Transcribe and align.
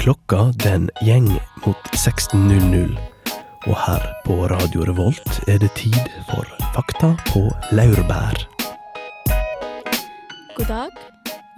Klokka 0.00 0.46
den 0.64 0.86
gjeng 1.04 1.26
mot 1.60 1.88
16.00. 1.92 2.94
Og 3.68 3.74
her 3.76 4.04
på 4.24 4.36
Radio 4.48 4.86
Revolt 4.88 5.34
er 5.44 5.58
det 5.60 5.68
tid 5.76 5.98
for 6.30 6.48
Fakta 6.72 7.10
på 7.26 7.42
laurbær. 7.76 8.40
God 10.56 10.70
dag, 10.70 11.02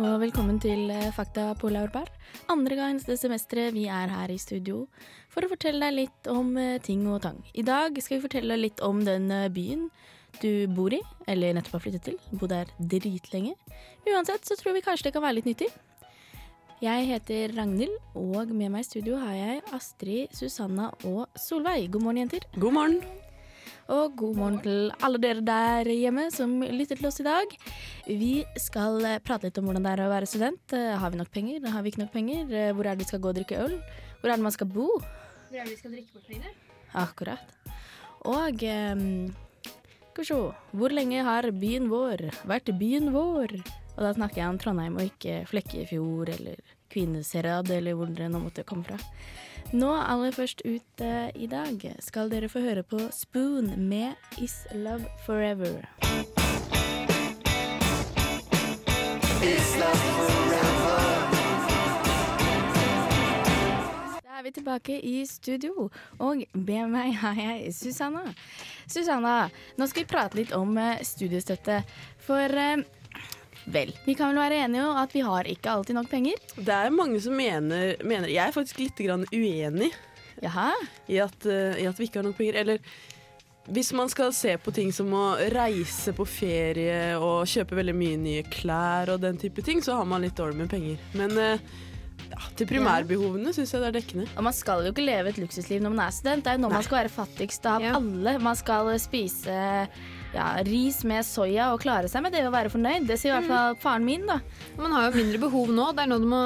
og 0.02 0.16
velkommen 0.24 0.58
til 0.58 0.90
eh, 0.90 1.12
Fakta 1.14 1.52
på 1.60 1.70
laurbær. 1.70 2.10
Andre 2.50 2.80
gangs 2.80 3.06
det 3.06 3.20
semesteret 3.22 3.76
vi 3.76 3.86
er 3.86 4.10
her 4.10 4.34
i 4.34 4.40
studio 4.42 4.88
for 5.30 5.46
å 5.46 5.52
fortelle 5.54 5.86
deg 5.86 6.00
litt 6.00 6.32
om 6.34 6.50
eh, 6.58 6.80
ting 6.82 7.06
og 7.06 7.22
tang. 7.22 7.38
I 7.54 7.62
dag 7.62 7.94
skal 8.02 8.18
vi 8.18 8.26
fortelle 8.26 8.58
litt 8.58 8.82
om 8.82 9.04
den 9.06 9.30
eh, 9.30 9.46
byen 9.54 9.86
du 10.42 10.66
bor 10.74 10.90
i, 10.90 10.98
eller 11.30 11.54
nettopp 11.54 11.78
har 11.78 11.86
flyttet 11.86 12.10
til. 12.10 12.18
Bodd 12.34 12.56
der 12.56 12.74
dritlenge. 12.90 13.54
Uansett 14.10 14.50
så 14.50 14.58
tror 14.58 14.74
vi 14.74 14.82
kanskje 14.82 15.12
det 15.12 15.14
kan 15.14 15.22
være 15.22 15.38
litt 15.38 15.50
nyttig. 15.52 15.70
Jeg 16.82 17.04
heter 17.06 17.52
Ragnhild, 17.54 17.92
og 18.18 18.50
med 18.50 18.72
meg 18.74 18.82
i 18.82 18.86
studio 18.88 19.14
har 19.20 19.34
jeg 19.36 19.58
Astrid, 19.76 20.32
Susanna 20.34 20.88
og 21.06 21.28
Solveig. 21.38 21.84
God 21.94 22.02
morgen, 22.02 22.24
jenter. 22.24 22.42
God 22.58 22.74
morgen. 22.74 22.96
Og 23.92 24.16
god 24.18 24.38
morgen 24.38 24.56
til 24.64 24.88
alle 25.06 25.20
dere 25.22 25.44
der 25.46 25.90
hjemme 25.92 26.24
som 26.34 26.56
lytter 26.62 26.98
til 26.98 27.06
oss 27.06 27.20
i 27.22 27.26
dag. 27.26 27.54
Vi 28.08 28.32
skal 28.58 28.98
eh, 29.06 29.20
prate 29.22 29.46
litt 29.46 29.60
om 29.62 29.68
hvordan 29.68 29.86
det 29.86 29.92
er 29.94 30.02
å 30.02 30.10
være 30.10 30.30
student. 30.30 30.74
Eh, 30.74 30.96
Har 30.98 31.12
vi 31.14 31.20
nok 31.20 31.30
penger? 31.34 31.68
Har 31.70 31.84
vi 31.86 31.92
ikke 31.92 32.02
nok 32.02 32.12
penger? 32.16 32.50
Eh, 32.50 32.72
Hvor 32.74 32.88
er 32.88 32.96
det 32.96 33.04
vi 33.04 33.08
skal 33.12 33.22
gå 33.22 33.30
og 33.30 33.38
drikke 33.38 33.60
øl? 33.62 33.76
Hvor 34.18 34.32
er 34.32 34.34
det 34.42 34.46
man 34.48 34.56
skal 34.56 34.70
bo? 34.74 34.88
Hvor 34.98 35.58
er 35.60 35.62
det 35.62 35.76
vi 35.76 35.78
skal 35.84 35.94
drikke 35.94 36.16
bort 36.16 36.26
pengene? 36.30 36.54
Akkurat. 36.98 37.54
Og 38.26 38.66
ehm, 38.66 39.30
skal 40.10 40.24
vi 40.24 40.28
se 40.32 40.40
Hvor 40.74 40.98
lenge 40.98 41.22
har 41.26 41.46
byen 41.54 41.86
vår 41.94 42.26
vært 42.42 42.74
byen 42.78 43.12
vår? 43.14 43.54
Og 43.92 44.06
da 44.06 44.12
snakker 44.16 44.40
jeg 44.40 44.48
om 44.48 44.58
Trondheim 44.60 44.94
og 44.96 45.04
ikke 45.04 45.42
Flekkefjord 45.50 46.30
eller 46.32 46.71
Kvinesherad 46.92 47.70
eller 47.72 47.96
hvor 47.96 48.12
dere 48.12 48.28
nå 48.32 48.42
måtte 48.44 48.66
komme 48.68 48.84
fra. 48.86 49.00
Nå 49.72 49.88
aller 49.96 50.34
først 50.36 50.60
ut 50.68 51.00
uh, 51.00 51.30
i 51.32 51.46
dag 51.48 51.80
skal 52.04 52.28
dere 52.28 52.50
få 52.52 52.60
høre 52.60 52.82
på 52.84 52.98
Spoon 53.14 53.72
med 53.88 54.12
Is 54.36 54.66
Love 54.76 55.08
Forever. 55.24 55.80
Da 64.22 64.38
er 64.38 64.42
vi 64.44 64.50
tilbake 64.50 65.00
i 65.00 65.26
studio, 65.26 65.88
og 66.18 66.44
med 66.52 66.92
meg 66.92 67.16
har 67.22 67.40
jeg 67.40 67.72
Susanna. 67.74 68.28
Susanna, 68.86 69.48
nå 69.78 69.88
skal 69.88 70.04
vi 70.04 70.12
prate 70.12 70.36
litt 70.36 70.52
om 70.52 70.76
eh, 70.76 71.00
studiestøtte. 71.06 71.80
For 72.26 72.60
eh, 72.60 72.84
vel, 73.66 73.92
vi 74.06 74.14
kan 74.18 74.32
vel 74.32 74.40
være 74.42 74.64
enige 74.64 74.82
om 74.88 74.96
at 75.02 75.12
vi 75.14 75.20
har 75.26 75.44
ikke 75.50 75.70
alltid 75.70 75.94
nok 75.94 76.08
penger? 76.10 76.40
Det 76.56 76.74
er 76.74 76.90
mange 76.90 77.20
som 77.22 77.36
mener, 77.38 77.96
mener 78.04 78.28
Jeg 78.32 78.48
er 78.48 78.52
faktisk 78.56 78.78
litt 78.82 78.98
grann 79.04 79.24
uenig 79.32 79.92
Jaha? 80.42 80.72
i 81.08 81.18
at, 81.22 81.46
eh, 81.46 81.82
i 81.82 81.86
at 81.86 81.98
vi 82.00 82.08
ikke 82.08 82.18
har 82.22 82.26
nok 82.26 82.36
penger. 82.40 82.58
Eller 82.62 82.78
hvis 83.70 83.92
man 83.94 84.08
skal 84.10 84.32
se 84.34 84.56
på 84.58 84.72
ting 84.74 84.90
som 84.92 85.06
å 85.14 85.36
reise 85.54 86.10
på 86.16 86.24
ferie 86.26 87.14
og 87.22 87.44
kjøpe 87.46 87.76
veldig 87.78 87.94
mye 87.94 88.18
nye 88.18 88.42
klær 88.50 89.12
og 89.14 89.20
den 89.22 89.38
type 89.38 89.62
ting, 89.62 89.78
så 89.84 89.94
har 90.00 90.04
man 90.10 90.22
litt 90.26 90.34
dårlig 90.34 90.56
med 90.64 90.70
penger. 90.72 90.98
Men 91.14 91.36
eh, 91.38 91.62
ja, 92.32 92.40
til 92.58 92.66
primærbehovene 92.66 93.52
syns 93.54 93.70
jeg 93.76 93.84
det 93.84 93.90
er 93.92 93.96
dekkende. 94.00 94.26
Og 94.34 94.42
man 94.48 94.56
skal 94.56 94.82
jo 94.82 94.90
ikke 94.90 95.04
leve 95.06 95.30
et 95.30 95.38
luksusliv 95.38 95.82
når 95.84 95.94
man 95.94 96.06
er 96.08 96.16
student. 96.16 96.42
Det 96.42 96.50
er 96.50 96.58
jo 96.58 96.64
når 96.64 96.72
Nei. 96.74 96.80
man 96.80 96.88
skal 96.88 96.98
være 97.04 97.14
fattigst 97.20 97.70
av 97.70 97.86
Ja. 97.86 97.94
alle. 98.00 98.34
Man 98.42 98.56
skal 98.58 98.90
spise 98.98 99.60
ja, 100.34 100.46
ris 100.66 101.02
med 101.08 101.26
soya 101.26 101.72
og 101.74 101.82
klare 101.82 102.08
seg 102.10 102.24
med 102.24 102.34
det 102.34 102.46
å 102.48 102.54
være 102.54 102.72
fornøyd. 102.72 103.08
Det 103.08 103.18
sier 103.20 103.34
i 103.34 103.36
hvert 103.40 103.50
fall 103.50 103.76
faren 103.82 104.06
min, 104.06 104.24
da. 104.28 104.40
Man 104.78 104.94
har 104.94 105.08
jo 105.08 105.20
mindre 105.20 105.42
behov 105.42 105.72
nå. 105.74 105.90
Det 105.92 106.04
er 106.06 106.10
nå 106.12 106.18
du 106.22 106.28
må 106.30 106.42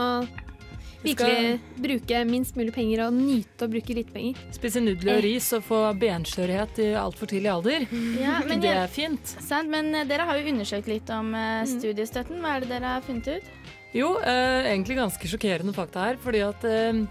virkelig 1.07 1.61
bruke 1.79 2.23
minst 2.27 2.57
mulig 2.59 2.73
penger 2.75 3.05
og 3.07 3.17
nyte 3.17 3.67
å 3.67 3.71
bruke 3.71 3.97
litt 3.97 4.11
penger. 4.15 4.41
Spise 4.55 4.83
nudler 4.83 5.21
og 5.21 5.27
ris 5.27 5.49
og 5.57 5.65
få 5.67 5.81
benskjørhet 6.01 6.81
i 6.83 6.89
altfor 6.99 7.31
tidlig 7.31 7.53
alder. 7.53 7.87
Ja, 8.21 8.41
men, 8.49 8.63
det 8.65 8.73
er 8.75 8.91
fint. 8.91 9.37
sant, 9.39 9.71
men 9.73 9.93
eh, 9.95 10.07
dere 10.09 10.27
har 10.29 10.41
jo 10.41 10.55
undersøkt 10.55 10.91
litt 10.91 11.13
om 11.15 11.33
eh, 11.37 11.63
studiestøtten. 11.77 12.41
Hva 12.43 12.57
er 12.57 12.67
det 12.67 12.73
dere 12.75 12.97
har 12.97 13.07
funnet 13.07 13.37
ut? 13.37 13.53
Jo, 13.97 14.17
eh, 14.21 14.73
egentlig 14.73 14.99
ganske 14.99 15.31
sjokkerende 15.31 15.75
fakta 15.77 16.11
her, 16.11 16.19
fordi 16.21 16.43
at 16.45 16.67
eh, 16.69 17.05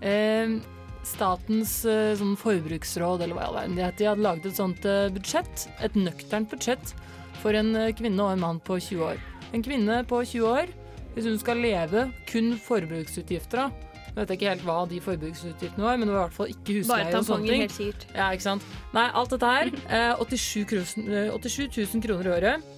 eh, 0.00 0.56
Statens 1.06 1.72
eh, 1.86 2.14
sånn 2.18 2.34
forbruksråd, 2.40 3.22
eller 3.22 3.36
hva 3.38 3.44
i 3.44 3.48
all 3.48 3.58
verden 3.60 3.76
det 3.78 3.84
de 4.00 4.08
hadde 4.10 4.24
laget 4.26 4.48
et 4.50 4.58
sånt 4.58 4.84
eh, 4.90 5.06
budsjett, 5.14 5.68
et 5.86 5.94
nøkternt 5.98 6.50
budsjett, 6.50 6.94
for 7.42 7.54
en 7.54 7.70
eh, 7.78 7.92
kvinne 7.94 8.24
og 8.24 8.32
en 8.34 8.42
mann 8.42 8.58
på 8.66 8.78
20 8.82 9.04
år. 9.12 9.20
En 9.54 9.62
kvinne 9.62 10.00
på 10.10 10.18
20 10.26 10.48
år, 10.50 10.72
hvis 11.14 11.28
hun 11.30 11.38
skal 11.40 11.62
leve 11.62 12.08
kun 12.28 12.56
forbruksutgifter, 12.60 13.68
av 13.68 13.84
jeg 14.16 14.24
vet 14.24 14.30
ikke 14.34 14.48
helt 14.48 14.64
hva 14.64 14.76
de 14.88 14.98
forbruksutgiftene 15.04 15.84
var, 15.84 15.98
men 16.00 16.08
det 16.08 16.14
var 16.16 16.22
i 16.22 16.26
hvert 16.26 16.36
fall 16.38 16.52
ikke 16.54 16.76
husleie 16.80 17.10
og 17.12 17.26
sånne 17.28 17.50
ting. 17.50 17.62
helt 17.66 17.74
sikkert. 17.76 18.06
Ja, 18.16 18.30
ikke 18.32 18.46
sant? 18.46 18.66
Nei, 18.96 19.06
alt 19.12 19.34
dette 19.34 19.50
her. 19.52 19.70
Eh, 19.92 20.22
87, 20.24 20.64
krosen- 20.70 21.08
eh, 21.12 21.30
87 21.36 21.76
000 21.94 22.02
kroner 22.06 22.30
i 22.30 22.34
året. 22.38 22.72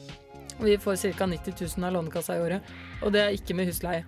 Vi 0.58 0.74
får 0.82 0.98
ca. 1.14 1.26
90 1.30 1.54
000 1.78 1.86
av 1.86 1.92
Lånekassa 1.94 2.34
i 2.34 2.42
året. 2.42 2.72
Og 3.06 3.12
det 3.14 3.20
er 3.22 3.36
ikke 3.38 3.54
med 3.54 3.70
husleie. 3.70 4.02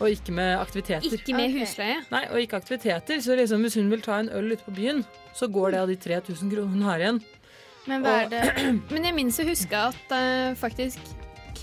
Og 0.00 0.10
ikke 0.10 0.32
med 0.34 0.56
aktiviteter. 0.58 1.12
Ikke 1.12 1.34
med 1.36 1.52
Ok. 1.54 1.60
husleie. 1.60 1.96
Nei, 2.10 2.24
og 2.30 2.40
ikke 2.40 2.56
aktiviteter. 2.56 3.20
Så 3.22 3.36
liksom, 3.38 3.60
hvis 3.62 3.74
hun 3.78 3.90
vil 3.90 4.00
ta 4.02 4.18
en 4.20 4.28
øl 4.28 4.52
ute 4.52 4.64
på 4.66 4.74
byen, 4.74 5.04
så 5.34 5.46
går 5.46 5.70
det 5.70 5.78
av 5.80 5.88
de 5.88 5.96
3000 5.96 6.50
kronene 6.50 6.72
hun 6.72 6.82
har 6.82 6.98
igjen. 6.98 7.20
Men 7.86 8.02
hva 8.02 8.08
er 8.08 8.24
Og- 8.24 8.30
det 8.30 8.42
Men 8.90 9.04
jeg 9.04 9.14
minnes 9.14 9.38
å 9.40 9.44
huske 9.48 9.76
at 9.76 9.94
uh, 10.10 10.54
faktisk 10.56 10.98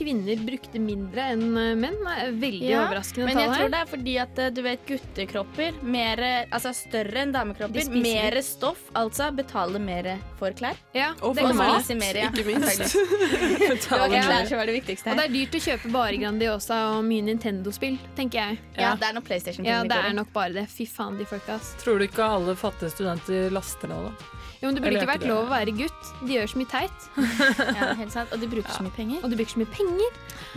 kvinner 0.01 0.41
brukte 0.45 0.81
mindre 0.81 1.27
enn 1.35 1.45
eh, 1.61 1.71
menn. 1.79 1.97
Er 2.11 2.33
veldig 2.41 2.67
Ja, 2.67 2.81
overraskende 2.87 3.27
Men 3.29 3.39
jeg 3.41 3.53
tror 3.55 3.71
det 3.73 3.79
er 3.83 3.89
fordi 3.91 4.15
at 4.25 4.41
eh, 4.41 4.49
du 4.57 4.61
vet 4.65 4.83
guttekropper, 4.89 5.77
mer, 5.83 6.23
altså 6.51 6.73
større 6.75 7.23
enn 7.23 7.33
damekropper, 7.35 7.85
spiser 7.87 8.05
mer 8.05 8.37
stoff, 8.45 8.81
altså 8.97 9.29
betaler 9.35 9.81
mer 9.83 10.11
for 10.39 10.51
klær. 10.57 10.77
Ja, 10.97 11.11
Og 11.21 11.37
for 11.37 11.53
mat, 11.57 11.87
mer, 12.01 12.21
ja. 12.25 12.29
ikke 12.33 12.47
minst. 12.49 12.97
Ikke 13.71 14.01
Ja. 14.11 14.21
klær 14.25 14.47
som 14.49 14.57
var 14.59 14.65
det 14.69 14.75
viktigste. 14.79 15.11
Og 15.11 15.19
det 15.19 15.25
er 15.29 15.33
dyrt 15.35 15.55
å 15.57 15.61
kjøpe 15.67 15.91
bare 15.93 16.17
Grandiosa 16.21 16.77
og 16.95 17.05
mye 17.07 17.23
Nintendo-spill, 17.29 17.97
tenker 18.17 18.41
jeg. 18.41 18.59
Ja, 18.79 18.93
det 18.99 19.07
er 19.09 19.15
nok 19.17 19.25
PlayStation. 19.29 19.65
Ja, 19.67 19.81
det 19.87 19.97
er 19.97 20.13
nok 20.17 20.31
bare 20.33 20.53
det. 20.61 20.65
Fy 20.71 20.85
faen, 20.89 21.17
de 21.19 21.25
folka. 21.29 21.59
Tror 21.83 21.99
du 22.01 22.07
ikke 22.07 22.25
alle 22.25 22.55
fattige 22.59 22.91
studenter 22.93 23.51
laster 23.53 23.91
nå 23.91 23.99
da? 24.07 24.13
Jo, 24.61 24.69
men 24.69 24.75
det 24.77 24.81
burde 24.83 24.97
ikke 24.99 25.09
vært 25.09 25.23
lov 25.25 25.47
å 25.47 25.49
være 25.49 25.71
gutt. 25.73 26.09
De 26.21 26.35
gjør 26.35 26.51
så 26.51 26.59
mye 26.61 26.69
teit. 26.69 27.05
ja, 27.79 27.87
helt 27.97 28.13
sant. 28.13 28.29
Og 28.35 28.43
de 28.43 28.49
bruker 28.51 28.69
så 28.75 28.83
mye 28.85 28.93
penger. 28.93 29.23
Og 29.25 29.31
de 29.33 29.39
bruker 29.39 29.55
så 29.55 29.61
mye 29.63 29.71
penger. 29.73 29.90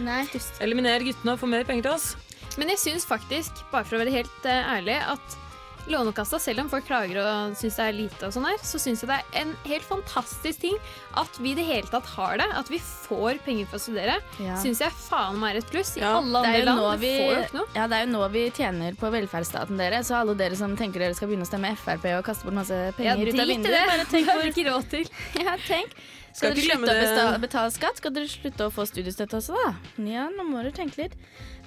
Nei. 0.05 0.25
Eliminer 0.65 1.05
guttene 1.07 1.37
og 1.37 1.41
få 1.43 1.51
mer 1.51 1.65
penger 1.69 1.89
til 1.89 1.95
oss. 1.95 2.11
Men 2.59 2.71
jeg 2.75 2.83
syns 2.83 3.07
faktisk, 3.09 3.65
bare 3.73 3.87
for 3.87 3.99
å 3.99 4.05
være 4.05 4.15
helt 4.15 4.47
uh, 4.47 4.75
ærlig, 4.77 5.01
at 5.15 5.41
Lånekassa, 5.85 6.39
selv 6.41 6.63
om 6.63 6.69
folk 6.73 6.87
klager 6.89 7.19
og 7.21 7.57
syns 7.61 7.75
det 7.77 7.85
er 7.85 7.93
lite, 7.93 8.21
og 8.25 8.33
sånn 8.33 8.47
her, 8.49 8.57
så 8.65 8.79
syns 8.81 9.03
jeg 9.05 9.11
det 9.11 9.19
er 9.21 9.43
en 9.43 9.51
helt 9.69 9.85
fantastisk 9.85 10.63
ting 10.63 10.79
at 11.21 11.37
vi 11.45 11.51
i 11.53 11.59
det 11.59 11.67
hele 11.69 11.91
tatt 11.93 12.09
har 12.15 12.39
det. 12.41 12.47
At 12.57 12.71
vi 12.73 12.79
får 12.81 13.43
penger 13.45 13.69
for 13.69 13.77
å 13.77 13.83
studere. 13.85 14.15
Ja. 14.41 14.57
Syns 14.63 14.81
jeg 14.81 14.97
faen 14.97 15.37
meg 15.43 15.59
er 15.59 15.61
et 15.61 15.69
pluss. 15.69 15.93
I 15.99 16.05
Ja, 16.07 16.15
alle 16.23 16.41
andre 16.41 16.65
land 16.71 17.05
vi, 17.05 17.13
får 17.21 17.35
jo 17.35 17.43
ikke 17.43 17.59
noe. 17.59 17.69
ja, 17.77 17.85
det 17.93 17.99
er 17.99 18.07
jo 18.07 18.13
nå 18.15 18.23
vi 18.33 18.47
tjener 18.57 18.97
på 18.97 19.13
velferdsstaten 19.13 19.81
dere, 19.85 20.01
så 20.09 20.23
alle 20.23 20.39
dere 20.41 20.57
som 20.57 20.73
tenker 20.79 21.05
dere 21.05 21.19
skal 21.19 21.29
begynne 21.29 21.45
å 21.45 21.53
stemme 21.53 21.75
Frp 21.85 22.09
og 22.15 22.25
kaste 22.31 22.49
bort 22.49 22.61
masse 22.63 22.81
Ja, 22.81 22.97
penger 22.97 23.29
ut 23.35 23.45
av 23.45 23.53
vinduet, 23.53 23.81
bare 23.93 24.09
tenk 24.09 24.31
Det 24.31 24.37
hvor 24.41 24.53
ikke 24.55 24.69
råd 24.71 24.89
til. 24.97 25.11
Ja, 25.45 25.59
tenk. 25.69 25.93
Skal 26.35 26.55
dere 26.57 26.79
slutte 26.81 27.27
å 27.31 27.43
betale 27.43 27.71
skatt, 27.75 28.01
skal 28.01 28.15
dere 28.15 28.31
slutte 28.31 28.67
å 28.67 28.73
få 28.75 28.87
studiestøtte 28.91 29.39
også, 29.39 29.55
da? 29.55 29.75
Ja, 30.03 30.27
nå 30.35 30.47
må 30.49 30.59
dere 30.63 30.75
tenke 30.75 31.05
litt. 31.05 31.19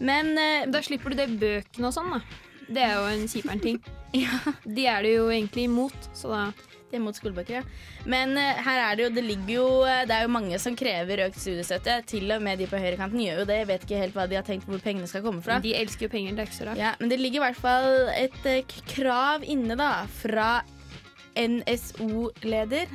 Men 0.03 0.33
uh, 0.35 0.67
Da 0.71 0.83
slipper 0.83 1.13
du 1.13 1.21
det 1.21 1.29
bøkene 1.39 1.87
og 1.87 1.95
sånn, 1.95 2.17
da. 2.17 2.23
Det 2.67 2.83
er 2.83 2.97
jo 2.97 3.05
en 3.13 3.29
kjipere 3.31 3.61
ting. 3.63 3.77
ja, 4.25 4.41
De 4.65 4.89
er 4.91 5.05
det 5.05 5.13
jo 5.15 5.29
egentlig 5.31 5.69
imot, 5.69 6.11
så 6.17 6.33
da 6.33 6.41
det 6.87 6.95
er 6.95 7.01
mot 7.03 7.15
skolebøker, 7.15 7.57
ja. 7.57 7.63
Men 8.07 8.37
uh, 8.39 8.59
her 8.63 8.79
er 8.79 8.95
det 8.95 9.03
jo 9.03 9.09
Det 9.17 9.23
ligger 9.25 9.49
jo 9.51 9.65
eh, 9.83 10.05
Det 10.07 10.15
er 10.15 10.23
jo 10.23 10.29
mange 10.31 10.55
som 10.63 10.75
krever 10.79 11.25
økt 11.25 11.39
studiestøtte. 11.43 11.97
Til 12.07 12.31
og 12.31 12.43
med 12.43 12.61
de 12.61 12.69
på 12.71 12.79
høyrekanten 12.79 13.19
gjør 13.19 13.41
jo 13.41 13.47
det. 13.49 13.57
Jeg 13.59 13.69
vet 13.71 13.83
ikke 13.83 13.99
helt 13.99 14.15
hva 14.15 14.27
de 14.31 14.37
har 14.39 14.47
tenkt 14.47 14.69
hvor 14.69 14.79
pengene 14.83 15.09
skal 15.11 15.25
komme 15.25 15.43
fra. 15.43 15.59
De 15.63 15.75
elsker 15.75 16.07
jo 16.07 16.13
penger, 16.13 16.37
det 16.37 16.45
er 16.45 16.47
ikke 16.51 16.59
så 16.61 16.69
rart. 16.69 16.79
Ja, 16.79 16.93
men 17.01 17.11
det 17.11 17.19
ligger 17.19 17.41
i 17.41 17.45
hvert 17.49 17.59
fall 17.59 17.89
et 18.15 18.39
uh, 18.47 18.79
krav 18.93 19.43
inne 19.43 19.75
da 19.79 19.91
fra 20.15 20.49
NSO-leder 21.37 22.87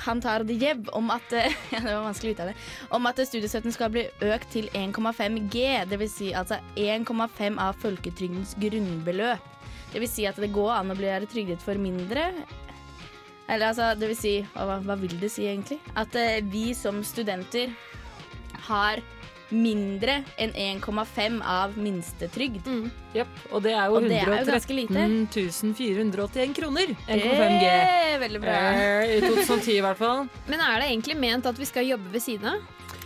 Kantar 0.00 0.44
Dieb 0.48 0.88
om 0.96 1.12
at 1.12 1.34
ja, 1.72 1.80
det 1.80 1.84
var 1.84 2.06
vanskelig 2.06 2.32
å 2.32 2.36
uttale 2.38 2.56
Om 2.96 3.08
at 3.10 3.20
studiestøtten 3.28 3.74
skal 3.74 3.92
bli 3.94 4.06
økt 4.32 4.50
til 4.54 4.70
1,5 4.76 5.38
G, 5.52 5.66
dvs. 5.90 6.16
Si 6.16 6.32
altså 6.36 6.60
1,5 6.76 7.60
av 7.60 7.78
folketrygdens 7.82 8.56
grunnbeløp. 8.60 9.46
Det 9.90 10.02
vil 10.02 10.10
si 10.10 10.26
at 10.28 10.38
det 10.38 10.52
går 10.54 10.72
an 10.76 10.92
å 10.92 10.98
bli 10.98 11.10
trygdet 11.30 11.62
for 11.62 11.78
mindre. 11.80 12.30
Eller 13.50 13.72
altså, 13.72 13.92
det 13.98 14.10
vil 14.12 14.18
si 14.18 14.34
Hva, 14.54 14.78
hva 14.84 14.96
vil 15.00 15.16
det 15.20 15.32
si, 15.34 15.48
egentlig? 15.50 15.80
At 15.98 16.14
eh, 16.18 16.38
vi 16.46 16.70
som 16.78 17.02
studenter 17.06 17.72
har 18.68 19.02
mindre 19.50 20.24
enn 20.38 20.52
1,5 20.52 21.40
av 21.44 21.76
minstetrygd. 21.78 22.66
Mm. 22.66 22.90
Yep. 23.14 23.26
Og 23.52 23.62
det 23.62 23.72
er 23.74 23.86
jo 23.90 24.00
det 24.00 24.18
er 24.20 24.26
jo 24.26 24.36
113 24.38 25.72
481 25.74 26.54
kroner. 26.56 26.92
1,5 27.08 27.56
G. 27.60 27.70
Er 27.70 28.18
Veldig 28.20 28.40
bra. 28.42 28.58
Eh, 28.74 29.16
I 29.16 29.20
2010 29.24 29.76
i 29.78 29.80
hvert 29.84 29.98
fall. 29.98 30.28
Men 30.50 30.60
er 30.60 30.80
det 30.84 30.90
egentlig 30.92 31.16
ment 31.18 31.46
at 31.50 31.58
vi 31.58 31.64
skal 31.68 31.86
jobbe 31.88 32.12
ved 32.12 32.22
siden 32.22 32.46
av? 32.54 32.60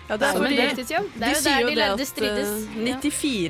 Ja, 0.05 0.19
det 0.21 0.27
er 0.29 0.37
fordi. 0.37 0.57
Det 0.57 0.65
er 0.69 0.75
de 0.77 1.29
jo 1.33 1.41
sier 1.41 1.45
der 1.49 1.61
jo 1.63 1.69
de 1.69 1.75
det 1.75 1.79
lærde 1.81 2.05
at 2.05 2.09
strides. 2.11 2.51
eh, 2.77 2.99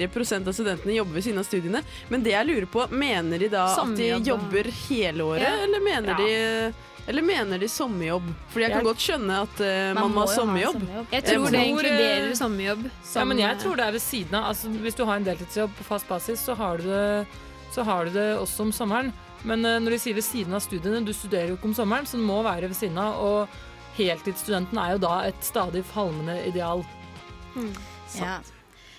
94% 0.07 0.47
av 0.47 0.55
studentene 0.55 0.95
jobber 1.01 1.17
ved 1.19 1.25
siden 1.27 1.41
av 1.43 1.47
studiene. 1.49 1.81
Men 2.13 2.23
det 2.23 2.31
jeg 2.37 2.47
lurer 2.47 2.69
på, 2.71 2.85
mener 2.95 3.43
de 3.43 3.49
da 3.51 3.65
at 3.75 3.97
de 3.99 4.13
jobber 4.23 4.71
hele 4.87 5.27
året, 5.27 5.43
Ja. 5.49 5.65
eller 5.67 5.83
mener 5.83 6.15
Ja. 6.15 6.17
de 6.23 6.75
eller 7.07 7.23
mener 7.23 7.61
de 7.61 7.69
sommerjobb? 7.69 8.31
Fordi 8.53 8.65
jeg 8.65 8.73
kan 8.73 8.87
godt 8.87 9.03
skjønne 9.05 9.41
at 9.45 9.61
uh, 9.61 9.91
man, 9.99 10.15
må 10.15 10.25
ha 10.25 10.31
sommerjobb. 10.33 10.79
sommerjobb. 10.79 11.11
Jeg 11.13 11.27
tror 11.29 11.51
det 11.53 11.65
inkluderer 11.69 12.33
sommerjobb. 12.39 12.87
Som, 13.03 13.19
Ja, 13.21 13.27
men 13.31 13.43
jeg 13.43 13.51
eh, 13.51 13.61
tror 13.61 13.77
det 13.81 13.85
er 13.87 13.97
ved 13.97 14.05
siden 14.05 14.39
av. 14.39 14.49
Altså, 14.53 14.73
hvis 14.87 14.97
du 14.97 15.05
har 15.05 15.21
en 15.21 15.29
deltidsjobb 15.29 15.77
på 15.79 15.87
fast 15.91 16.09
basis, 16.09 16.47
så 16.49 16.57
har 16.57 16.81
du 16.81 16.89
det, 16.89 17.05
så 17.75 17.85
har 17.85 18.09
du 18.09 18.17
det 18.17 18.27
også 18.39 18.69
om 18.69 18.73
sommeren. 18.73 19.13
Men 19.45 19.67
uh, 19.69 19.77
når 19.85 19.97
de 19.97 20.01
sier 20.07 20.17
ved 20.17 20.25
siden 20.25 20.57
av 20.57 20.65
studiene, 20.65 21.05
du 21.05 21.13
studerer 21.13 21.53
jo 21.53 21.59
ikke 21.59 21.73
om 21.75 21.77
sommeren, 21.77 22.09
så 22.09 22.17
det 22.21 22.25
må 22.25 22.41
være 22.47 22.73
ved 22.73 22.79
siden 22.81 23.01
av. 23.05 23.21
Og 23.21 23.99
heltidsstudenten 23.99 24.81
er 24.81 24.97
jo 24.97 25.05
da 25.05 25.15
et 25.29 25.45
stadig 25.45 25.85
falmende 25.93 26.41
ideal. 26.49 26.87
Ja. 28.17 28.39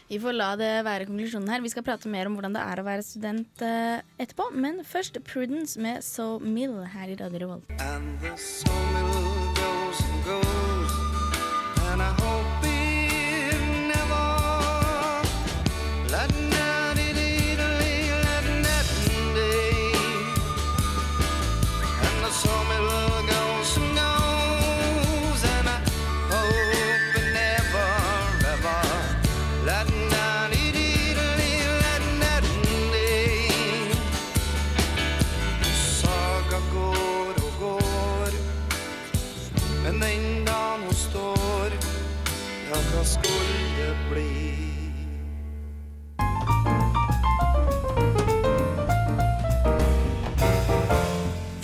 Vi 0.10 0.20
får 0.22 0.38
la 0.38 0.52
det 0.60 0.72
være 0.86 1.08
konklusjonen 1.10 1.50
her. 1.50 1.64
Vi 1.66 1.72
skal 1.74 1.86
prate 1.88 2.12
mer 2.14 2.30
om 2.30 2.38
hvordan 2.38 2.54
det 2.54 2.62
er 2.62 2.82
å 2.82 2.86
være 2.86 3.06
student 3.06 3.66
eh, 3.66 4.06
etterpå. 4.22 4.52
Men 4.54 4.84
først 4.86 5.18
Prudence 5.26 5.82
med 5.82 6.06
So 6.06 6.38
Mill 6.40 6.84
her 6.94 7.10
i 7.10 7.18
Radio 7.18 7.48
Revolt. 7.48 7.78
And 7.80 8.20
the 8.22 8.38
sawmill 8.38 9.15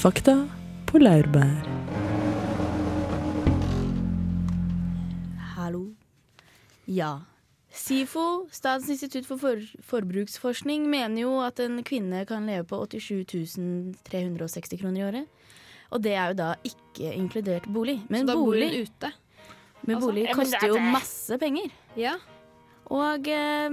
Fakta 0.01 0.33
på 0.89 0.97
laurbær. 0.97 1.59
Hallo. 5.51 5.81
Ja. 6.89 7.19
SIFO, 7.69 8.47
Statens 8.49 8.89
institutt 8.89 9.27
for 9.29 9.37
for 9.37 9.61
forbruksforskning, 9.91 10.87
mener 10.89 11.21
jo 11.21 11.35
at 11.45 11.61
en 11.61 11.83
kvinne 11.85 12.23
kan 12.25 12.49
leve 12.49 12.65
på 12.65 12.81
87 12.89 13.53
360 14.09 14.81
kroner 14.81 15.03
i 15.03 15.05
året. 15.05 15.29
Og 15.91 16.01
det 16.01 16.15
er 16.17 16.33
jo 16.33 16.39
da 16.39 16.49
ikke 16.65 17.13
inkludert 17.13 17.69
bolig. 17.69 17.99
Men 18.09 18.25
så 18.25 18.31
da 18.31 18.39
bor 18.41 18.57
hun 18.57 18.81
ute. 18.81 19.13
men 19.85 19.95
Altså, 19.95 20.07
bolig 20.07 20.27
koster 20.33 20.65
er 20.65 20.67
jo 20.73 20.79
masse 20.81 21.37
penger. 21.37 21.69
Ja. 21.95 22.17
Og 22.89 23.27
eh, 23.29 23.69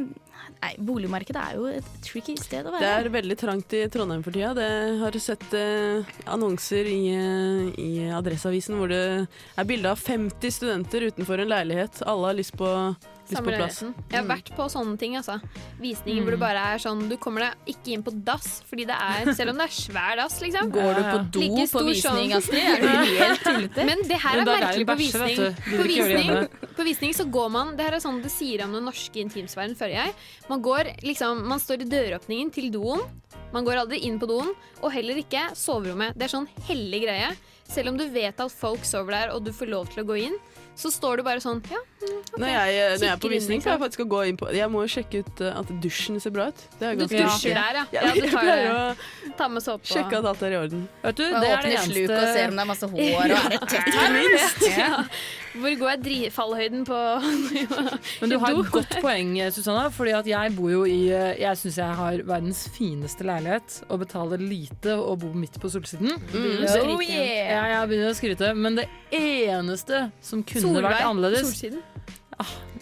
nei, 0.62 0.72
boligmarkedet 0.82 1.42
er 1.42 1.58
jo 1.58 1.66
et 1.70 1.90
tricky 2.04 2.34
sted 2.40 2.66
å 2.66 2.72
Det 2.76 2.88
er 2.88 3.10
veldig 3.12 3.36
trangt 3.40 3.74
i 3.76 3.84
Trondheim 3.92 4.24
for 4.24 4.34
tida. 4.34 4.54
Det 4.56 4.70
har 5.02 5.18
sett 5.22 5.46
eh, 5.56 6.08
annonser 6.30 6.88
i, 6.90 7.02
eh, 7.14 7.70
i 7.82 8.08
Adresseavisen 8.14 8.78
hvor 8.78 8.92
det 8.92 9.02
er 9.26 9.68
bilde 9.68 9.92
av 9.92 10.00
50 10.00 10.54
studenter 10.54 11.08
utenfor 11.10 11.44
en 11.44 11.52
leilighet. 11.52 12.02
Alle 12.08 12.32
har 12.32 12.38
lyst 12.38 12.56
på, 12.58 12.68
Samme 13.36 13.52
leiligheten. 13.52 13.94
Jeg 14.08 14.18
har 14.18 14.28
vært 14.28 14.50
på 14.56 14.66
sånne 14.72 14.94
ting, 15.00 15.16
altså. 15.20 15.36
Visninger 15.82 16.24
hvor 16.24 16.34
det 16.34 16.40
bare 16.40 16.62
er 16.72 16.82
sånn 16.82 17.02
Du 17.10 17.16
kommer 17.20 17.44
deg 17.44 17.74
ikke 17.74 17.92
inn 17.94 18.04
på 18.06 18.14
dass, 18.24 18.48
fordi 18.68 18.86
det 18.88 18.96
er 18.96 19.30
Selv 19.36 19.52
om 19.52 19.60
det 19.60 19.66
er 19.68 19.74
svær 19.76 20.16
dass, 20.20 20.38
liksom. 20.44 20.72
Går 20.74 20.90
du 20.98 21.02
på 21.04 21.18
do 21.36 21.42
Like 21.44 21.66
på 21.72 21.84
visning, 21.88 22.32
sånn. 22.32 22.38
Astrid? 22.38 22.66
Er 22.72 22.82
du 22.82 23.12
helt 23.20 23.44
tullete? 23.44 23.86
Men 23.90 24.04
det 24.08 24.20
her 24.24 24.40
er 24.40 24.44
er 24.44 24.64
merkelig 24.64 24.88
på 24.88 24.98
visning. 25.02 25.36
du. 25.36 25.48
Du 25.68 25.76
På 25.76 25.88
visning, 25.92 26.32
på 26.78 26.88
visning 26.88 27.16
så 27.20 27.28
går 27.38 27.52
man 27.54 27.76
Det 27.78 27.86
her 27.86 27.98
er 27.98 28.04
sånn 28.04 28.22
det 28.24 28.32
sier 28.34 28.64
om 28.64 28.74
den 28.76 28.88
norske 28.88 29.22
intimsfæren, 29.22 29.76
føler 29.78 29.98
jeg. 30.02 30.16
Man 30.48 30.64
går 30.64 30.94
liksom 31.06 31.44
Man 31.48 31.62
står 31.62 31.84
i 31.84 31.90
døråpningen 31.90 32.52
til 32.54 32.72
doen. 32.74 33.04
Man 33.52 33.64
går 33.64 33.80
aldri 33.80 34.02
inn 34.04 34.18
på 34.20 34.28
doen, 34.28 34.50
og 34.82 34.92
heller 34.92 35.16
ikke 35.20 35.48
soverommet. 35.56 36.16
Det 36.18 36.26
er 36.26 36.34
sånn 36.34 36.48
hellig 36.68 37.04
greie. 37.06 37.30
Selv 37.68 37.92
om 37.92 37.98
du 38.00 38.06
vet 38.12 38.40
at 38.40 38.52
folk 38.52 38.84
sover 38.88 39.14
der, 39.14 39.32
og 39.34 39.44
du 39.44 39.52
får 39.56 39.70
lov 39.72 39.88
til 39.92 40.02
å 40.02 40.08
gå 40.08 40.18
inn, 40.28 40.36
så 40.78 40.92
står 40.92 41.20
du 41.20 41.26
bare 41.26 41.42
sånn 41.42 41.62
Ja, 41.72 41.80
Når, 41.98 42.46
jeg, 42.46 42.74
når 42.98 43.04
jeg 43.04 43.10
er 43.10 43.20
på 43.22 43.30
visning, 43.32 43.62
så 43.62 43.72
jeg 43.72 43.80
faktisk 43.82 44.04
å 44.04 44.06
gå 44.06 44.20
inn 44.30 44.36
på 44.38 44.46
Jeg 44.54 44.70
må 44.70 44.84
jo 44.84 44.90
sjekke 44.92 45.22
ut 45.24 45.40
eh, 45.42 45.56
at 45.58 45.70
dusjen 45.82 46.20
ser 46.22 46.30
bra 46.34 46.46
ut. 46.52 46.60
Det 46.78 46.86
er 46.86 46.94
du 46.94 47.02
ganske 47.02 47.22
dusjer 47.24 47.58
der, 47.58 47.80
ja. 47.80 47.84
Ja, 47.96 48.04
ja 48.06 48.12
du 48.14 48.28
tar, 48.36 48.50
å 48.70 49.32
ta 49.40 49.48
med 49.50 49.64
såpe 49.64 49.90
sjekke 49.90 50.20
at 50.20 50.28
alt 50.30 50.44
er 50.46 50.54
i 50.54 50.60
orden. 50.60 50.86
Vet 51.02 51.18
du, 51.18 51.24
det 51.26 51.42
er 51.42 51.56
åpne 51.56 51.72
det 51.74 51.82
sluk 51.88 52.14
og 52.14 52.24
ser 52.36 52.52
om 52.52 52.60
det 52.60 52.64
er 52.64 52.70
masse 52.70 52.90
hår. 52.92 53.02
Og 53.08 53.24
er 53.24 53.52
det 53.56 53.60
tett 53.72 53.90
her? 53.98 54.78
Ja. 54.78 55.02
Hvor 55.58 55.74
går 55.80 55.90
jeg 55.90 56.00
dri 56.04 56.18
fallhøyden 56.30 56.84
på 56.86 56.98
Men 58.20 58.30
du 58.30 58.36
har 58.38 58.54
et 58.54 58.72
godt 58.76 58.96
poeng, 59.02 59.34
Susanna. 59.54 59.88
Fordi 59.94 60.14
at 60.14 60.28
jeg 60.30 60.54
bor 60.54 60.70
jo 60.70 60.84
i 60.86 61.00
Jeg 61.10 61.58
syns 61.58 61.80
jeg 61.80 61.98
har 61.98 62.22
verdens 62.28 62.62
fineste 62.74 63.26
leilighet 63.26 63.80
og 63.88 64.04
betaler 64.04 64.42
lite 64.42 64.94
og 64.94 65.18
bor 65.24 65.34
midt 65.34 65.58
på 65.58 65.70
solsiden. 65.72 66.14
Mm, 66.30 66.64
oh 66.94 67.02
yeah. 67.02 67.50
Ja, 67.56 67.62
jeg 67.72 67.90
begynner 67.90 68.12
å 68.12 68.18
skryte. 68.18 68.52
Men 68.54 68.78
det 68.78 68.86
eneste 69.14 70.08
som 70.22 70.44
kunne 70.46 70.84
vært 70.84 71.02
annerledes 71.08 71.48
Solsiden. 71.48 71.82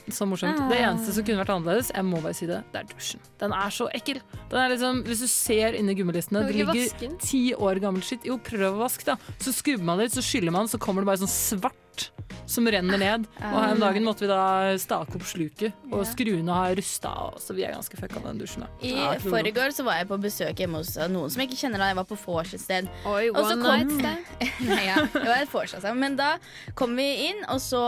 Så 0.07 0.27
morsomt. 0.29 0.61
Det 0.71 0.77
eneste 0.79 1.15
som 1.17 1.25
kunne 1.27 1.41
vært 1.41 1.51
annerledes, 1.55 1.89
jeg 1.91 2.07
må 2.07 2.21
bare 2.23 2.37
si 2.37 2.47
det, 2.47 2.61
det 2.71 2.83
er 2.83 2.91
dusjen. 2.93 3.23
Den 3.41 3.55
er 3.57 3.73
så 3.75 3.89
ekkel. 3.97 4.21
Den 4.53 4.61
er 4.61 4.71
liksom, 4.71 5.01
hvis 5.09 5.25
du 5.25 5.29
ser 5.33 5.79
inni 5.79 5.97
gummilistene, 5.99 6.45
det 6.47 6.55
ligger 6.61 7.17
ti 7.23 7.43
år 7.57 7.81
gammel 7.83 8.05
skitt. 8.07 8.27
Jo, 8.29 8.37
prøv 8.39 8.69
å 8.69 8.85
vaske, 8.85 9.09
da. 9.09 9.17
Så 9.43 9.55
skrubber 9.57 9.89
man 9.89 10.03
litt, 10.03 10.15
så 10.15 10.23
skyller 10.23 10.55
man, 10.55 10.71
så 10.71 10.79
kommer 10.83 11.03
det 11.03 11.11
bare 11.11 11.23
sånn 11.25 11.33
svart 11.33 12.11
som 12.47 12.67
renner 12.71 12.99
ned. 13.01 13.27
Og 13.41 13.57
her 13.59 13.73
om 13.75 13.81
dagen 13.83 14.05
måtte 14.07 14.25
vi 14.25 14.31
da 14.31 14.77
stake 14.79 15.17
opp 15.19 15.25
sluket, 15.27 15.73
og 15.93 16.05
skruene 16.07 16.55
har 16.55 16.75
rusta, 16.79 17.13
så 17.43 17.55
vi 17.57 17.65
er 17.67 17.75
ganske 17.75 17.99
fucka 17.99 18.21
med 18.23 18.29
den 18.35 18.43
dusjen. 18.45 18.65
da. 18.65 18.69
I 18.87 18.93
Ja, 18.97 19.13
forrige 19.23 19.67
så 19.75 19.85
var 19.87 19.99
jeg 20.01 20.09
på 20.11 20.19
besøk 20.23 20.63
hjemme 20.63 20.79
hos 20.83 20.95
uh, 20.97 21.09
noen 21.11 21.31
som 21.33 21.41
jeg 21.43 21.51
ikke 21.51 21.61
kjenner 21.65 21.83
da 21.83 21.89
jeg 21.91 21.99
var 22.01 22.07
på 22.11 22.19
vors 22.25 22.55
et 22.55 22.63
sted. 22.63 22.89
Oi, 23.07 23.29
Og 23.31 23.41
så 23.43 23.53
one 23.57 23.63
kom- 23.63 23.77
night 23.77 23.93
stand. 24.01 24.69
Nei, 24.71 24.85
ja, 24.91 24.97
det 25.13 25.25
var 25.27 25.43
et 25.43 25.53
vors, 25.53 25.75
altså. 25.79 25.95
Men 25.97 26.17
da 26.17 26.31
kom 26.79 26.95
vi 26.97 27.09
inn, 27.29 27.43
og 27.53 27.61
så 27.61 27.83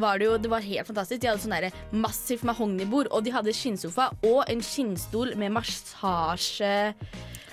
var 0.00 0.18
det 0.18 0.26
jo 0.26 0.36
Det 0.40 0.50
var 0.50 0.60
helt 0.66 0.86
fantastisk. 0.90 1.20
De 1.22 1.28
hadde 1.30 1.42
sånn 1.44 1.54
derre 1.56 1.72
massivt 1.92 2.42
mahognibord, 2.48 3.08
og 3.14 3.24
de 3.24 3.30
hadde 3.34 3.54
skinnsofa 3.54 4.10
og 4.26 4.42
en 4.50 4.60
skinnstol 4.64 5.36
med 5.40 5.52
massasje 5.54 6.74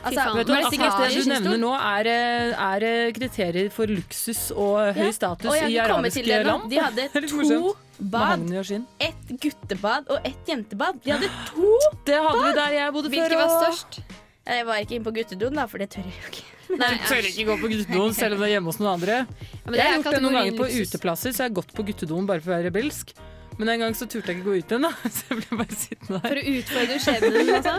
Altså. 0.06 0.24
Vet 0.38 0.48
du, 0.48 0.54
akkurat 0.54 1.00
det 1.02 1.24
du 1.24 1.30
nevner 1.32 1.58
nå, 1.62 1.72
er, 1.74 2.10
eh, 2.12 2.66
er 2.68 2.86
eh, 2.86 3.14
kriterier 3.16 3.72
for 3.74 3.90
luksus 3.90 4.52
og 4.54 4.94
høy 4.94 5.08
Ja, 5.08 5.14
status 5.16 5.50
Og 5.50 5.58
jeg 5.58 5.74
i 5.74 5.80
arabiske 5.82 6.24
det 6.28 6.44
land. 6.46 6.68
De 6.70 6.82
hadde 6.82 7.08
to 7.50 7.74
bad. 7.98 8.46
Og. 8.46 8.86
Ett 9.02 9.32
guttebad 9.42 10.12
og 10.14 10.28
ett 10.28 10.52
jentebad. 10.54 11.00
De 11.04 11.16
hadde 11.16 11.32
to! 11.50 11.72
Det 12.08 12.20
hadde 12.22 12.44
vi 12.44 12.54
der 12.60 12.76
jeg 12.78 12.94
bodde 12.94 13.10
før. 13.10 13.24
Hvilket 13.24 13.42
var 13.42 13.56
størst? 13.64 14.00
Jeg 14.48 14.68
var 14.68 14.84
ikke 14.84 14.96
inne 14.96 15.08
på 15.10 15.16
guttedoen, 15.18 15.58
da, 15.60 15.66
for 15.68 15.82
det 15.82 15.90
tør 15.92 16.06
jeg 16.06 16.14
jo 16.14 16.30
ikke. 16.32 16.46
Nei, 16.78 16.92
Du 17.02 17.08
tør 17.10 17.30
ikke 17.32 17.48
gå 17.50 17.58
på 17.64 17.72
guttedoen 17.74 18.14
selv 18.16 18.38
om 18.38 18.44
det 18.44 18.48
er 18.52 18.54
hjemme 18.58 18.72
hos 18.72 18.80
noen 18.80 18.94
andre. 18.94 19.18
Ja, 19.26 19.58
men 19.66 19.74
det 19.74 19.82
jeg 19.82 19.90
har 19.90 19.98
gjort 19.98 20.16
det 20.16 20.22
noen 20.24 20.38
ganger 20.40 20.60
på 20.62 20.70
uteplasser, 20.78 21.34
så 21.34 21.44
jeg 21.44 21.52
har 21.52 21.58
gått 21.58 21.74
på 21.76 21.88
guttedoen 21.90 22.30
bare 22.30 22.44
for 22.44 22.54
å 22.54 22.56
være 22.56 22.70
rebelsk. 22.70 23.16
Men 23.58 23.70
en 23.74 23.80
gang 23.80 23.96
så 23.98 24.06
turte 24.06 24.30
jeg 24.30 24.38
ikke 24.38 24.46
gå 24.52 24.56
ut 24.60 24.72
igjen, 24.72 24.84
da. 24.86 24.92
Så 25.18 25.24
jeg 25.32 25.38
ble 25.42 25.58
bare 25.64 25.78
sittende 25.82 26.20
der. 26.22 26.28
For 26.30 26.38
å 26.38 26.56
utfordre 26.60 26.98
skjebnen, 27.02 27.54
altså. 27.58 27.76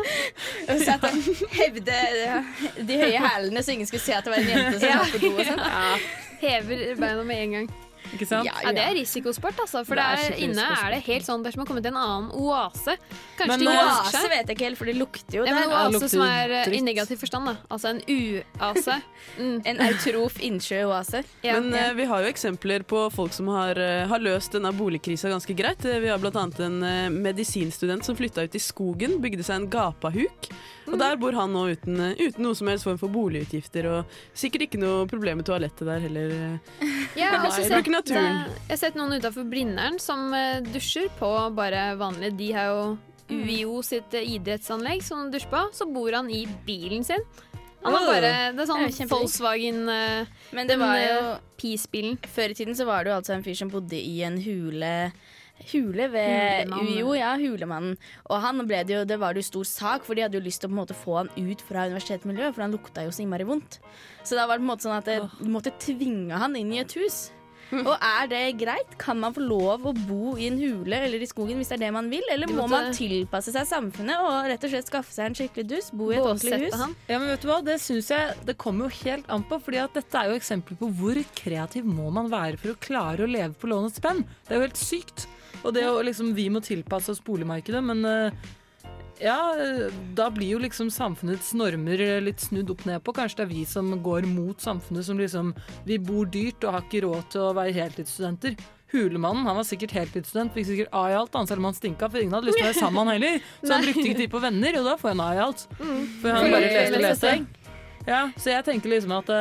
Og 0.68 0.80
så 0.84 0.94
at 0.96 1.04
han 1.06 1.20
hevde 1.54 1.98
de 2.88 2.96
høye 3.02 3.20
hælene, 3.28 3.62
så 3.62 3.76
ingen 3.76 3.86
skulle 3.90 4.02
se 4.02 4.16
at 4.18 4.26
det 4.26 4.32
var 4.34 4.42
en 4.42 4.50
jente 4.54 4.80
som 4.80 4.88
Ja. 4.88 4.96
var 4.98 5.12
på 5.14 5.20
do. 5.22 5.30
og 5.36 5.44
sånn. 5.46 6.08
Hever 6.42 6.82
beina 6.98 7.22
med 7.30 7.44
en 7.44 7.54
gang. 7.58 7.70
Ikke 8.14 8.26
sant? 8.26 8.46
Ja, 8.46 8.54
Ja, 8.64 8.72
det 8.72 8.82
er 8.84 8.94
risikosport, 8.98 9.58
altså. 9.60 9.84
For 9.86 9.94
er 9.98 10.16
der 10.16 10.36
inne 10.44 10.64
er 10.64 10.90
det 10.94 11.02
helt 11.06 11.26
sånn 11.26 11.42
Dersom 11.44 11.58
man 11.62 11.66
som 11.66 11.66
å 11.66 11.68
komme 11.68 11.82
til 11.82 11.92
en 11.92 11.98
annen 12.00 12.30
oase. 12.32 12.94
Kanskje 13.38 13.48
Men 13.48 13.60
det 13.60 13.74
Oase 13.78 14.12
seg. 14.14 14.28
vet 14.30 14.46
jeg 14.48 14.56
ikke 14.56 14.66
helt, 14.68 14.78
for 14.78 14.84
det 14.90 14.96
lukter 14.96 15.38
jo 15.38 15.44
Ja, 15.46 15.54
men 15.54 15.68
der. 15.68 15.68
en 15.68 15.70
Ja, 15.70 15.88
det 15.88 16.00
oase 16.02 16.08
som 16.08 16.22
er 16.22 16.48
dritt. 16.66 16.74
i 16.78 16.80
negativ 16.82 17.18
forstand, 17.18 17.46
da. 17.46 17.56
Altså 17.70 17.88
en 17.94 18.02
uase. 18.08 18.98
Mm. 19.38 19.60
En 19.66 19.76
eutrof 19.84 20.38
innsjøoase. 20.40 21.22
Ja. 21.44 21.60
Men 21.60 21.72
uh, 21.74 21.92
vi 21.94 22.04
har 22.08 22.22
jo 22.24 22.30
eksempler 22.32 22.82
på 22.88 23.04
folk 23.12 23.32
som 23.32 23.46
har, 23.52 23.78
uh, 23.78 24.06
har 24.08 24.18
løst 24.18 24.52
denne 24.56 24.72
boligkrisa 24.74 25.28
ganske 25.30 25.54
greit. 25.54 25.84
Eh, 25.84 26.00
Vi 26.00 26.08
har 26.08 26.18
bl.a. 26.18 26.30
en 26.64 26.82
uh, 26.82 27.10
medisinstudent 27.12 28.04
som 28.04 28.16
flytta 28.16 28.42
ut 28.48 28.54
i 28.54 28.58
skogen, 28.62 29.20
bygde 29.22 29.44
seg 29.46 29.60
en 29.62 29.68
gapahuk. 29.70 30.48
Og 30.88 30.98
der 31.00 31.18
bor 31.20 31.36
han 31.36 31.52
nå 31.52 31.64
uten, 31.74 32.00
eh, 32.00 32.22
uten 32.28 32.46
noe 32.46 32.56
som 32.58 32.70
helst 32.70 32.86
form 32.88 32.98
for 33.00 33.12
boligutgifter, 33.12 33.88
og 33.90 34.18
sikkert 34.36 34.68
ikke 34.68 34.80
noe 34.80 35.08
problem 35.10 35.40
med 35.42 35.48
toalettet 35.48 35.86
der 35.88 36.00
heller. 36.06 36.32
Ja, 37.16 37.32
Jeg 37.34 37.42
har 37.44 37.50
sett, 37.56 37.72
eh, 37.72 38.18
jeg 38.18 38.70
har 38.70 38.80
sett 38.80 38.96
noen 38.98 39.18
utafor 39.18 39.44
Blindern 39.48 39.98
som 40.00 40.32
eh, 40.34 40.60
dusjer 40.64 41.08
på 41.18 41.30
bare 41.56 41.92
vanlig 41.98 42.36
De 42.38 42.52
har 42.52 42.72
jo 42.72 42.82
UiO 43.28 43.82
sitt 43.84 44.14
eh, 44.16 44.24
idrettsanlegg 44.36 45.02
som 45.04 45.24
han 45.24 45.32
dusjer 45.32 45.52
på. 45.52 45.62
Så 45.76 45.88
bor 45.92 46.12
han 46.16 46.30
i 46.32 46.44
bilen 46.66 47.04
sin. 47.04 47.24
Han 47.84 47.94
har 47.94 48.06
bare, 48.08 48.30
det 48.56 48.62
er 48.64 48.66
sånn 48.66 48.86
Det 48.88 49.04
er. 49.04 49.10
Volkswagen 49.12 49.84
eh, 49.92 50.30
Men 50.50 50.66
det 50.66 50.74
Den, 50.74 50.82
var 50.82 50.98
jo 50.98 51.18
eh, 51.34 51.42
Peace-bilen. 51.60 52.18
Før 52.26 52.54
i 52.54 52.58
tiden 52.58 52.78
så 52.78 52.88
var 52.88 53.04
det 53.04 53.12
jo 53.12 53.18
altså 53.20 53.36
en 53.36 53.44
fyr 53.46 53.58
som 53.60 53.70
bodde 53.72 53.98
i 53.98 54.16
en 54.26 54.40
hule 54.42 54.94
Hule 55.72 56.08
ved 56.12 56.28
Hulemannen. 56.68 56.92
UiO, 56.94 57.14
ja, 57.18 57.32
Hulemannen. 57.40 57.96
Og 58.28 58.42
han 58.44 58.62
ble 58.68 58.82
det 58.88 58.94
jo, 58.96 59.04
det 59.08 59.18
var 59.20 59.34
det 59.34 59.44
jo 59.44 59.50
stor 59.50 59.70
sak, 59.70 60.06
for 60.06 60.18
de 60.18 60.24
hadde 60.26 60.38
jo 60.38 60.44
lyst 60.44 60.62
til 60.62 60.70
å 60.70 60.72
på 60.72 60.76
en 60.78 60.82
måte 60.82 60.98
få 60.98 61.16
han 61.22 61.32
ut 61.36 61.64
fra 61.68 61.88
universitetsmiljøet, 61.90 62.54
for 62.54 62.66
han 62.66 62.76
lukta 62.76 63.06
jo 63.06 63.14
så 63.14 63.24
innmari 63.24 63.48
vondt. 63.48 63.80
Så 64.24 64.38
da 64.38 64.46
var 64.46 64.58
det 64.58 64.64
på 64.64 64.68
en 64.68 64.72
måte 64.74 64.88
sånn 64.88 64.98
at 64.98 65.10
det, 65.10 65.18
de 65.40 65.50
måtte 65.52 65.74
tvinge 65.82 66.38
han 66.38 66.56
inn 66.58 66.72
i 66.76 66.82
et 66.84 66.96
hus. 66.98 67.28
Og 67.68 67.94
er 68.00 68.28
det 68.30 68.42
greit? 68.62 68.94
Kan 69.00 69.18
man 69.20 69.34
få 69.36 69.42
lov 69.44 69.84
å 69.88 69.92
bo 69.92 70.36
i 70.40 70.46
en 70.48 70.56
hule 70.56 71.00
eller 71.04 71.20
i 71.20 71.28
skogen 71.28 71.58
hvis 71.60 71.68
det 71.68 71.78
er 71.78 71.82
det 71.86 71.90
man 71.98 72.08
vil, 72.08 72.24
eller 72.32 72.48
må 72.48 72.64
man 72.70 72.90
tilpasse 72.96 73.52
seg 73.52 73.68
samfunnet 73.68 74.24
og 74.24 74.48
rett 74.48 74.64
og 74.64 74.72
slett 74.72 74.88
skaffe 74.88 75.12
seg 75.12 75.28
en 75.28 75.36
skikkelig 75.36 75.66
dus? 75.68 75.90
Bo 75.92 76.08
i 76.08 76.16
et 76.16 76.24
ordentlig 76.24 76.62
hus? 76.64 76.78
han. 76.80 76.96
Ja, 77.10 77.18
men 77.20 77.28
vet 77.28 77.44
du 77.44 77.50
hva? 77.50 77.60
Det 77.64 77.76
syns 77.82 78.08
jeg 78.14 78.36
Det 78.48 78.56
kommer 78.60 78.88
jo 78.88 79.02
helt 79.04 79.28
an 79.32 79.44
på, 79.44 79.60
fordi 79.60 79.82
at 79.82 79.96
dette 79.98 80.20
er 80.20 80.32
jo 80.32 80.38
eksempler 80.40 80.80
på 80.80 80.88
hvor 81.00 81.20
kreativ 81.36 81.88
må 81.88 82.08
man 82.14 82.30
være 82.32 82.60
for 82.62 82.72
å 82.72 82.80
klare 82.80 83.26
å 83.26 83.30
leve 83.30 83.52
på 83.58 83.68
lånets 83.68 84.00
spenn. 84.00 84.24
Det 84.48 84.56
er 84.56 84.62
jo 84.62 84.68
helt 84.70 84.80
sykt. 84.80 85.28
Og 85.64 85.74
det 85.74 85.84
å 85.88 85.98
liksom 86.04 86.34
Vi 86.36 86.48
må 86.52 86.62
tilpasse 86.64 87.12
oss 87.12 87.22
boligmarkedet, 87.24 87.82
men 87.84 88.04
eh, 88.06 88.48
ja, 89.20 89.54
eh, 89.58 89.92
da 90.14 90.28
blir 90.30 90.54
jo 90.54 90.62
liksom 90.62 90.90
samfunnets 90.94 91.50
normer 91.58 92.00
eh, 92.00 92.18
litt 92.22 92.42
snudd 92.42 92.70
opp 92.70 92.84
ned 92.86 93.02
på. 93.04 93.14
Kanskje 93.16 93.40
det 93.40 93.46
er 93.48 93.52
vi 93.52 93.64
som 93.66 93.90
går 94.04 94.28
mot 94.30 94.60
samfunnet 94.62 95.06
som 95.06 95.18
liksom 95.18 95.54
Vi 95.88 95.98
bor 95.98 96.28
dyrt 96.30 96.64
og 96.64 96.76
har 96.76 96.84
ikke 96.86 97.04
råd 97.06 97.30
til 97.34 97.46
å 97.48 97.54
være 97.58 97.74
heltidsstudenter. 97.76 98.58
Hulemannen 98.88 99.44
han 99.44 99.58
var 99.58 99.66
sikkert 99.68 99.92
heltidsstudent, 99.92 100.54
fikk 100.54 100.68
sikkert 100.70 100.94
A 100.96 101.02
i 101.10 101.16
alt, 101.18 101.34
han, 101.36 101.48
selv 101.50 101.60
om 101.60 101.68
han 101.68 101.76
stinka, 101.76 102.08
for 102.08 102.22
ingen 102.22 102.38
hadde 102.38 102.48
lyst 102.48 102.56
til 102.56 102.64
å 102.64 102.70
være 102.70 102.78
sammen 102.78 102.96
med 102.96 103.02
han 103.02 103.18
heller. 103.18 103.50
Så 103.60 103.72
han 103.74 103.84
brukte 103.84 104.04
ikke 104.06 104.20
tid 104.22 104.32
på 104.32 104.40
venner, 104.46 104.78
og 104.80 104.88
da 104.88 104.94
får 105.02 105.12
han 105.12 105.20
A 105.26 105.28
i 105.34 105.42
alt. 105.44 105.66
For 105.76 106.32
han 106.32 106.54
bare 106.54 106.70
leste 106.72 106.96
og 106.96 107.04
leste. 107.04 107.34
Ja, 108.08 108.22
så 108.40 108.54
jeg 108.54 108.64
tenker 108.70 108.94
liksom 108.94 109.12
at 109.18 109.34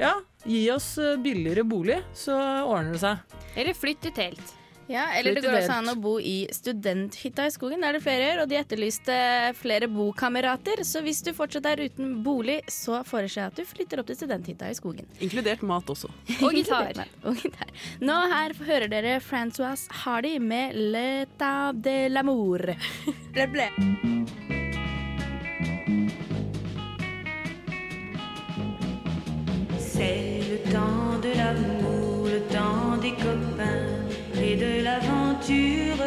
ja, 0.00 0.16
gi 0.42 0.64
oss 0.74 0.88
billigere 1.22 1.62
bolig, 1.62 2.00
så 2.18 2.34
ordner 2.66 2.96
det 2.96 3.04
seg. 3.04 3.38
Eller 3.54 3.78
flytt 3.78 4.02
til 4.08 4.16
telt. 4.18 4.54
Ja, 4.86 5.06
eller 5.16 5.34
det 5.34 5.40
går 5.44 5.56
også 5.58 5.78
an 5.78 5.88
å 5.88 5.96
bo 5.96 6.14
i 6.20 6.44
studenthytta 6.52 7.46
i 7.48 7.52
skogen, 7.54 7.80
der 7.84 7.96
det 7.96 8.02
flere 8.04 8.26
gjør, 8.28 8.42
og 8.42 8.50
de 8.50 8.58
etterlyste 8.60 9.16
flere 9.56 9.88
bokamerater. 9.88 10.82
Så 10.84 11.00
hvis 11.04 11.22
du 11.24 11.32
fortsatt 11.36 11.68
er 11.70 11.84
uten 11.86 12.18
bolig, 12.26 12.60
så 12.68 13.00
foreslår 13.06 13.40
jeg 13.40 13.52
at 13.52 13.60
du 13.60 13.64
flytter 13.68 14.02
opp 14.02 14.10
til 14.10 14.20
studenthytta 14.20 14.68
i 14.68 14.76
skogen. 14.76 15.08
Inkludert 15.24 15.64
mat 15.64 15.88
også. 15.88 16.12
Og 16.40 16.58
gitar. 16.58 16.92
Og 17.28 17.40
gitar. 17.40 17.72
Nå 18.04 18.18
her 18.34 18.56
hører 18.66 18.90
dere 18.92 19.18
Francois 19.24 19.86
Hardy 20.04 20.36
med 20.38 20.76
'Leta 20.76 21.72
de 21.72 22.08
l'amour. 22.12 22.74
Ble, 23.34 23.46
ble. 23.48 23.68
C'est 29.78 30.42
le 30.50 30.58
temps 30.70 31.18
de 31.22 31.32
l'amour, 31.38 32.28
le 32.28 32.40
temps 32.52 32.96
des 33.00 33.12
copains 33.12 33.93
et 34.54 34.56
de 34.56 34.84
l'aventure. 34.84 36.04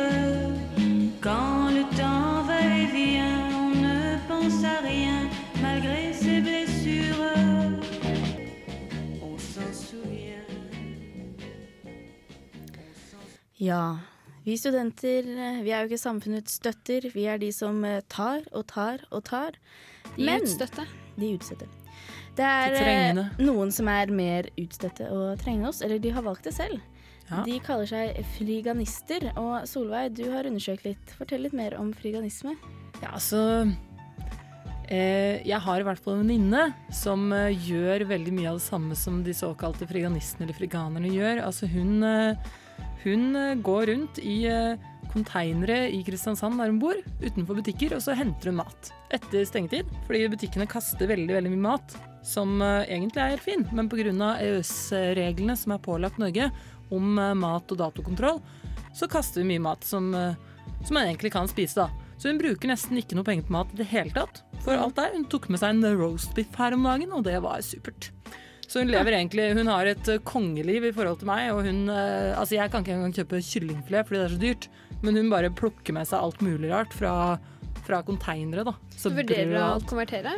Quand 1.21 1.69
le 1.77 1.83
temps 1.97 2.43
va 2.49 2.59
et 2.61 2.85
vient, 2.97 3.41
on 3.63 3.69
ne 3.85 4.17
pense 4.27 4.63
à 4.63 4.79
rien 4.81 5.29
malgré 5.61 6.13
ses 6.13 6.39
blessures. 6.41 7.23
On 9.21 9.37
s'en 9.37 9.71
souvient. 9.73 10.47
Ja, 13.59 13.97
vi 14.45 14.57
studenter 14.57 15.23
vi 15.63 15.71
er 15.71 15.81
jo 15.81 15.89
ikke 15.89 15.97
samfunnets 15.97 16.59
støtter. 16.61 17.09
Vi 17.13 17.25
er 17.25 17.37
de 17.41 17.51
som 17.51 17.83
eh, 17.85 18.01
tar 18.07 18.45
og 18.53 18.67
tar 18.67 19.03
og 19.11 19.25
tar. 19.25 19.57
Men- 20.17 20.39
de 20.39 20.45
utstøtte. 20.45 20.87
De 21.17 21.33
utstøtte. 21.35 21.67
Det 22.37 22.45
er 22.45 22.69
De 22.77 23.23
eh, 23.25 23.25
noen 23.41 23.71
som 23.71 23.87
er 23.87 24.13
mer 24.13 24.47
utstøtte 24.61 25.09
og 25.11 25.39
trenger 25.41 25.73
oss, 25.73 25.81
eller 25.81 25.99
de 25.99 26.13
har 26.13 26.21
valgt 26.21 26.45
det 26.45 26.53
selv. 26.53 26.79
Ja. 27.27 27.43
De 27.43 27.57
kaller 27.63 27.89
seg 27.89 28.21
friganister. 28.37 29.29
Og 29.39 29.67
Solveig, 29.69 30.15
du 30.17 30.25
har 30.31 30.47
undersøkt 30.47 30.87
litt. 30.87 31.13
Fortell 31.19 31.43
litt 31.47 31.55
mer 31.57 31.75
om 31.79 31.91
friganisme. 31.95 32.55
Ja, 33.01 33.11
altså 33.13 33.41
eh, 34.89 35.43
Jeg 35.45 35.59
har 35.61 35.81
i 35.81 35.85
hvert 35.85 36.01
fall 36.01 36.17
en 36.17 36.23
venninne 36.25 36.69
som 36.93 37.27
eh, 37.35 37.51
gjør 37.67 38.07
veldig 38.09 38.35
mye 38.37 38.53
av 38.53 38.61
det 38.61 38.67
samme 38.67 38.97
som 38.97 39.21
de 39.25 39.35
såkalte 39.37 39.89
friganistene 39.89 40.47
eller 40.47 40.57
friganerne 40.57 41.11
gjør. 41.11 41.43
Altså 41.45 41.69
hun, 41.71 41.99
eh, 42.07 42.53
hun 43.03 43.35
eh, 43.35 43.55
går 43.65 43.91
rundt 43.91 44.21
i 44.23 44.39
eh, 44.49 44.87
konteinere 45.13 45.87
i 45.93 46.01
Kristiansand 46.05 46.59
der 46.59 46.71
hun 46.71 46.81
bor, 46.81 46.97
utenfor 47.23 47.59
butikker, 47.59 47.95
og 47.95 48.03
så 48.03 48.15
henter 48.17 48.51
hun 48.51 48.61
mat 48.61 48.91
etter 49.13 49.45
stengetid. 49.47 49.89
Fordi 50.07 50.27
butikkene 50.33 50.67
kaster 50.69 51.09
veldig, 51.09 51.33
veldig 51.37 51.53
mye 51.53 51.65
mat 51.69 51.97
som 52.27 52.57
eh, 52.61 52.87
egentlig 52.91 53.23
er 53.23 53.43
fin, 53.43 53.67
men 53.75 53.91
pga. 53.91 54.07
EØS-reglene 54.07 55.55
som 55.59 55.73
er 55.75 55.83
pålagt 55.83 56.19
Norge 56.21 56.49
om 56.93 57.17
eh, 57.21 57.35
mat 57.37 57.73
og 57.73 57.79
datokontroll, 57.81 58.41
så 58.95 59.09
kaster 59.11 59.43
vi 59.43 59.53
mye 59.53 59.63
mat 59.63 59.87
som, 59.87 60.09
eh, 60.15 60.35
som 60.83 60.97
man 60.97 61.07
egentlig 61.07 61.33
kan 61.35 61.49
spise, 61.51 61.85
da. 61.85 62.13
Så 62.17 62.31
hun 62.31 62.41
bruker 62.41 62.71
nesten 62.71 62.97
ikke 62.97 63.17
noe 63.17 63.27
penger 63.27 63.45
på 63.45 63.53
mat 63.53 63.73
i 63.75 63.79
det 63.81 63.89
hele 63.91 64.13
tatt. 64.15 64.41
For 64.65 64.73
alt 64.73 64.97
der. 64.97 65.13
Hun 65.13 65.27
tok 65.29 65.51
med 65.53 65.61
seg 65.61 65.75
en 65.75 65.99
roast 65.99 66.33
beef 66.37 66.55
her 66.57 66.73
om 66.73 66.87
dagen, 66.87 67.13
og 67.13 67.27
det 67.27 67.37
var 67.43 67.61
supert. 67.65 68.09
Så 68.67 68.81
hun 68.81 68.89
lever 68.91 69.15
egentlig 69.15 69.53
Hun 69.55 69.69
har 69.71 69.87
et 69.87 70.09
eh, 70.11 70.23
kongeliv 70.27 70.89
i 70.89 70.93
forhold 70.95 71.21
til 71.21 71.29
meg, 71.29 71.51
og 71.53 71.63
hun 71.63 71.85
Altså, 71.87 72.57
jeg 72.57 72.71
kan 72.71 72.83
ikke 72.83 72.97
engang 72.97 73.15
kjøpe 73.15 73.43
kyllingfilet 73.45 74.09
fordi 74.09 74.19
det 74.19 74.25
er 74.25 74.35
så 74.35 74.41
dyrt, 74.41 74.69
men 75.05 75.19
hun 75.21 75.29
bare 75.31 75.53
plukker 75.53 75.95
med 75.95 76.09
seg 76.09 76.19
alt 76.19 76.41
mulig 76.43 76.73
rart 76.73 76.95
fra, 76.95 77.37
fra 77.85 78.01
konteinere, 78.03 78.65
da. 78.67 78.73
Så 78.97 79.13
vurderer 79.13 79.53
du 79.53 79.59
å 79.61 79.75
konvertere? 79.87 80.35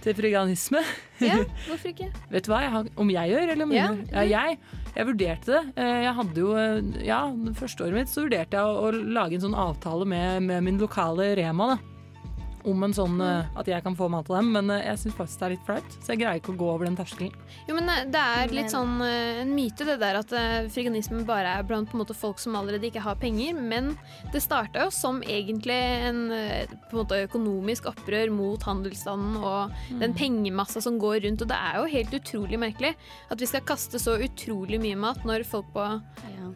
Til 0.00 0.14
friganisme. 0.16 0.80
Ja, 1.20 1.34
hvorfor 1.68 1.90
ikke? 1.90 2.06
Vet 2.32 2.46
du 2.46 2.52
hva, 2.52 2.62
jeg 2.64 2.70
har, 2.72 2.86
om 3.02 3.10
jeg 3.12 3.32
gjør, 3.34 3.50
eller 3.52 3.66
om 3.66 3.74
Ja, 3.76 3.88
hun? 3.92 3.98
Ja, 4.14 4.22
jeg, 4.24 4.58
jeg 4.96 5.06
vurderte 5.10 5.52
det. 5.52 5.62
Eh, 5.76 5.98
Jeg 6.06 6.14
hadde 6.16 6.40
jo, 6.40 6.54
eh, 6.56 7.04
ja, 7.04 7.18
første 7.58 7.84
året 7.84 7.98
mitt 7.98 8.12
så 8.12 8.24
vurderte 8.24 8.56
jeg 8.56 8.64
å, 8.64 8.88
å 8.88 9.04
lage 9.20 9.36
en 9.36 9.44
sånn 9.44 9.58
avtale 9.60 10.08
med, 10.08 10.42
med 10.48 10.64
min 10.64 10.80
lokale 10.80 11.34
Rema, 11.36 11.74
da. 11.74 11.78
Om 12.64 12.82
en 12.84 12.92
sånn, 12.92 13.20
eh, 13.24 13.46
at 13.56 13.66
jeg 13.66 13.82
kan 13.82 13.94
få 13.96 14.08
mat 14.12 14.28
av 14.30 14.36
dem, 14.36 14.50
men 14.52 14.70
eh, 14.70 14.82
jeg 14.84 14.98
syns 14.98 15.14
faktisk 15.16 15.38
det 15.40 15.46
er 15.46 15.52
litt 15.54 15.64
flaut. 15.64 15.94
Så 16.04 16.12
jeg 16.12 16.18
greier 16.20 16.40
ikke 16.40 16.52
å 16.52 16.58
gå 16.60 16.68
over 16.74 16.84
den 16.84 16.96
terskelen. 16.98 17.32
Jo, 17.68 17.74
men 17.78 17.88
eh, 17.88 18.04
Det 18.12 18.20
er 18.20 18.52
litt 18.52 18.70
sånn 18.70 19.00
en 19.00 19.54
myte 19.54 19.86
det 19.88 19.96
der 20.02 20.18
at 20.20 20.32
eh, 20.36 20.68
friganisme 20.68 21.24
bare 21.24 21.54
er 21.58 21.62
blant 21.64 21.88
på 21.90 21.96
en 21.96 22.02
måte 22.04 22.14
folk 22.16 22.38
som 22.38 22.56
allerede 22.58 22.84
ikke 22.90 23.00
har 23.00 23.16
penger. 23.16 23.54
Men 23.56 23.94
det 24.32 24.42
starta 24.44 24.84
jo 24.84 24.90
som 24.92 25.22
egentlig 25.22 25.78
en 26.10 26.20
på 26.90 26.92
en 26.96 27.00
måte 27.00 27.22
økonomisk 27.26 27.86
opprør 27.90 28.30
mot 28.34 28.62
handelsstanden 28.62 29.38
og 29.40 29.72
den 30.00 30.12
pengemassa 30.18 30.80
som 30.84 30.98
går 31.00 31.22
rundt. 31.24 31.42
Og 31.42 31.48
det 31.48 31.56
er 31.56 31.78
jo 31.80 31.88
helt 31.96 32.14
utrolig 32.20 32.58
merkelig 32.60 32.92
at 33.30 33.40
vi 33.40 33.48
skal 33.48 33.64
kaste 33.66 33.98
så 34.02 34.18
utrolig 34.20 34.80
mye 34.82 34.98
mat 35.00 35.24
når 35.24 35.44
folk 35.48 35.72
på 35.72 35.86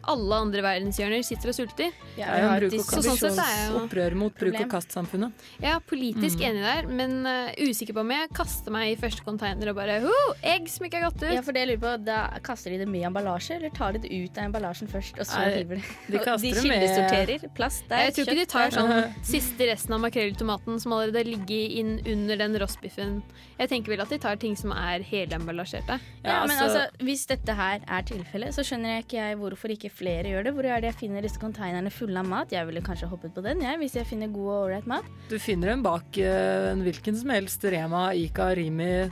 alle 0.05 0.35
andre 0.37 0.61
verdenshjørner 0.61 1.23
sitter 1.25 1.49
og 1.51 1.55
sulter. 1.57 1.93
Ja, 2.19 2.27
en 2.35 2.59
bruk- 2.59 2.75
og 2.75 2.85
Så 2.85 3.01
sånn 3.05 3.17
sett 3.17 3.39
er 3.41 3.53
jeg 3.55 3.71
jo- 3.71 3.79
opprør 3.85 4.15
mot 4.15 4.33
bruk- 4.33 4.39
Problem. 4.45 4.63
og 4.67 4.69
kast-samfunnet. 4.75 5.31
Ja, 5.63 5.79
politisk 5.95 6.41
enig 6.43 6.61
der, 6.65 6.87
men 6.91 7.25
uh, 7.25 7.51
usikker 7.65 7.95
på 7.95 8.03
om 8.03 8.11
jeg 8.11 8.29
kaster 8.35 8.73
meg 8.75 8.91
i 8.93 8.97
første 8.99 9.23
container 9.25 9.71
og 9.71 9.77
bare 9.79 9.99
«Ho, 10.03 10.13
egg 10.43 10.67
som 10.71 10.85
ikke 10.87 10.99
er 10.99 11.07
gått 11.07 11.23
ut. 11.23 11.33
Ja, 11.33 11.41
for 11.45 11.55
det 11.55 11.63
jeg 11.63 11.71
lurer 11.73 11.83
på, 11.85 11.93
da 12.05 12.19
Kaster 12.45 12.73
de 12.73 12.81
det 12.83 12.87
med 12.89 13.05
emballasje, 13.07 13.55
eller 13.57 13.71
tar 13.75 13.95
de 13.95 14.03
det 14.03 14.11
ut 14.11 14.37
av 14.37 14.49
emballasjen 14.49 14.91
først? 14.91 15.19
Og 15.21 15.25
så 15.29 15.39
Nei, 15.41 15.61
hiver 15.61 15.79
de 15.79 16.19
de 16.19 16.35
de 16.45 16.51
kildesorterer. 16.59 17.47
Plast 17.55 17.87
der, 17.89 18.05
Jeg 18.09 18.15
tror 18.17 18.27
ikke 18.29 18.39
de 18.41 18.45
tar 18.51 18.75
sånn 18.75 18.93
siste 19.25 19.69
resten 19.71 19.95
av 19.95 20.03
makrelltomaten 20.03 20.79
som 20.83 20.95
allerede 20.95 21.23
ligger 21.29 21.75
inn 21.79 21.95
under 22.05 22.39
den 22.43 22.59
rostbiffen. 22.61 23.21
Jeg 23.59 23.71
tenker 23.71 23.93
vel 23.95 24.03
at 24.03 24.11
de 24.11 24.19
tar 24.21 24.35
ting 24.41 24.55
som 24.59 24.73
er 24.75 25.05
helemballasjerte. 25.05 25.99
Ja, 26.23 26.35
Ja, 26.35 26.45
men 26.45 26.57
altså- 26.57 26.81
altså, 26.85 27.05
Hvis 27.05 27.25
dette 27.27 27.53
her 27.55 27.79
er 27.87 28.01
tilfellet, 28.01 28.53
så 28.53 28.61
skjønner 28.65 28.95
jeg 28.95 29.05
ikke 29.05 29.17
jeg 29.17 29.37
hvorfor 29.37 29.69
ikke 29.71 29.91
flere 29.91 30.23
gjør 30.23 30.43
det. 30.43 30.53
Hvor 30.55 30.65
er 30.65 30.81
det 30.81 30.89
jeg 30.93 30.95
finner 30.95 31.21
disse 31.21 31.39
konteinerne 31.39 31.91
fulle 31.91 32.17
av 32.19 32.25
mat? 32.27 32.51
Jeg 32.51 32.65
ville 32.67 32.81
kanskje 32.81 33.07
hoppet 33.09 33.33
på 33.33 33.43
den, 33.43 33.61
jeg, 33.61 33.77
hvis 33.77 33.93
jeg 33.95 34.05
finner 34.05 34.27
god 34.27 34.49
og 34.49 34.65
ålreit 34.65 34.87
mat. 34.87 35.05
Du 35.29 35.37
finner 35.39 35.69
dem 35.69 35.83
bak 35.85 36.17
en 36.17 36.81
hvilken 36.81 37.17
som 37.17 37.29
helst 37.29 37.63
Rema, 37.69 38.07
Ica, 38.17 38.49
Rimi 38.57 39.05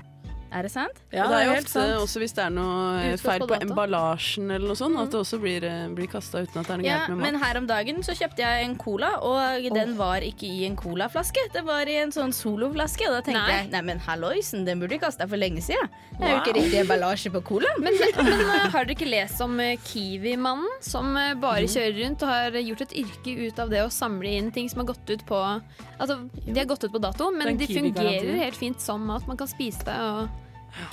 Er 0.54 0.68
det 0.68 0.70
sant? 0.70 1.00
Ja, 1.10 1.26
det 1.32 1.38
er 1.40 1.48
jo 1.48 1.54
helt 1.56 1.66
ofte 1.66 1.82
sant. 1.82 1.96
også 2.04 2.22
hvis 2.22 2.34
det 2.38 2.44
er 2.44 2.52
noe 2.54 2.82
eh, 3.02 3.16
feil 3.18 3.42
på 3.42 3.48
på 3.50 3.58
emballasjen 3.66 4.52
eller 4.54 4.70
noe 4.70 4.78
sånt, 4.78 5.00
at 5.02 5.10
det 5.10 5.18
også 5.18 5.40
blir, 5.42 5.66
eh, 5.66 5.88
blir 5.98 6.10
kasta 6.12 6.44
uten 6.44 6.60
at 6.62 6.68
det 6.70 6.76
er 6.76 6.82
noe 6.82 6.86
Ja, 6.88 6.98
gærent 7.02 7.18
med 7.18 7.26
men 7.26 7.40
her 7.42 7.58
om 7.58 7.70
dagen 7.70 8.04
så 8.06 8.14
kjøpte 8.18 8.44
jeg 8.44 8.68
en 8.68 8.76
cola, 8.78 9.10
og 9.26 9.66
den 9.74 9.96
var 9.98 10.22
ikke 10.26 10.46
i 10.46 10.68
en 10.68 10.78
colaflaske. 10.78 11.48
Det 11.56 11.64
var 11.66 11.90
i 11.90 11.96
en 12.04 12.14
sånn 12.14 12.36
soloflaske, 12.38 13.08
og 13.10 13.18
da 13.18 13.22
tenkte 13.26 13.42
Nei. 13.42 13.56
jeg 13.58 13.72
nei, 13.74 13.82
men 13.90 14.04
halloisen, 14.06 14.66
den 14.68 14.84
burde 14.84 14.94
jeg 14.98 15.02
kasta 15.02 15.28
for 15.30 15.42
lenge 15.42 15.64
siden. 15.66 15.90
Det 16.20 16.28
er 16.28 16.36
jo 16.36 16.42
ikke 16.44 16.56
riktig 16.60 16.80
emballasje 16.84 17.34
på 17.34 17.42
colaen. 17.50 17.82
Men, 17.84 17.98
men 17.98 18.40
eh, 18.46 18.68
har 18.72 18.86
dere 18.86 18.94
ikke 18.94 19.10
lest 19.10 19.42
om 19.44 19.58
Kiwi-mannen 19.90 20.78
som 20.86 21.10
bare 21.42 21.66
kjører 21.66 21.98
rundt 22.04 22.24
og 22.24 22.30
har 22.30 22.56
gjort 22.62 22.86
et 22.86 22.96
yrke 23.02 23.34
ut 23.48 23.60
av 23.60 23.74
det 23.74 23.82
å 23.84 23.90
samle 23.92 24.30
inn 24.38 24.52
ting 24.54 24.70
som 24.72 24.84
har 24.84 24.92
gått 24.94 25.10
ut 25.10 25.26
på 25.28 25.42
Altså, 26.00 26.16
de 26.46 26.56
har 26.58 26.68
gått 26.68 26.84
ut 26.86 26.92
på 26.94 27.02
dato, 27.02 27.30
men 27.32 27.58
de 27.58 27.68
fungerer 27.70 28.40
helt 28.42 28.58
fint 28.60 28.82
som 28.82 29.04
mat. 29.08 29.26
Man 29.28 29.38
kan 29.40 29.48
spise 29.50 29.86
det 29.88 29.96
og 30.04 30.28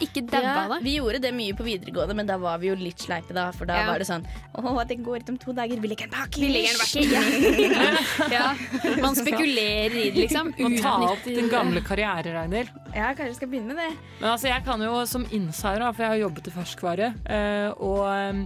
ikke 0.05 0.23
daue 0.29 0.43
Ja, 0.45 0.79
vi 0.83 0.97
gjorde 0.99 1.21
det 1.23 1.33
mye 1.35 1.57
på 1.57 1.65
videregående, 1.67 2.17
men 2.17 2.29
da 2.29 2.37
var 2.41 2.59
vi 2.63 2.71
jo 2.71 2.77
litt 2.79 3.03
sleipe, 3.03 3.35
da. 3.37 3.51
For 3.57 3.69
da 3.69 3.81
Ja. 3.81 3.87
var 3.91 3.99
det 3.99 4.07
sånn 4.09 4.27
Å, 4.55 4.87
det 4.87 4.99
går 5.05 5.23
ut 5.25 5.29
om 5.33 5.39
to 5.39 5.53
dager. 5.53 5.81
Vi 5.81 5.89
legger 5.89 6.09
den 6.09 6.15
bak. 6.15 6.37
Vi 6.37 6.49
legger. 6.49 6.77
Ja. 8.31 8.55
Man 9.01 9.17
spekulerer 9.17 9.95
i 9.97 10.11
det, 10.11 10.27
liksom. 10.27 10.55
Man 10.59 10.77
tar 10.79 11.07
opp 11.13 11.25
den 11.25 11.35
din 11.35 11.49
gamle 11.53 11.81
karriere, 11.81 12.35
Ragnhild. 12.35 12.71
Ja, 12.95 13.13
kanskje 13.15 13.31
jeg 13.31 13.39
skal 13.41 13.53
begynne 13.53 13.75
med 13.75 13.85
det. 13.85 13.93
Men 14.21 14.31
altså, 14.35 14.51
jeg 14.51 14.65
kan 14.67 14.83
jo 14.85 15.07
som 15.07 15.25
insider, 15.31 15.81
da, 15.85 15.93
for 15.93 16.07
jeg 16.07 16.15
har 16.17 16.23
jobbet 16.25 16.51
i 16.51 16.55
ferskvare, 16.55 17.13
eh, 17.31 17.71
og 17.79 18.05
eh, 18.11 18.43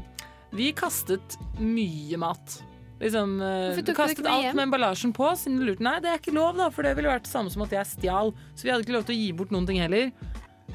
vi 0.55 0.71
kastet 0.77 1.39
mye 1.59 2.21
mat. 2.21 2.61
Liksom, 3.03 3.35
eh, 3.43 3.83
du 3.83 3.93
kastet 3.95 4.27
alt 4.31 4.55
med 4.55 4.69
emballasjen 4.69 5.13
på, 5.13 5.27
siden 5.37 5.59
du 5.59 5.67
lurte. 5.67 5.83
Nei, 5.85 5.99
det 6.01 6.13
er 6.13 6.21
ikke 6.21 6.35
lov, 6.37 6.55
da, 6.57 6.71
for 6.73 6.87
det 6.87 6.95
ville 6.97 7.11
vært 7.11 7.27
det 7.27 7.33
samme 7.33 7.51
som 7.53 7.65
at 7.67 7.75
jeg 7.75 7.91
stjal. 7.91 8.33
Så 8.55 8.67
vi 8.67 8.73
hadde 8.73 8.87
ikke 8.87 8.95
lov 8.97 9.05
til 9.09 9.17
å 9.17 9.21
gi 9.21 9.33
bort 9.37 9.53
noen 9.55 9.67
ting 9.69 9.81
heller. 9.83 10.13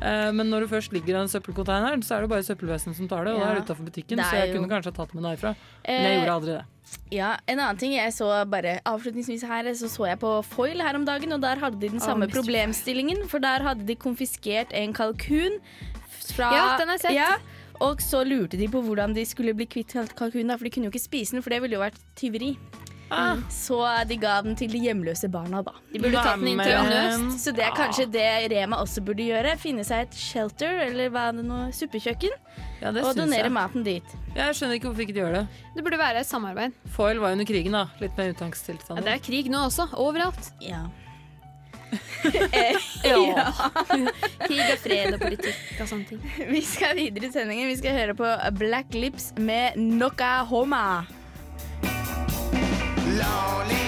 Eh, 0.01 0.31
men 0.31 0.47
når 0.49 0.61
du 0.61 0.67
først 0.67 0.91
ligger 0.93 1.17
i 1.17 1.21
en 1.21 1.27
søppelcontaineren, 1.27 2.01
så 2.05 2.15
er 2.15 2.21
det 2.21 2.29
bare 2.29 2.43
søppelvesenet 2.45 2.95
som 2.95 3.07
tar 3.07 3.25
det, 3.25 3.33
og 3.33 3.39
det 3.41 3.47
er 3.49 3.61
utafor 3.65 3.83
butikken, 3.89 4.17
Det 4.17 4.25
så 4.25 4.35
er 4.35 4.45
jeg 4.45 4.53
jo- 4.55 4.61
kunne 4.61 4.69
kanskje 4.71 4.85
ha 4.95 5.05
tatt 5.05 5.13
med 5.15 5.23
derfra. 5.23 5.55
Men 5.87 6.01
jeg 6.03 6.17
Eh, 6.17 6.19
gjorde 6.25 6.35
aldri 6.37 6.53
det. 6.57 6.65
Ja, 7.11 7.37
En 7.47 7.59
annen 7.59 7.77
ting 7.77 7.91
jeg 7.93 8.11
så 8.13 8.49
bare 8.49 8.79
avslutningsvis 8.85 9.43
her, 9.45 9.63
så 9.73 9.89
så 9.89 10.07
jeg 10.07 10.19
på 10.19 10.43
Foil 10.45 10.79
her 10.81 10.95
om 10.95 11.05
dagen, 11.05 11.33
og 11.33 11.41
der 11.41 11.55
hadde 11.57 11.79
de 11.79 11.89
den 11.89 11.99
samme 11.99 12.25
Mr. 12.27 12.31
problemstillingen. 12.33 13.27
For 13.27 13.39
der 13.39 13.59
hadde 13.61 13.85
de 13.85 13.95
konfiskert 13.95 14.67
en 14.71 14.93
kalkun 14.93 15.59
fra 16.35 16.51
Ja, 16.53 16.77
den 16.77 16.87
har 16.87 16.97
jeg 16.97 17.01
sett. 17.01 17.13
Ja, 17.13 17.35
og 17.81 17.97
så 17.97 18.23
lurte 18.25 18.57
de 18.57 18.67
på 18.67 18.81
hvordan 18.83 19.13
de 19.13 19.25
skulle 19.25 19.53
bli 19.55 19.65
kvitt 19.65 19.93
kalkunen, 20.15 20.57
for 20.57 20.63
de 20.63 20.69
kunne 20.69 20.85
jo 20.85 20.91
ikke 20.91 21.01
spise 21.09 21.31
den, 21.31 21.41
for 21.41 21.49
det 21.49 21.61
ville 21.61 21.73
jo 21.75 21.79
vært 21.81 21.99
tyveri. 22.15 22.57
Ah. 23.11 23.37
Så 23.49 23.79
de 24.07 24.17
ga 24.21 24.35
den 24.45 24.55
til 24.59 24.69
de 24.69 24.79
hjemløse 24.83 25.29
barna, 25.33 25.63
da. 25.65 25.73
De 25.93 26.01
burde 26.01 26.21
tatt 26.21 26.39
den 26.39 26.51
inn 26.51 26.61
til. 26.61 26.91
Nøst. 26.91 27.39
Så 27.43 27.53
det 27.57 27.65
er 27.65 27.73
kanskje 27.77 28.05
det 28.13 28.25
Rema 28.53 28.77
også 28.83 29.01
burde 29.05 29.25
gjøre. 29.25 29.55
Finne 29.61 29.85
seg 29.87 30.05
et 30.07 30.19
shelter, 30.19 30.83
eller 30.85 31.09
hva 31.13 31.29
er 31.31 31.39
det 31.39 31.45
nå, 31.47 31.59
suppekjøkken, 31.73 32.35
Ja, 32.79 32.93
det 32.95 33.03
og 33.03 33.17
donere 33.17 33.49
jeg. 33.49 33.51
maten 33.55 33.83
dit. 33.83 34.15
Jeg 34.37 34.55
skjønner 34.55 34.77
ikke 34.77 34.87
hvorfor 34.91 35.03
ikke 35.07 35.17
de 35.17 35.23
gjør 35.23 35.35
det. 35.39 35.43
Det 35.75 35.83
burde 35.83 35.99
være 35.99 36.21
et 36.21 36.29
samarbeid. 36.29 36.77
Foil 36.95 37.19
var 37.19 37.33
under 37.35 37.45
krigen, 37.49 37.75
da. 37.75 37.87
Litt 37.99 38.15
mer 38.17 38.29
Ja, 38.31 39.01
det 39.01 39.13
er 39.17 39.19
krig 39.25 39.49
nå 39.51 39.65
også, 39.67 39.89
overalt. 39.97 40.53
Ja. 40.61 40.85
Ja. 43.03 43.45
Krig 44.45 44.59
og 44.61 44.81
fred 44.83 45.15
og 45.15 45.21
politikk 45.23 45.79
og 45.81 45.87
sånne 45.89 46.05
ting. 46.11 46.19
Vi 46.51 46.61
skal 46.61 46.93
videre 46.99 47.29
i 47.29 47.33
sendingen. 47.33 47.69
Vi 47.71 47.77
skal 47.79 47.95
høre 47.97 48.13
på 48.19 48.29
Black 48.59 48.93
Lips 48.93 49.31
med 49.39 49.79
Noka 49.79 50.43
Homa. 50.49 50.83
Lonely 53.19 53.78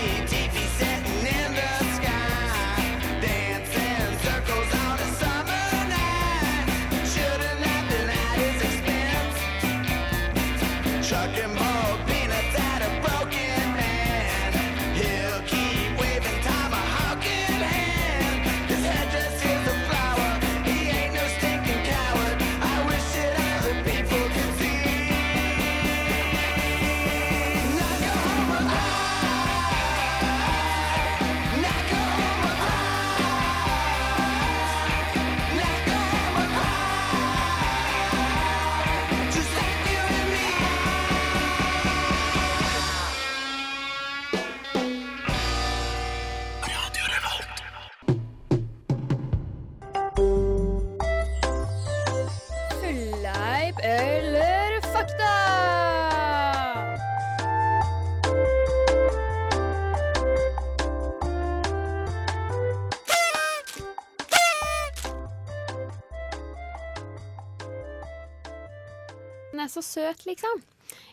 søt, 69.91 70.23
liksom. 70.29 70.61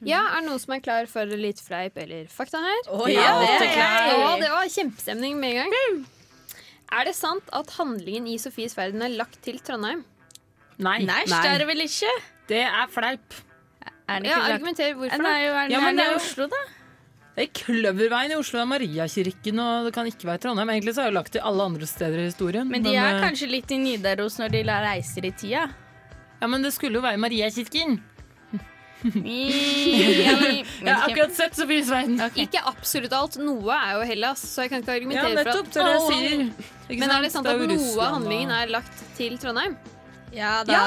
Ja, 0.03 0.21
Er 0.35 0.41
det 0.43 0.49
noen 0.49 0.59
som 0.63 0.73
er 0.75 0.81
klar 0.83 1.07
for 1.11 1.27
litt 1.39 1.61
fleip 1.63 1.99
eller 2.03 2.27
fakta 2.33 2.59
her? 2.63 2.81
ja, 3.13 3.33
det 3.43 3.69
er. 3.75 4.15
Å, 4.19 4.31
det 4.41 4.49
var 4.51 4.71
kjempestemning 4.75 5.37
med 5.39 5.61
en 5.65 5.75
gang. 5.77 5.99
Er 6.99 7.05
det 7.11 7.15
sant 7.19 7.45
at 7.53 7.71
handlingen 7.77 8.27
i 8.33 8.39
Sofies 8.41 8.75
verden 8.79 9.03
er 9.05 9.13
lagt 9.19 9.39
til 9.45 9.59
Trondheim? 9.61 10.03
Nei, 10.79 11.01
Nei, 11.05 11.25
det 11.27 11.39
er 11.45 11.59
det 11.63 11.67
vel 11.69 11.83
ikke? 11.85 12.11
det 12.49 12.63
er 12.65 12.89
fleip. 12.91 13.35
Er 14.09 14.23
det 14.25 14.31
Ja, 14.31 14.39
ikke 14.39 14.41
lagt- 14.41 14.55
Argumenter 14.57 14.95
hvorfor 14.97 15.23
Nei, 15.23 15.39
jo, 15.45 15.53
er 15.53 15.71
Ja, 15.75 15.81
men 15.85 15.97
det 15.99 16.05
er 16.07 16.11
jo- 16.15 16.21
Oslo, 16.23 16.47
da? 16.49 16.61
Det 17.37 17.45
er 17.45 17.51
Kløverveien 17.55 18.33
i 18.33 18.35
Oslo, 18.35 18.59
det 18.59 18.65
er 18.65 18.71
Mariakirken, 18.73 19.61
og 19.63 19.85
det 19.87 19.93
kan 19.95 20.07
ikke 20.11 20.27
være 20.27 20.41
Trondheim. 20.43 20.71
Egentlig 20.75 20.95
så 20.97 21.03
er 21.05 21.11
det 21.13 21.15
lagt 21.15 21.33
til 21.37 21.41
alle 21.45 21.63
andre 21.71 21.87
steder 21.87 22.19
i 22.19 22.25
historien. 22.33 22.67
Men 22.73 22.83
de 22.83 22.95
er 22.97 23.15
eh, 23.15 23.23
kanskje 23.23 23.51
litt 23.53 23.71
i 23.71 23.79
Nidaros 23.79 24.39
når 24.41 24.51
de 24.57 24.63
la 24.67 24.81
reiser 24.83 25.25
i 25.29 25.31
tida. 25.31 25.69
Ja, 26.41 26.47
men 26.49 26.63
det 26.63 26.73
skulle 26.75 26.95
jo 26.99 27.05
være 27.05 27.21
Mariakirken. 27.21 28.01
Jeg 29.05 30.89
har 30.89 31.05
akkurat 31.09 31.35
sett 31.37 31.59
Sofies 31.59 31.91
verden. 31.93 32.19
Ikke 32.41 32.63
absolutt 32.67 33.15
alt. 33.15 33.39
Noe 33.43 33.77
er 33.77 33.99
jo 33.99 34.09
Hellas, 34.13 34.43
så 34.43 34.67
jeg 34.67 34.73
kan 34.75 34.83
ikke 34.83 35.15
Ja, 35.15 35.29
nettopp. 35.39 35.71
for 35.71 35.79
Det 35.79 35.85
er 35.85 35.87
det 35.87 35.95
jeg 35.95 36.09
sier. 36.09 36.75
Ikke 36.89 37.01
Men 37.03 37.11
er 37.15 37.23
det 37.23 37.33
sant 37.35 37.47
at 37.47 37.61
noe 37.61 38.03
av 38.03 38.19
handlingen 38.19 38.51
er 38.51 38.75
lagt 38.79 39.05
til 39.19 39.39
Trondheim? 39.39 39.77
Ja 40.33 40.53
da. 40.65 40.73
Ja, 40.73 40.85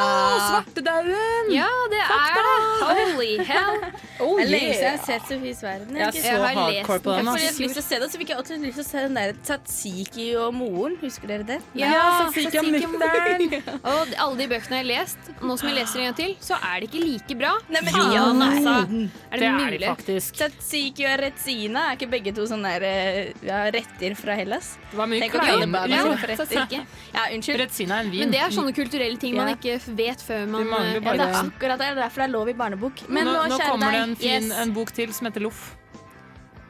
svartedauden! 0.49 1.51
Ja, 1.53 1.69
det 1.91 2.01
er 2.05 2.39
det! 2.41 2.55
Holy 2.81 3.33
hell! 3.47 3.85
Oh, 4.21 4.37
Det 4.37 4.43
er 4.43 4.49
lenge 4.51 4.73
siden 4.75 4.83
jeg 4.85 4.93
har 4.93 5.05
sett 5.07 5.23
Sofies 5.25 5.61
verden. 5.65 5.95
Jeg 5.97 6.13
jeg, 6.13 6.25
Jeg 6.27 6.37
har 6.37 6.67
lest 6.69 6.85
på 6.85 6.97
den. 7.15 7.25
Jeg 7.25 7.25
får 7.25 7.63
lyst 7.63 7.73
til 7.73 7.81
å 7.81 7.85
se 7.87 7.97
det, 8.03 8.09
så 8.13 8.19
fikk 8.21 8.29
jeg 8.29 8.37
også 8.37 8.57
lyst 8.61 8.77
til 8.77 8.83
å 8.83 8.85
se 8.85 8.99
den 9.07 9.15
der 9.17 9.31
Tatsiki 9.47 10.25
og 10.37 10.51
moren. 10.53 10.97
Husker 11.01 11.31
dere 11.31 11.47
det? 11.47 11.57
Ja, 11.79 11.93
Tatsiki 12.27 12.59
og 12.61 12.67
Muttern. 12.69 13.55
Og 13.79 14.13
alle 14.27 14.37
de 14.43 14.47
bøkene 14.51 14.77
jeg 14.77 14.85
har 14.85 14.89
lest, 14.91 15.31
nå 15.41 15.55
som 15.57 15.71
jeg 15.71 15.77
leser 15.79 16.03
en 16.03 16.05
gang 16.11 16.17
til, 16.19 16.35
så 16.45 16.59
er 16.59 16.83
det 16.83 16.91
ikke 16.91 17.01
like 17.01 17.37
bra. 17.39 17.55
Nei, 17.73 17.81
men 17.87 17.97
ja, 18.13 18.27
nei. 18.37 18.51
altså. 18.51 18.75
Er 18.77 19.41
Det 19.41 19.41
det, 19.41 19.49
er 19.49 19.73
de 19.73 19.89
faktisk. 19.89 20.37
Tatsiki 20.43 21.07
og 21.09 21.17
Retsina 21.23 21.87
er 21.89 21.97
ikke 21.97 22.11
begge 22.13 22.35
to 22.37 22.45
sånne 22.53 22.75
der, 22.75 22.87
eh, 22.91 23.33
ja, 23.49 23.63
retter 23.73 24.15
fra 24.21 24.37
Hellas? 24.37 24.75
Det 24.91 25.01
var 25.01 25.09
mye 25.09 25.25
Tenk 25.25 25.39
å 25.39 25.41
kalle 25.47 25.65
klein. 25.65 25.97
Ja. 25.97 26.85
Ja, 27.17 27.25
unnskyld. 27.33 27.57
Retsina 27.65 27.97
er 27.97 28.05
en 28.05 28.13
vin. 28.13 28.27
Men 28.27 28.37
det 28.37 28.45
er 28.45 28.53
sånne 28.53 28.77
kulturelle 28.77 29.17
ting 29.17 29.30
man 29.37 29.51
ikke 29.55 29.75
vet 29.97 30.21
før 30.25 30.47
man 30.47 30.63
De 30.63 30.67
eh, 30.67 30.99
bare- 31.01 31.15
Ja, 31.15 31.25
det 31.25 31.27
er 31.27 31.39
akkurat 31.41 31.79
det. 31.79 31.87
Det 31.87 31.97
er 31.97 32.01
derfor 32.01 32.21
det 32.23 32.27
er 32.29 32.33
lov 32.33 32.49
i 32.49 32.53
barnebok. 32.53 33.03
Men 33.09 33.25
nå, 33.25 33.33
nå, 33.33 33.47
nå 33.49 33.59
kommer 33.59 33.91
det 33.91 34.01
en, 34.01 34.15
fin, 34.15 34.43
yes. 34.49 34.57
en 34.63 34.73
bok 34.73 34.91
til 34.91 35.13
som 35.13 35.29
heter 35.29 35.41
Loff. 35.41 35.75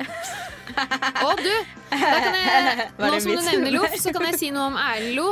Å, 0.01 1.31
du! 1.37 1.53
Da 1.91 1.97
kan 2.23 2.35
jeg, 2.37 2.89
nå 2.99 3.19
som 3.19 3.31
du 3.35 3.41
nevner 3.45 3.75
Loff, 3.75 3.95
så 4.01 4.13
kan 4.15 4.25
jeg 4.31 4.39
si 4.39 4.51
noe 4.55 4.71
om 4.71 4.77
Erlend 4.87 5.15
Lo. 5.19 5.29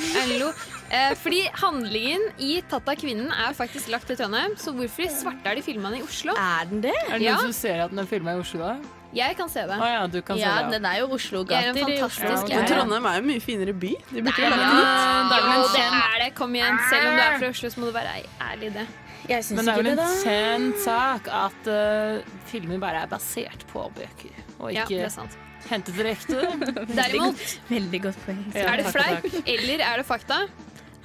Erlend 0.00 0.38
Lo. 0.42 0.52
Eh, 0.90 1.12
fordi 1.22 1.44
handlingen 1.60 2.24
i 2.42 2.56
'Tatt 2.66 2.88
av 2.90 2.96
kvinnen' 2.98 3.30
er 3.30 3.52
faktisk 3.54 3.92
lagt 3.92 4.08
til 4.10 4.16
Trondheim. 4.18 4.56
Så 4.58 4.72
hvorfor 4.74 5.04
i 5.06 5.10
svarte 5.12 5.46
er 5.46 5.60
de 5.60 5.62
filma 5.62 5.92
i 5.94 6.02
Oslo? 6.02 6.34
Er 6.34 6.66
den 6.70 6.80
det? 6.82 6.96
Er 7.06 7.18
det 7.18 7.22
Ja. 7.28 7.36
noen 7.36 7.52
som 7.52 7.58
ser 7.60 7.84
at 7.84 7.90
den 7.94 8.00
er 8.02 8.08
filma 8.10 8.34
i 8.34 8.40
Oslo? 8.42 8.58
da? 8.58 8.76
Jeg 9.14 9.36
kan 9.36 9.48
se 9.50 9.64
det. 9.66 9.74
Oh, 9.74 9.86
ja, 9.90 10.06
du 10.06 10.20
kan 10.22 10.38
Ja, 10.38 10.50
se 10.56 10.64
det. 10.64 10.72
den 10.76 10.84
er 10.86 10.98
jo 11.00 11.06
er 11.08 11.14
Oslo-gater 11.16 11.66
Ja, 11.66 11.72
Men. 11.74 12.66
Trondheim 12.68 13.06
er 13.10 13.16
jo 13.16 13.22
en 13.24 13.26
mye 13.26 13.40
finere 13.42 13.72
by. 13.74 13.90
De 14.12 14.22
burde 14.22 14.38
jo 14.38 14.46
Ja, 14.46 14.54
hit. 14.54 15.30
det 15.30 15.38
er 15.40 15.62
det 15.74 15.84
er 15.90 16.24
det. 16.24 16.34
Kom 16.38 16.54
igjen. 16.54 16.78
Selv 16.90 17.08
om 17.08 17.16
du 17.16 17.22
er 17.24 17.38
fra 17.38 17.48
Oslo, 17.48 17.70
så 17.70 17.80
må 17.80 17.86
du 17.86 17.92
være 17.92 18.14
ærlig 18.52 18.70
i 18.70 18.74
det. 18.78 18.86
Jeg 19.28 19.44
Men 19.50 19.64
det 19.66 19.68
er 19.68 19.78
ikke 19.78 19.90
vel 19.90 19.98
en 19.98 20.22
kjent 20.24 20.78
sak 20.84 21.28
at 21.28 21.68
uh, 21.68 22.22
filmer 22.46 22.78
bare 22.78 23.02
er 23.02 23.06
basert 23.10 23.66
på 23.72 23.84
bøker, 23.94 24.32
og 24.58 24.72
Ja, 24.72 24.84
det 24.88 24.96
ikke 24.96 25.04
er 25.04 25.12
sant. 25.12 25.36
hentet 25.68 25.94
direkte. 25.94 26.40
Derimot 26.98 27.60
Veldig 27.68 28.02
godt 28.02 28.16
poeng. 28.24 28.40
Er 28.54 28.76
det 28.80 28.86
fleip 28.94 29.26
eller 29.46 29.84
er 29.84 29.96
det 30.00 30.06
fakta 30.06 30.40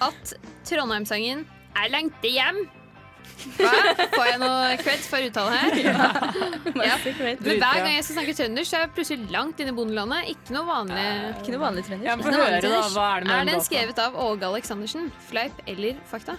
at 0.02 0.34
Trondheimssangen 0.66 1.46
er 1.76 1.90
lengte 1.92 2.32
hjem. 2.32 2.64
Hva? 3.56 3.72
Får 4.16 4.28
jeg 4.30 4.40
noe 4.42 4.76
cred 4.82 5.06
for 5.06 5.28
uttale 5.30 5.58
her? 5.60 5.80
Ja. 5.86 6.90
ja. 6.90 6.96
Men 7.06 7.60
hver 7.62 7.80
gang 7.84 7.94
jeg 7.94 8.06
skal 8.08 8.18
snakke 8.18 8.34
trønder, 8.38 8.68
så 8.68 8.78
er 8.78 8.86
jeg 8.86 8.92
plutselig 8.98 9.32
langt 9.34 9.60
inne 9.62 9.72
i 9.74 9.78
bondelandet. 9.78 10.32
Ikke 10.34 10.56
noe 10.56 10.66
vanlig. 10.68 11.06
Ikke 11.40 11.54
noe 11.56 11.64
vanlig 11.64 11.86
trønder. 11.88 12.08
Ja, 12.10 12.16
Få 12.20 12.34
høre, 12.34 12.60
da. 12.64 12.82
Hva 12.96 13.08
er 13.16 13.26
det 13.26 13.30
med 13.30 13.36
Er 13.38 13.50
den 13.52 13.66
skrevet 13.66 14.02
av 14.06 14.18
Åge 14.26 14.50
Aleksandersen? 14.50 15.10
Fleip 15.30 15.62
eller 15.70 16.00
fakta? 16.10 16.38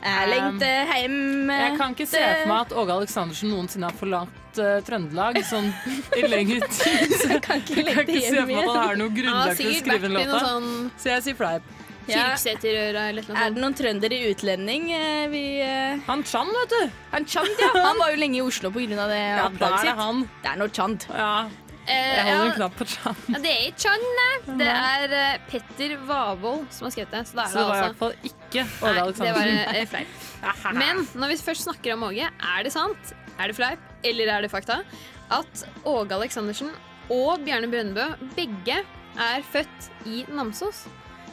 Jeg 0.00 0.28
lengter 0.30 0.90
hjem 0.96 1.50
Jeg 1.52 1.74
kan 1.76 1.94
ikke 1.94 2.06
se 2.08 2.20
for 2.20 2.48
meg 2.50 2.60
at 2.64 2.72
Åge 2.82 2.94
Aleksandersen 2.96 3.52
noensinne 3.52 3.90
har 3.90 3.96
forlatt 4.00 4.60
uh, 4.60 4.78
Trøndelag 4.86 5.38
sånn 5.48 5.68
i 6.16 6.24
lengre 6.28 6.64
tid. 6.72 7.14
Så 7.20 7.28
jeg 7.34 7.42
kan 7.44 7.60
ikke 7.60 7.84
kan 7.90 8.02
ikke 8.06 8.22
se 8.24 8.32
for 8.38 8.48
meg 8.48 8.62
at 8.62 8.72
han 8.72 8.82
har 8.86 9.00
noe 9.00 9.14
grunnlag 9.16 9.54
til 9.60 9.70
å 9.70 9.76
skrive 9.76 10.08
den 10.08 10.16
en 10.16 10.32
låta. 10.32 10.40
sånn 10.46 10.70
Så 11.00 11.12
jeg 11.12 11.26
sier 11.28 11.38
fleip. 11.40 11.76
Kyrksæterøra 12.14 13.04
eller 13.10 13.22
noe 13.28 13.36
Er 13.44 13.50
det 13.54 13.62
noen 13.64 13.74
trønder 13.78 14.12
i 14.16 14.20
utlending? 14.32 14.90
eh, 14.92 15.26
Vi, 15.32 15.42
eh, 15.62 15.98
Han 16.06 16.22
Chand, 16.24 16.50
vet 16.60 16.70
du. 16.76 16.90
han 17.12 17.26
Chand, 17.26 17.48
ja. 17.60 17.70
Han 17.86 17.98
var 17.98 18.10
jo 18.14 18.16
lenge 18.20 18.36
i 18.38 18.44
Oslo 18.44 18.70
pga. 18.70 18.86
det 18.86 19.18
Ja, 19.20 19.48
oppdraget 19.48 19.80
det 19.82 19.88
sitt. 19.88 19.96
han. 20.04 20.22
Det 20.42 20.50
er 20.52 20.56
noe 20.62 20.68
Chand. 20.68 21.06
Ja, 21.10 21.48
Eh, 21.90 21.96
jeg 21.96 22.36
holder 22.36 22.50
en 22.50 22.52
knapp 22.54 22.74
på 22.78 22.84
Chan. 22.86 23.16
ja, 23.32 23.38
det 23.42 23.50
er 23.50 23.62
ikke 23.72 23.88
han, 23.90 24.02
nei. 24.20 24.56
Det 24.60 24.66
er 24.68 25.38
Petter 25.50 25.94
Vavold 26.06 26.66
som 26.70 26.84
har 26.86 26.92
skrevet 26.94 27.10
det. 27.10 27.22
Så 27.26 27.34
det, 27.34 27.42
er 27.42 27.48
Så 27.48 27.58
det 27.58 27.64
var 27.66 27.74
i 27.74 27.80
altså 27.80 27.88
hvert 27.88 27.98
fall 27.98 28.14
ikke 28.22 28.60
Åge 28.60 28.92
Nei, 28.92 28.92
det 28.92 29.32
var 29.34 29.48
Aleksandersen. 29.48 30.06
eh. 30.44 30.72
Men 30.78 31.02
når 31.18 31.28
vi 31.32 31.36
først 31.48 31.64
snakker 31.66 31.94
om 31.96 32.04
Åge, 32.10 32.28
er 32.30 32.62
det 32.62 32.72
sant? 32.72 33.12
Er 33.40 33.48
det 33.48 33.56
fleip? 33.56 33.78
eller 34.04 34.30
er 34.36 34.40
det 34.42 34.50
fakta, 34.52 34.78
at 35.30 35.64
Åge 35.84 36.14
Aleksandersen 36.14 36.70
og 37.10 37.42
Bjarne 37.44 37.66
Brøndbø 37.68 38.06
begge 38.36 38.78
er 39.18 39.42
født 39.52 39.90
i 40.06 40.22
Namsos. 40.30 40.84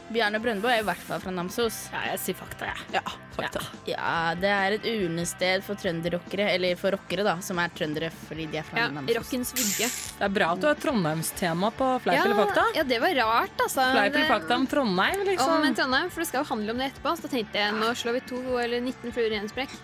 Bjarne 0.08 0.38
Brøndbo 0.40 0.68
er 0.72 0.80
i 0.80 0.84
hvert 0.86 1.02
fall 1.04 1.20
fra 1.20 1.32
Namsos. 1.36 1.76
Ja, 1.92 2.00
jeg 2.14 2.20
sier 2.22 2.36
fakta, 2.38 2.68
jeg. 2.70 2.84
Ja, 2.96 3.02
fakta. 3.36 3.60
Ja, 3.88 4.12
det 4.40 4.48
er 4.48 4.76
et 4.78 4.86
urnested 4.88 5.64
for 5.66 5.76
trønderrockere, 5.76 6.46
eller 6.54 6.78
for 6.80 6.96
rockere, 6.96 7.26
da, 7.26 7.34
som 7.44 7.60
er 7.60 7.68
trøndere 7.76 8.08
fordi 8.24 8.46
de 8.52 8.60
er 8.62 8.64
fra 8.64 8.80
Ja, 8.80 8.86
Namsos. 8.94 9.18
Rockens 9.18 9.52
vugge. 9.58 9.90
Det 9.90 10.24
er 10.28 10.32
bra 10.38 10.48
at 10.54 10.62
du 10.64 10.66
har 10.70 10.80
Trondheimstema 10.80 11.70
på 11.76 11.90
Fleip 12.06 12.16
Ja, 12.16 12.24
eller 12.24 12.40
fakta. 12.46 12.64
ja, 12.78 12.86
det 12.88 13.00
var 13.04 13.14
rart, 13.20 13.60
altså. 13.66 13.84
Fleip 13.92 14.14
eller 14.16 14.32
fakta 14.32 14.56
om 14.56 14.66
Trondheim, 14.66 15.20
Om 15.20 15.28
liksom. 15.28 15.68
Trondheim, 15.82 16.10
for 16.10 16.24
det 16.24 16.28
skal 16.32 16.42
jo 16.44 16.48
handle 16.54 16.70
om 16.72 16.78
det 16.82 16.90
etterpå. 16.92 17.14
Så 17.18 17.28
da 17.28 17.34
tenkte 17.36 17.62
jeg 17.62 17.76
nå 17.76 17.92
slår 18.00 18.18
vi 18.18 18.24
to 18.32 18.42
eller 18.64 18.80
19 18.80 19.12
fluer 19.12 19.36
i 19.36 19.40
en 19.42 19.48
sprekk. 19.52 19.76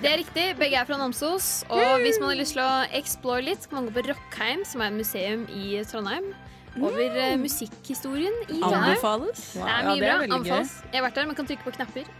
Det 0.00 0.06
er 0.12 0.20
riktig, 0.22 0.44
begge 0.56 0.78
er 0.78 0.86
fra 0.86 0.96
Namsos. 0.96 1.64
Og 1.74 2.00
hvis 2.04 2.20
man 2.22 2.30
har 2.30 2.38
lyst 2.38 2.54
til 2.54 2.62
å 2.62 2.86
explore 2.94 3.42
litt, 3.42 3.64
så 3.64 3.68
kan 3.72 3.82
man 3.82 3.88
gå 3.92 3.96
på 4.00 4.08
Rockheim, 4.12 4.64
som 4.64 4.80
er 4.80 4.92
et 4.92 4.98
museum 5.00 5.42
i 5.50 5.82
Trondheim. 5.90 6.28
Over 6.76 7.34
mm. 7.36 7.40
musikkhistorien 7.42 8.34
i 8.48 8.60
Trondheim. 8.60 8.84
Anbefales. 8.84 9.44
Det 9.54 9.62
er 9.62 9.68
Ja, 9.68 9.82
mye 9.88 10.00
det 10.00 10.08
er 10.08 10.18
bra. 10.26 10.36
Anbefales. 10.36 10.72
Jeg 10.92 11.00
har 11.00 11.06
vært 11.08 11.20
der, 11.20 11.26
man 11.26 11.38
kan 11.38 11.46
trykke 11.48 11.64
på 11.64 11.74
knapper. 11.78 12.10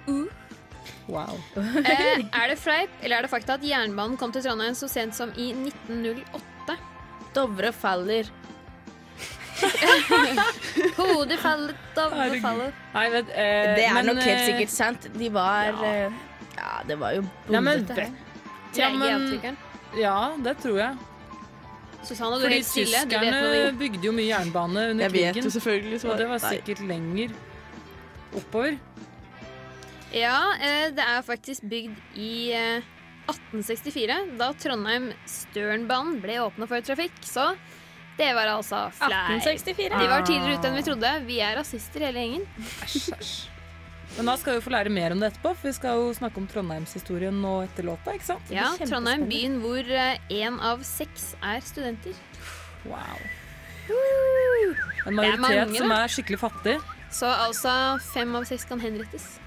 Wow. 1.08 1.38
Eh, 1.56 2.24
er 2.40 2.48
det 2.52 2.58
fleip 2.60 2.90
eller 3.02 3.16
er 3.18 3.22
det 3.26 3.30
fakta 3.32 3.56
at 3.56 3.64
jernbanen 3.64 4.18
kom 4.20 4.32
til 4.34 4.44
Trondheim 4.44 4.76
så 4.76 4.88
sent 4.92 5.16
som 5.16 5.32
i 5.36 5.50
1908? 5.56 6.76
Dovre 7.36 7.72
faller. 7.72 8.28
Hodet 10.98 11.38
faller, 11.42 11.74
dovre 11.96 12.40
faller. 12.42 12.72
Nei, 12.94 13.06
men, 13.10 13.30
eh, 13.34 13.74
Det 13.74 13.84
er 13.88 13.94
men, 13.96 14.06
nok 14.12 14.22
helt 14.22 14.36
eh, 14.38 14.46
sikkert 14.46 14.74
sant. 14.74 15.08
De 15.18 15.30
var 15.34 15.70
ja. 15.72 15.92
eh, 16.06 16.24
Ja, 16.58 16.72
det 16.86 16.98
var 17.00 17.16
jo 17.16 17.24
Ja, 17.50 17.60
men 17.60 17.84
bondete. 17.86 18.10
Ja, 18.76 18.90
men- 18.94 19.56
Ja, 19.98 20.18
det 20.44 20.58
tror 20.62 20.78
jeg. 20.78 20.96
Susanne, 22.06 22.38
du 22.38 22.44
Fordi 22.46 22.62
tyskerne 22.62 23.72
bygde 23.78 24.04
jo 24.06 24.12
mye 24.12 24.28
jernbane 24.30 24.90
under 24.92 25.04
Jeg 25.04 25.12
vet 25.12 25.26
jo 25.26 25.32
krigen. 25.42 25.50
selvfølgelig. 25.50 26.00
så- 26.00 26.10
Og 26.12 26.18
det 26.18 26.28
var 26.28 26.38
Nei. 26.38 26.52
sikkert 26.56 26.86
lenger 26.88 27.30
oppover. 28.36 28.78
Ja, 30.12 30.52
eh, 30.60 30.90
det 30.90 31.04
er 31.04 31.22
faktisk 31.22 31.62
bygd 31.68 31.96
i 32.16 32.52
eh, 32.52 32.80
1864, 33.28 34.38
da 34.38 34.52
Trondheim-Størenbanen 34.52 36.20
ble 36.22 36.38
åpna 36.40 36.66
for 36.68 36.80
trafikk. 36.80 37.12
Så 37.22 37.56
det 38.16 38.34
var 38.34 38.46
altså 38.46 38.90
flere. 38.92 39.38
1864. 39.40 39.98
De 40.00 40.08
var 40.08 40.22
tidligere 40.24 40.58
ute 40.58 40.68
enn 40.70 40.76
vi 40.76 40.82
trodde. 40.82 41.12
Vi 41.26 41.40
er 41.40 41.56
rasister 41.56 42.00
hele 42.00 42.18
gjengen. 42.24 42.46
Æsj, 42.82 43.12
æsj. 43.18 43.48
Men 44.18 44.26
da 44.26 44.34
skal 44.36 44.56
vi 44.58 44.62
få 44.64 44.72
lære 44.74 44.90
mer 44.90 45.14
om 45.14 45.20
det 45.22 45.28
etterpå, 45.30 45.52
for 45.54 45.68
vi 45.68 45.72
skal 45.76 46.00
jo 46.00 46.06
snakke 46.16 46.40
om 46.42 46.46
Trondheimshistorien 46.50 47.36
nå 47.38 47.52
etter 47.68 47.86
låta, 47.86 48.16
ikke 48.18 48.26
sant? 48.26 48.50
Ja. 48.50 48.72
Trondheim, 48.82 49.28
byen 49.30 49.60
hvor 49.62 49.86
én 49.86 50.58
av 50.58 50.82
seks 50.86 51.36
er 51.38 51.62
studenter. 51.62 52.18
Wow. 52.82 53.20
En 53.88 55.14
En 55.14 55.20
er 55.22 55.38
majoritet 55.38 55.40
mange, 55.40 55.78
som 55.78 55.94
er 55.94 56.10
skikkelig 56.12 56.40
fattig. 56.42 56.74
Så 57.14 57.30
altså 57.30 57.72
fem 58.10 58.34
av 58.34 58.44
seks 58.50 58.66
kan 58.68 58.82
henrettes. 58.82 59.38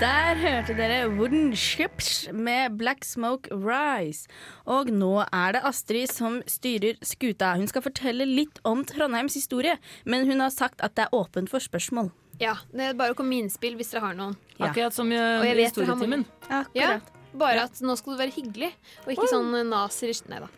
Der 0.00 0.34
hørte 0.34 0.74
dere 0.74 1.04
Wooden 1.06 1.52
Ships 1.54 2.26
med 2.34 2.74
Black 2.78 3.04
Smoke 3.06 3.46
Rise. 3.54 4.26
Og 4.66 4.90
nå 4.90 5.20
er 5.22 5.54
det 5.54 5.60
Astrid 5.68 6.10
som 6.10 6.40
styrer 6.50 6.98
skuta. 7.06 7.52
Hun 7.54 7.70
skal 7.70 7.84
fortelle 7.84 8.26
litt 8.26 8.58
om 8.66 8.82
Trondheims 8.90 9.36
historie, 9.38 9.76
men 10.02 10.26
hun 10.26 10.42
har 10.42 10.50
sagt 10.50 10.82
at 10.82 10.96
det 10.98 11.06
er 11.06 11.14
åpent 11.14 11.52
for 11.52 11.62
spørsmål. 11.62 12.10
Ja, 12.42 12.56
det 12.74 12.90
er 12.90 12.98
bare 12.98 13.14
å 13.14 13.18
komme 13.18 13.36
med 13.36 13.44
innspill 13.44 13.78
hvis 13.78 13.94
dere 13.94 14.02
har 14.08 14.18
noen. 14.18 14.34
Ja. 14.56 14.72
Akkurat 14.72 14.98
som 14.98 15.14
i 15.14 15.20
historietimen. 15.62 16.26
Ja, 16.74 16.98
Bare 17.34 17.64
at 17.66 17.78
nå 17.82 17.94
skal 17.98 18.14
du 18.14 18.20
være 18.20 18.34
hyggelig, 18.34 18.74
og 19.06 19.14
ikke 19.14 19.26
sånn 19.26 19.50
nazier 19.66 20.14
Nei 20.30 20.38
da, 20.38 20.50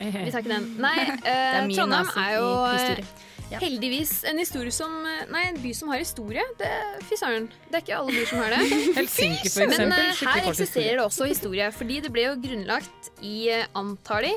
vi 0.00 0.32
tar 0.34 0.42
ikke 0.42 0.50
den. 0.50 0.64
Nei, 0.82 0.96
eh, 1.30 1.60
er 1.60 1.68
Trondheim 1.70 2.10
er 2.18 2.32
jo 2.34 2.48
eh, 2.66 2.74
historie. 2.74 3.33
Ja. 3.52 3.60
heldigvis 3.60 4.24
en 4.28 4.40
som 4.72 4.94
eh, 5.06 5.26
Nei, 5.30 5.44
en 5.50 5.60
by 5.60 5.72
som 5.76 5.90
har 5.92 6.00
historie. 6.00 6.42
Det, 6.58 6.70
fy 7.08 7.18
søren. 7.20 7.50
Det 7.68 7.78
er 7.78 7.84
ikke 7.84 7.98
alle 7.98 8.14
byer 8.14 8.30
som 8.30 8.40
har 8.42 8.54
det. 8.54 8.62
Helsinki, 8.98 9.52
for 9.52 9.66
Men 9.66 9.74
eksempel. 9.74 9.92
Men 9.92 10.10
uh, 10.14 10.24
her 10.24 10.48
eksisterer 10.50 10.98
det 10.98 11.04
også 11.04 11.28
historie, 11.30 11.70
fordi 11.72 12.00
det 12.04 12.12
ble 12.14 12.26
jo 12.28 12.34
grunnlagt 12.46 13.12
i 13.22 13.36
uh, 13.52 13.68
Antali 13.78 14.32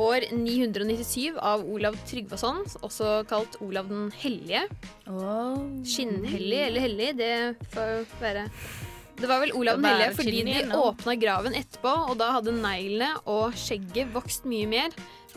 år 0.00 0.24
997 0.32 1.36
av 1.36 1.66
Olav 1.68 1.98
Tryggvason, 2.08 2.62
også 2.80 3.26
kalt 3.28 3.58
Olav 3.60 3.90
den 3.90 4.08
hellige. 4.22 4.62
Oh. 5.04 5.58
Skinnhellig 5.84 6.62
eller 6.68 6.86
hellig, 6.86 7.10
det 7.18 7.34
får 7.74 8.06
være 8.22 8.46
Det 9.18 9.28
var 9.28 9.42
vel 9.42 9.52
Olav 9.58 9.78
den 9.78 9.86
hellige 9.90 10.14
fordi 10.16 10.42
de 10.46 10.76
åpna 10.78 11.14
graven 11.20 11.56
etterpå, 11.58 11.92
og 12.10 12.16
da 12.20 12.30
hadde 12.38 12.54
neglene 12.56 13.10
og 13.30 13.56
skjegget 13.58 14.12
vokst 14.14 14.48
mye 14.48 14.68
mer. 14.70 14.94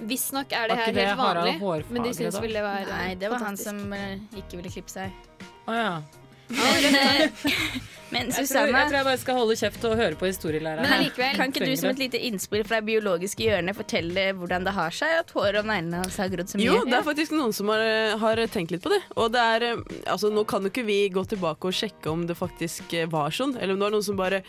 Visstnok 0.10 0.52
er 0.56 0.72
det 0.72 0.78
her 0.80 0.92
det 0.96 1.08
helt 1.08 1.20
vanlig, 1.20 1.86
men 1.90 2.04
de 2.04 2.14
syntes 2.16 2.40
vel 2.44 2.56
det 2.56 2.64
var 2.66 2.88
Nei, 2.90 3.16
det 3.20 3.32
var 3.32 3.44
han 3.46 3.60
som 3.60 3.80
eh, 3.96 4.18
ikke 4.42 4.60
ville 4.60 4.72
klippe 4.74 4.92
seg. 4.92 5.14
Å 5.68 5.76
ja. 5.76 5.92
Men 6.50 8.30
Jeg 8.30 8.34
tror, 8.36 8.46
Susanne, 8.46 8.78
jeg 8.78 8.88
tror 8.90 8.98
jeg 9.00 9.06
bare 9.08 9.20
skal 9.22 9.38
holde 9.40 9.56
kjeft 9.60 9.86
og 9.90 9.96
høre 9.98 10.18
på 10.20 10.28
historielæreren. 10.30 10.86
Men 10.86 10.94
allikevel, 11.00 11.34
kan 11.40 11.50
ikke 11.52 11.66
du 11.66 11.74
som 11.80 11.90
et 11.90 12.02
lite 12.04 12.20
innspill 12.28 12.64
fra 12.68 12.78
det 12.80 12.88
biologiske 12.92 13.48
hjørnet 13.48 13.76
fortelle 13.78 14.26
hvordan 14.38 14.68
det 14.68 14.74
har 14.78 14.94
seg 14.96 15.16
at 15.24 15.34
håret 15.36 15.58
og 15.64 15.68
neglene 15.72 16.04
hans 16.04 16.20
har 16.22 16.30
grodd 16.32 16.52
så 16.54 16.60
mye? 16.62 16.68
Jo, 16.70 16.78
det 16.86 17.00
er 17.00 17.08
faktisk 17.08 17.36
noen 17.36 17.56
som 17.58 17.72
har, 17.74 17.84
har 18.22 18.44
tenkt 18.54 18.76
litt 18.76 18.86
på 18.86 18.94
det. 18.94 19.02
Og 19.18 19.34
det 19.34 19.42
er, 19.56 19.68
eh, 19.72 19.84
altså 20.14 20.30
Nå 20.36 20.46
kan 20.50 20.64
jo 20.68 20.72
ikke 20.74 20.86
vi 20.88 21.00
gå 21.18 21.26
tilbake 21.34 21.72
og 21.72 21.76
sjekke 21.82 22.14
om 22.14 22.24
det 22.30 22.38
faktisk 22.40 22.94
eh, 22.96 23.10
var 23.12 23.34
sånn, 23.36 23.58
eller 23.58 23.74
om 23.76 23.82
det 23.82 23.88
var 23.90 23.96
noen 23.98 24.08
som 24.12 24.22
bare 24.22 24.44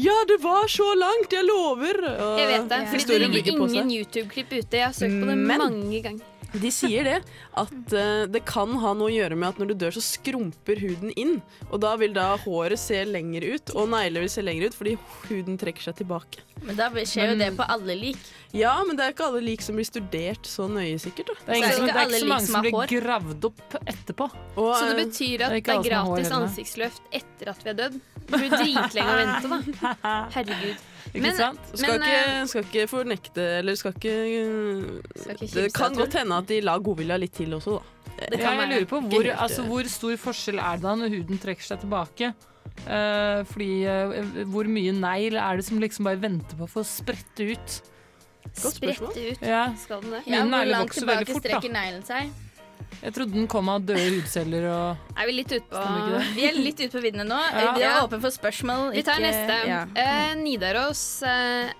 Ja, 0.00 0.16
det 0.30 0.38
var 0.46 0.70
så 0.70 0.86
langt, 1.02 1.34
jeg 1.34 1.48
lover! 1.50 2.00
Og 2.14 2.40
jeg 2.40 2.52
vet 2.54 2.70
det, 2.72 2.82
fordi 2.94 3.20
det 3.26 3.32
ligger 3.36 3.64
ingen 3.66 3.94
YouTube-klipp 3.98 4.54
ute. 4.60 4.76
Jeg 4.84 4.86
har 4.86 4.96
søkt 4.96 5.18
på 5.18 5.26
det 5.34 5.40
Men- 5.42 5.66
mange 5.66 6.04
ganger. 6.06 6.29
De 6.52 6.70
sier 6.74 7.06
det, 7.06 7.18
at 7.60 7.92
uh, 7.94 8.24
det 8.26 8.42
kan 8.48 8.72
ha 8.82 8.92
noe 8.96 9.10
å 9.10 9.14
gjøre 9.14 9.38
med 9.38 9.52
at 9.52 9.60
når 9.60 9.70
du 9.70 9.74
dør, 9.84 9.94
så 9.94 10.02
skrumper 10.02 10.80
huden 10.82 11.12
inn. 11.14 11.36
Og 11.70 11.78
da 11.84 11.94
vil 12.00 12.14
da 12.16 12.32
håret 12.42 12.80
se 12.80 13.04
lenger 13.06 13.46
ut, 13.54 13.74
og 13.76 13.90
negler 13.92 14.26
vil 14.26 14.32
se 14.32 14.42
lenger 14.42 14.70
ut, 14.70 14.78
fordi 14.78 14.96
huden 15.28 15.60
trekker 15.60 15.90
seg 15.90 16.00
tilbake. 16.02 16.42
Men 16.66 16.76
da 16.76 16.90
skjer 16.90 17.30
jo 17.30 17.36
Men- 17.36 17.38
det 17.38 17.56
på 17.56 17.64
alle 17.68 17.94
lik. 17.96 18.18
Ja, 18.52 18.74
men 18.84 18.96
det 18.96 19.04
er 19.04 19.12
ikke 19.14 19.28
alle 19.30 19.40
lik 19.40 19.62
som 19.62 19.76
blir 19.78 19.86
studert 19.86 20.44
så 20.44 20.66
nøye, 20.68 20.98
sikkert. 20.98 21.30
da. 21.30 21.34
Det 21.46 21.48
er, 21.48 21.56
ikke, 21.56 21.66
er 21.70 21.86
det 21.86 21.94
er 21.94 22.08
ikke 22.08 22.20
så 22.20 22.26
mange 22.26 22.46
som 22.46 22.54
som 22.54 22.62
blir 22.66 23.00
gravd 23.00 23.44
opp 23.44 23.76
etterpå. 23.86 24.30
Og, 24.56 24.74
Så 24.76 24.90
det 24.90 25.06
betyr 25.06 25.38
det 25.38 25.46
at 25.46 25.52
er 25.52 25.60
det 25.60 25.76
er 25.76 25.82
gratis 25.88 26.30
ansiktsløft 26.30 27.02
etter 27.12 27.54
at 27.54 27.64
vi 27.64 27.70
er 27.70 27.74
dødd. 27.74 28.00
Det 28.26 28.38
blir 28.38 28.50
dritlenge 28.50 29.10
å 29.10 29.18
vente, 29.22 29.48
da. 29.48 30.14
Herregud. 30.34 30.89
Ikke 31.10 31.22
Men- 31.24 31.36
sant? 31.36 31.70
skal, 31.74 31.98
Men, 31.98 32.02
ikke, 32.06 32.48
skal 32.48 32.66
ikke 32.68 32.84
fornekte 32.86 33.46
Eller 33.58 33.74
skal 33.74 33.96
ikke, 33.96 34.12
Skal 35.18 35.40
ikke 35.40 35.64
Det 35.64 35.72
kan 35.74 35.96
godt 35.98 36.14
hende 36.14 36.36
at 36.38 36.46
de 36.46 36.60
la 36.62 36.76
godvilja 36.78 37.16
litt 37.18 37.34
til 37.34 37.56
også, 37.56 37.80
da. 37.80 37.96
Det 38.20 38.38
kan 38.38 38.58
jeg 38.60 38.68
lurer 38.68 38.86
på 38.86 39.00
hvor, 39.08 39.26
altså, 39.32 39.62
eh. 39.62 39.68
hvor 39.70 39.88
stor 39.88 40.16
forskjell 40.20 40.60
er 40.60 40.76
det 40.76 40.84
da 40.84 40.94
når 40.94 41.14
huden 41.14 41.40
trekker 41.40 41.64
seg 41.64 41.80
tilbake? 41.80 42.34
Uh, 42.84 43.40
fordi 43.48 43.70
uh, 43.88 44.44
Hvor 44.52 44.68
mye 44.68 44.92
negl 44.92 45.38
er 45.40 45.56
det 45.56 45.64
som 45.66 45.80
liksom 45.80 46.06
bare 46.08 46.20
venter 46.20 46.58
på 46.58 46.68
å 46.68 46.70
få 46.70 46.84
sprette 46.86 47.48
ut? 47.48 47.80
Godt 48.50 48.76
spørsmål. 48.76 49.10
Sprette 49.14 49.24
ut. 49.32 49.42
Ja, 49.46 49.64
Skal 49.80 50.04
den 50.04 50.14
det? 50.16 50.22
Ja, 50.28 50.44
hvor 50.44 50.68
langt 50.68 50.90
vokser 50.90 51.08
veldig 51.08 51.26
tilbake 51.26 51.32
fort, 51.32 51.42
da. 51.42 51.58
strekker 51.58 51.74
neglen 51.74 52.06
seg? 52.06 52.32
Jeg 53.00 53.14
trodde 53.16 53.32
den 53.32 53.46
kom 53.48 53.68
av 53.72 53.80
døde 53.86 54.02
hudceller 54.18 54.66
og 54.68 55.14
Er 55.16 55.28
vi 55.28 55.32
litt 55.38 55.52
ute 55.54 55.68
på? 55.70 55.84
Vi 56.36 56.44
er 56.48 56.58
litt 56.58 56.80
ute 56.82 56.90
på 56.92 57.02
viddene 57.04 57.24
nå. 57.28 57.38
Ja. 57.54 57.72
Vi 57.76 57.84
er 57.86 57.98
åpne 58.02 58.20
for 58.20 58.34
spørsmål. 58.34 58.90
Vi 58.94 59.02
tar 59.06 59.16
ikke- 59.20 59.30
neste. 59.30 59.56
Ja. 59.68 59.80
Eh, 59.94 60.34
Nidaros 60.36 61.22
eh, 61.22 61.72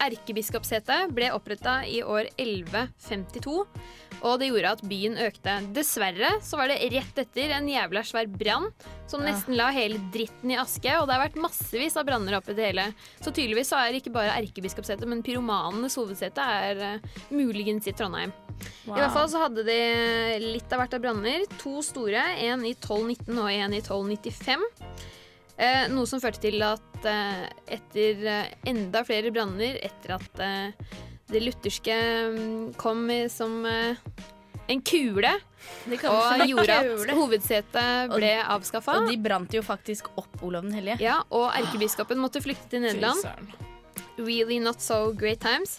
erkebiskopsete 0.00 0.96
ble 1.14 1.30
oppretta 1.34 1.80
i 1.86 2.00
år 2.02 2.28
1152. 2.36 3.66
Og 4.20 4.36
det 4.40 4.50
gjorde 4.50 4.72
at 4.74 4.82
byen 4.84 5.16
økte. 5.22 5.54
Dessverre 5.72 6.34
så 6.44 6.58
var 6.60 6.68
det 6.68 6.80
rett 6.92 7.22
etter 7.22 7.54
en 7.56 7.68
jævla 7.70 8.02
svær 8.04 8.28
brann 8.28 8.68
som 9.08 9.22
nesten 9.24 9.56
la 9.56 9.70
hele 9.74 9.98
dritten 10.12 10.52
i 10.52 10.58
aske. 10.60 10.92
Og 11.00 11.06
det 11.08 11.16
har 11.16 11.24
vært 11.28 11.40
massevis 11.40 11.96
av 11.96 12.04
branner 12.08 12.36
oppi 12.36 12.54
det 12.54 12.68
hele. 12.72 12.90
Så 13.22 13.32
tydeligvis 13.32 13.72
så 13.72 13.80
er 13.80 13.96
ikke 13.96 14.12
bare 14.12 14.34
erkebiskopsetet, 14.36 15.06
men 15.08 15.22
pyromanenes 15.24 15.96
hovedsete 15.96 16.44
er 16.44 16.84
eh, 16.84 16.98
muligens 17.32 17.88
i 17.88 17.96
Trondheim. 17.96 18.32
I 18.84 18.92
hvert 18.92 19.14
fall 19.14 19.28
så 19.32 19.40
hadde 19.40 19.49
de 19.56 19.78
litt 20.42 20.72
av 20.72 20.82
hvert 20.82 20.96
av 20.96 21.04
branner. 21.04 21.44
To 21.62 21.80
store, 21.84 22.22
en 22.46 22.64
i 22.66 22.74
1219 22.76 23.36
og 23.36 23.50
en 23.50 23.76
i 23.76 23.82
1295. 23.82 24.66
Eh, 25.60 25.84
noe 25.92 26.08
som 26.08 26.22
førte 26.22 26.40
til 26.46 26.62
at 26.64 27.06
eh, 27.08 27.46
etter 27.76 28.26
eh, 28.32 28.52
enda 28.70 29.04
flere 29.04 29.32
branner, 29.34 29.76
etter 29.84 30.16
at 30.16 30.40
eh, 30.40 30.92
det 31.30 31.42
lutherske 31.44 31.96
mm, 32.32 32.68
kom 32.80 33.04
som 33.28 33.60
eh, 33.68 33.98
en 34.70 34.82
kule 34.86 35.32
og 36.06 36.44
gjorde 36.46 36.76
at 36.78 37.12
hovedsetet 37.16 38.12
ble 38.14 38.32
avskaffa. 38.40 39.00
Og 39.02 39.10
de 39.10 39.18
brant 39.20 39.54
jo 39.54 39.62
faktisk 39.66 40.10
opp 40.20 40.42
Olav 40.46 40.64
den 40.66 40.76
hellige. 40.78 41.00
Ja, 41.02 41.20
og 41.28 41.50
erkebiskopen 41.58 42.20
måtte 42.22 42.42
flykte 42.44 42.76
til 42.76 42.84
Nederland. 42.86 43.24
Really 44.20 44.60
not 44.62 44.82
so 44.84 45.10
great 45.16 45.42
times. 45.42 45.78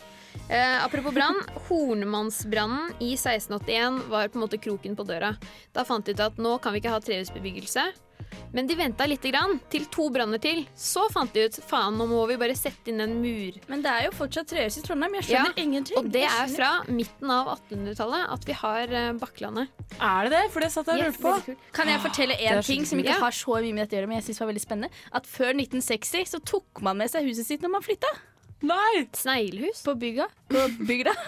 Eh, 0.50 0.78
apropos 0.86 1.14
brann. 1.16 1.42
Hornemannsbrannen 1.70 2.94
i 3.00 3.14
1681 3.16 4.02
var 4.12 4.28
på 4.32 4.40
en 4.40 4.46
måte 4.46 4.58
kroken 4.62 4.96
på 4.96 5.04
døra. 5.08 5.36
Da 5.74 5.86
fant 5.88 6.06
de 6.06 6.16
ut 6.16 6.24
at 6.28 6.40
nå 6.42 6.58
kan 6.64 6.74
vi 6.76 6.82
ikke 6.84 6.94
ha 6.96 7.02
trehusbebyggelse. 7.04 7.92
Men 8.54 8.68
de 8.68 8.76
venta 8.76 9.06
lite 9.08 9.30
grann, 9.32 9.58
til 9.72 9.86
to 9.92 10.10
branner 10.12 10.40
til. 10.44 10.62
Så 10.76 11.06
fant 11.12 11.32
de 11.36 11.46
ut 11.48 11.56
faen, 11.68 11.96
nå 12.00 12.06
må 12.08 12.20
vi 12.30 12.36
bare 12.40 12.56
sette 12.56 12.92
inn 12.92 13.00
en 13.04 13.14
mur. 13.24 13.58
Men 13.72 13.84
det 13.84 13.92
er 13.92 14.06
jo 14.08 14.14
fortsatt 14.16 14.50
trehus 14.52 14.76
i 14.80 14.84
Trondheim. 14.84 15.16
Jeg 15.20 15.28
skjønner 15.30 15.54
Ja, 15.56 15.64
ingenting. 15.64 16.00
Og 16.00 16.10
det 16.12 16.24
er 16.28 16.52
fra 16.52 16.72
midten 16.88 17.32
av 17.32 17.52
1800-tallet 17.56 18.34
at 18.36 18.48
vi 18.48 18.56
har 18.62 18.96
eh, 19.02 19.12
Bakklandet. 19.20 19.72
Er 20.00 20.28
det 20.28 20.34
det? 20.36 20.44
For 20.54 20.64
det 20.64 20.72
satt 20.76 20.92
jeg 20.92 21.00
og 21.00 21.06
Yes, 21.08 21.20
lurte 21.22 21.56
på. 21.56 21.58
Kan 21.76 21.92
jeg 21.92 22.04
fortelle 22.04 22.40
én 22.40 22.60
ah, 22.60 22.66
ting 22.72 22.88
som 22.88 23.00
ikke 23.04 23.16
Ja. 23.16 23.22
har 23.24 23.36
så 23.36 23.56
mye 23.60 23.72
med 23.76 23.86
dette 23.86 23.96
å 23.96 24.02
gjøre, 24.02 24.12
men 24.12 24.20
jeg 24.20 24.30
syns 24.30 24.44
var 24.44 24.52
veldig 24.52 24.66
spennende? 24.68 24.92
At 25.16 25.32
før 25.32 25.54
1960 25.56 26.28
så 26.36 26.44
tok 26.44 26.84
man 26.88 27.00
med 27.04 27.12
seg 27.12 27.28
huset 27.28 27.48
sitt 27.48 27.64
når 27.64 27.76
man 27.80 27.88
flytta. 27.88 28.12
Nei! 28.62 29.08
Sneglehus. 29.18 29.84
På 29.86 29.96
bygda. 29.98 30.28
På 30.52 30.68
bygda. 30.86 31.16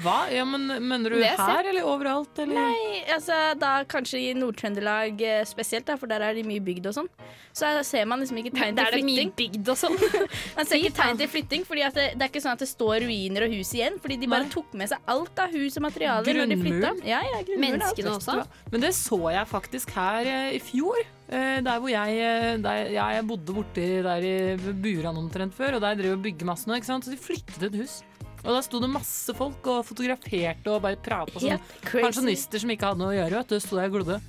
Hva? 0.00 0.28
Ja, 0.30 0.44
men 0.46 0.68
Mener 0.86 1.10
du 1.10 1.18
er 1.18 1.34
her 1.34 1.66
eller 1.66 1.82
overalt? 1.90 2.38
Eller? 2.38 2.54
Nei, 2.62 3.00
altså 3.10 3.34
da 3.58 3.72
kanskje 3.90 4.20
i 4.22 4.28
Nord-Trøndelag 4.38 5.18
eh, 5.26 5.40
spesielt, 5.50 5.88
da, 5.88 5.96
for 5.98 6.06
der 6.08 6.22
er 6.22 6.38
det 6.38 6.44
mye 6.46 6.62
bygd 6.62 6.86
og 6.92 6.94
sånn. 6.94 7.08
Så 7.50 7.72
ser 7.84 8.06
man 8.06 8.22
liksom 8.22 8.38
ikke 8.38 8.52
tegn 8.54 8.78
Der 8.78 8.86
til 8.86 9.00
er 9.00 9.00
det 9.00 9.08
mye 9.08 9.24
flytting. 9.26 9.50
bygd 9.58 9.72
og 9.74 9.80
sånn. 9.82 9.98
Man 10.60 10.70
ser 10.70 10.78
ikke 10.78 10.94
tegn 11.00 11.18
til 11.18 11.32
flytting, 11.34 11.66
fordi 11.66 11.88
det, 11.98 12.06
det 12.14 12.22
er 12.22 12.30
ikke 12.30 12.44
sånn 12.46 12.54
at 12.54 12.62
det 12.62 12.70
står 12.70 13.02
ruiner 13.08 13.48
og 13.48 13.56
hus 13.58 13.74
igjen. 13.74 13.98
Fordi 14.00 14.20
de 14.22 14.30
bare 14.30 14.46
Nei. 14.46 14.54
tok 14.54 14.78
med 14.78 14.92
seg 14.94 15.10
alt 15.10 15.42
av 15.42 15.58
hus 15.58 15.80
og 15.82 15.86
materialer 15.90 16.38
når 16.38 16.52
de 16.54 16.60
flytta. 16.62 16.92
Ja, 17.10 17.20
ja. 17.26 17.42
Menneskene 17.66 18.14
også. 18.14 18.44
Men 18.70 18.86
det 18.86 18.94
så 18.96 19.18
jeg 19.34 19.50
faktisk 19.50 19.90
her 19.98 20.30
eh, 20.30 20.52
i 20.54 20.62
fjor. 20.70 21.02
Eh, 21.30 21.58
Der 21.64 21.80
hvor 21.80 21.90
jeg, 21.92 22.20
eh, 22.20 22.58
der, 22.62 22.90
jeg 22.94 23.26
bodde 23.28 23.56
borti 23.56 23.86
der 24.04 24.26
i 24.26 24.34
Buran 24.82 25.18
omtrent 25.20 25.56
før, 25.56 25.78
og 25.78 25.84
der 25.84 25.98
drev 25.98 26.18
og 26.18 26.24
bygde 26.24 26.48
masse 26.48 26.68
nå. 26.68 26.78
Ikke 26.78 26.90
sant? 26.90 27.06
Så 27.06 27.14
de 27.14 27.20
flyttet 27.20 27.68
et 27.70 27.78
hus. 27.80 28.00
Og 28.40 28.54
der 28.54 28.62
sto 28.64 28.80
det 28.80 28.88
masse 28.88 29.34
folk 29.36 29.66
og 29.68 29.82
fotograferte 29.84 30.72
og 30.72 30.80
bare 30.84 30.96
prata 31.00 31.36
sånn. 31.42 31.58
Yep. 31.58 31.74
Pensjonister 31.92 32.62
som 32.62 32.72
ikke 32.72 32.88
hadde 32.88 33.02
noe 33.02 33.12
å 33.12 33.18
gjøre. 33.18 33.42
Vet 33.42 33.52
du, 33.52 33.60
sto 33.60 33.76
der 33.76 33.90
og 33.90 33.98
glodde. 33.98 34.20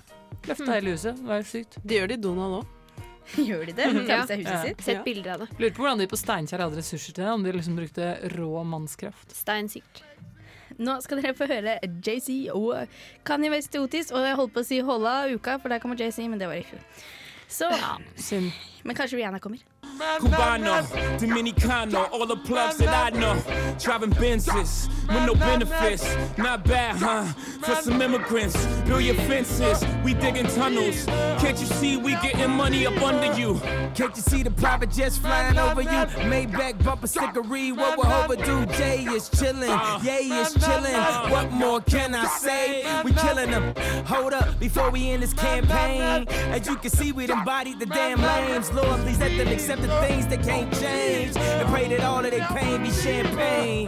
Løfta 0.49 0.69
hele 0.73 0.95
huset. 0.97 1.17
Det 1.19 1.29
var 1.29 1.39
helt 1.39 1.51
sykt. 1.51 1.77
Det 1.83 1.99
gjør 1.99 2.11
de 2.11 2.17
i 2.17 2.23
Donald 2.27 2.59
òg. 2.59 2.77
Gjør 3.47 3.67
de 3.69 3.73
det? 3.77 3.85
Seg 4.27 4.41
huset 4.41 4.49
Ja. 4.49 4.61
Sett 4.83 5.03
bilder 5.05 5.35
av 5.35 5.43
det. 5.43 5.49
Lurer 5.61 5.75
på 5.77 5.85
hvordan 5.85 6.01
de 6.01 6.07
på 6.11 6.19
Steinkjer 6.19 6.63
hadde 6.65 6.79
ressurser 6.81 7.15
til 7.15 7.23
det. 7.23 7.31
Om 7.31 7.45
de 7.45 7.53
liksom 7.55 7.77
brukte 7.79 8.07
rå 8.33 8.63
mannskraft. 8.67 9.35
Stein 9.37 9.69
sikkert. 9.71 10.03
Nå 10.81 10.97
skal 11.05 11.21
dere 11.21 11.35
få 11.37 11.47
høre 11.49 11.77
JC 11.85 12.49
og 12.57 12.87
Kanye 13.27 13.51
West 13.53 13.71
til 13.73 13.85
Otis. 13.85 14.09
Og 14.11 14.25
jeg 14.25 14.37
holdt 14.39 14.55
på 14.55 14.63
å 14.63 14.67
si 14.67 14.81
Holla 14.85 15.15
uka, 15.29 15.59
for 15.61 15.73
der 15.73 15.81
kommer 15.83 15.99
JC, 15.99 16.25
men 16.25 16.41
det 16.41 16.49
var 16.49 16.57
i 16.57 16.65
fjor. 16.65 16.81
Så, 17.51 17.67
Synd. 18.15 18.49
Men 18.87 18.97
kanskje 18.97 19.19
Rihanna 19.19 19.41
kommer. 19.43 19.61
Cubano, 20.19 20.83
Dominicano, 21.17 22.11
all 22.11 22.25
the 22.25 22.35
plugs 22.35 22.77
that 22.77 23.13
I 23.13 23.17
know. 23.17 23.41
Driving 23.79 24.11
Benzes 24.11 24.87
with 25.07 25.25
no 25.25 25.33
benefits. 25.35 26.05
Not 26.37 26.63
bad, 26.65 26.97
huh? 26.97 27.23
For 27.61 27.75
some 27.81 28.01
immigrants, 28.01 28.55
build 28.85 29.03
your 29.03 29.15
fences. 29.15 29.83
We 30.03 30.13
digging 30.13 30.47
tunnels. 30.47 31.05
Can't 31.05 31.59
you 31.59 31.65
see 31.65 31.97
we 31.97 32.11
getting 32.15 32.51
money 32.51 32.85
up 32.85 33.01
under 33.01 33.33
you? 33.39 33.59
Can't 33.95 34.15
you 34.15 34.21
see 34.21 34.43
the 34.43 34.51
private 34.51 34.91
jets 34.91 35.17
flying 35.17 35.57
over 35.57 35.81
you? 35.81 35.89
Maybach 35.89 36.83
bumper 36.83 37.07
stickery, 37.07 37.75
what 37.75 37.97
we're 37.97 38.13
overdue. 38.23 38.65
Jay 38.77 39.03
is 39.05 39.29
chillin', 39.29 40.03
Yay 40.03 40.27
is 40.27 40.53
chillin'. 40.55 41.31
What 41.31 41.51
more 41.51 41.81
can 41.81 42.13
I 42.13 42.25
say? 42.27 42.83
We 43.03 43.13
killing 43.13 43.51
them. 43.51 43.73
Hold 44.05 44.33
up, 44.33 44.59
before 44.59 44.91
we 44.91 45.09
end 45.11 45.23
this 45.23 45.33
campaign. 45.33 46.27
As 46.29 46.67
you 46.67 46.75
can 46.75 46.91
see, 46.91 47.11
we 47.11 47.29
embodied 47.29 47.79
the 47.79 47.85
damn 47.87 48.21
lames. 48.21 48.71
Lord, 48.71 48.99
please 49.01 49.19
let 49.19 49.35
them 49.37 49.47
accept 49.47 49.70
the 49.79 49.87
things 50.01 50.27
that 50.27 50.43
can't 50.43 50.71
change. 50.79 51.37
And 51.37 51.67
pray 51.69 51.87
that 51.87 52.03
all 52.03 52.25
of 52.25 52.31
their 52.31 52.47
pain 52.47 52.83
be 52.83 52.91
champagne. 52.91 53.87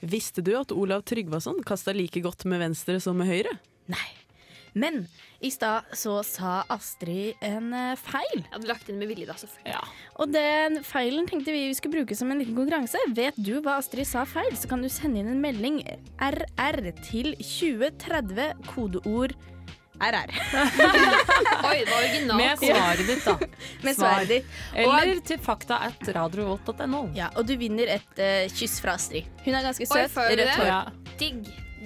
Visste 0.00 0.42
du 0.42 0.52
at 0.58 0.72
Olav 0.72 1.02
Tryggvason 1.02 1.62
kasta 1.66 1.92
like 1.92 2.20
godt 2.20 2.44
med 2.44 2.60
venstre 2.60 3.00
som 3.00 3.16
med 3.18 3.26
høyre? 3.26 3.56
Nei. 3.90 4.10
Men 4.74 5.04
i 5.38 5.50
stad 5.54 5.86
så 5.94 6.16
sa 6.26 6.64
Astrid 6.72 7.38
en 7.46 7.68
eh, 7.74 7.94
feil. 8.00 8.40
Jeg 8.40 8.50
hadde 8.50 8.68
lagt 8.70 8.88
inn 8.90 8.98
med 8.98 9.10
vilje, 9.10 9.28
da, 9.28 9.36
selvfølgelig. 9.38 9.70
Ja. 9.70 9.82
Og 10.18 10.32
den 10.34 10.80
feilen 10.86 11.28
tenkte 11.30 11.54
vi 11.54 11.68
vi 11.68 11.76
skulle 11.78 12.00
bruke 12.00 12.18
som 12.18 12.32
en 12.34 12.42
liten 12.42 12.58
konkurranse. 12.58 12.98
Vet 13.14 13.38
du 13.38 13.60
hva 13.62 13.78
Astrid 13.78 14.08
sa 14.10 14.24
feil, 14.26 14.50
så 14.58 14.70
kan 14.70 14.82
du 14.82 14.90
sende 14.90 15.22
inn 15.22 15.30
en 15.30 15.42
melding 15.44 15.78
RR 16.18 16.90
til 17.04 17.36
2030, 17.38 18.66
kodeord 18.72 19.36
RR. 20.00 20.30
Oi, 21.68 21.76
det 21.84 21.90
var 21.90 21.98
originalt. 21.98 22.38
Med 22.40 22.58
svaret 22.58 23.06
ditt, 23.06 23.24
da. 23.24 23.36
Med 23.86 23.96
svaret 23.98 24.28
ditt. 24.28 24.46
Eller 24.74 25.20
til 25.26 25.42
fakta 25.42 25.78
at 25.86 26.08
radiovolt.no. 26.16 27.04
Ja, 27.16 27.30
og 27.38 27.46
du 27.46 27.54
vinner 27.60 27.94
et 27.98 28.18
uh, 28.22 28.46
kyss 28.54 28.80
fra 28.82 28.96
Astrid. 28.98 29.28
Hun 29.44 29.54
er 29.54 29.66
ganske 29.68 29.86
søt. 29.86 30.16
Rødt 30.16 30.56
hår. 30.58 30.70
Ja. 30.70 30.80
Digg. 31.20 31.44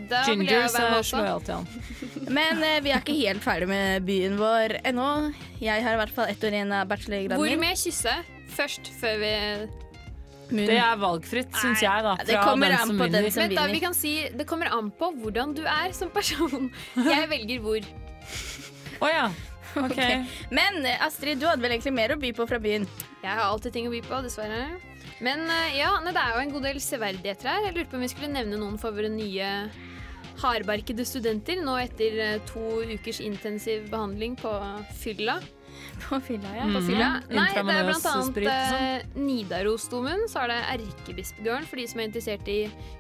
Da 0.09 0.23
Gingers 0.25 0.77
være 0.79 0.87
eh, 0.89 0.95
med 0.95 1.05
slår 1.05 1.25
jeg 1.27 1.35
også. 1.35 1.55
alltid 1.55 1.55
an. 1.59 2.33
Men 2.39 2.63
uh, 2.63 2.77
vi 2.85 2.93
er 2.95 3.03
ikke 3.03 3.17
helt 3.19 3.45
ferdig 3.45 3.69
med 3.69 4.07
byen 4.09 4.39
vår 4.41 4.79
ennå. 4.87 5.09
Jeg 5.61 5.85
har 5.85 5.99
i 5.99 6.01
hvert 6.01 6.15
fall 6.15 6.31
ett 6.33 6.45
år 6.47 6.55
igjen 6.55 6.73
av 6.73 6.89
bachelorgraden 6.89 7.41
Hvor 7.43 7.51
min. 7.51 7.61
med 7.67 7.81
kysse 7.83 8.15
først, 8.55 8.89
før 9.01 9.19
vi 9.21 9.33
Munn. 10.51 10.67
Det 10.71 10.79
er 10.81 10.97
valgfritt, 11.01 11.53
syns 11.61 11.83
jeg, 11.85 12.03
da. 12.07 12.15
det 12.25 12.35
Fra 12.37 12.45
kommer 12.47 12.73
den 12.73 12.79
an 12.81 12.87
som 12.93 12.99
på 12.99 13.07
den 13.11 13.25
vinner. 13.27 13.31
som- 13.35 13.43
da, 13.43 13.49
vinner. 13.67 13.73
vi 13.75 13.81
kan 13.85 13.95
si 13.95 14.13
Det 14.37 14.47
kommer 14.49 14.71
an 14.73 14.91
på 14.91 15.11
hvordan 15.21 15.55
du 15.55 15.63
er 15.67 15.93
som 15.93 16.11
person. 16.11 16.71
Jeg 16.97 17.29
velger 17.29 17.61
hvor. 17.65 17.81
Å 19.01 19.11
ja. 19.13 19.27
OK. 19.85 19.99
Men 20.51 20.81
eh, 20.87 21.05
Astrid, 21.05 21.39
du 21.39 21.47
hadde 21.47 21.63
vel 21.63 21.75
egentlig 21.77 21.93
mer 21.95 22.15
å 22.15 22.19
by 22.21 22.33
på 22.33 22.47
fra 22.49 22.59
byen? 22.59 22.87
Jeg 23.23 23.31
har 23.31 23.45
alltid 23.45 23.73
ting 23.77 23.87
å 23.87 23.93
by 23.93 24.01
på, 24.07 24.23
dessverre. 24.25 24.63
Men 25.21 25.45
eh, 25.51 25.77
ja, 25.79 25.93
nei, 26.01 26.13
det 26.17 26.23
er 26.23 26.35
jo 26.37 26.41
en 26.47 26.53
god 26.57 26.67
del 26.71 26.81
severdigheter 26.83 27.51
her. 27.51 27.67
Jeg 27.69 27.77
lurte 27.77 27.91
på 27.93 27.99
om 28.01 28.07
vi 28.07 28.09
skulle 28.15 28.33
nevne 28.33 28.57
noen 28.59 28.79
for 28.81 28.97
våre 28.97 29.11
nye 29.13 29.53
hardbarkede 30.39 31.05
studenter 31.07 31.61
nå 31.63 31.77
etter 31.83 32.19
eh, 32.23 32.41
to 32.49 32.63
ukers 32.89 33.21
intensiv 33.25 33.89
behandling 33.93 34.37
på 34.39 34.53
fylla. 35.03 35.39
På 36.09 36.17
fylla, 36.25 36.49
ja. 36.57 36.65
På 36.73 36.81
fylla. 36.87 37.09
Mm. 37.29 37.35
Nei, 37.37 37.49
det 37.53 37.75
er 37.75 37.85
blant 37.89 38.07
annet 38.09 38.29
sprit 38.31 38.49
sånn. 38.49 38.85
eh, 38.87 39.19
Nidarosdomen. 39.21 40.23
Så 40.31 40.41
er 40.45 40.53
det 40.53 40.59
Erkebispegården 40.77 41.67
for 41.69 41.77
de 41.77 41.87
som 41.91 42.01
er 42.01 42.09
interessert 42.09 42.49
i 42.49 42.59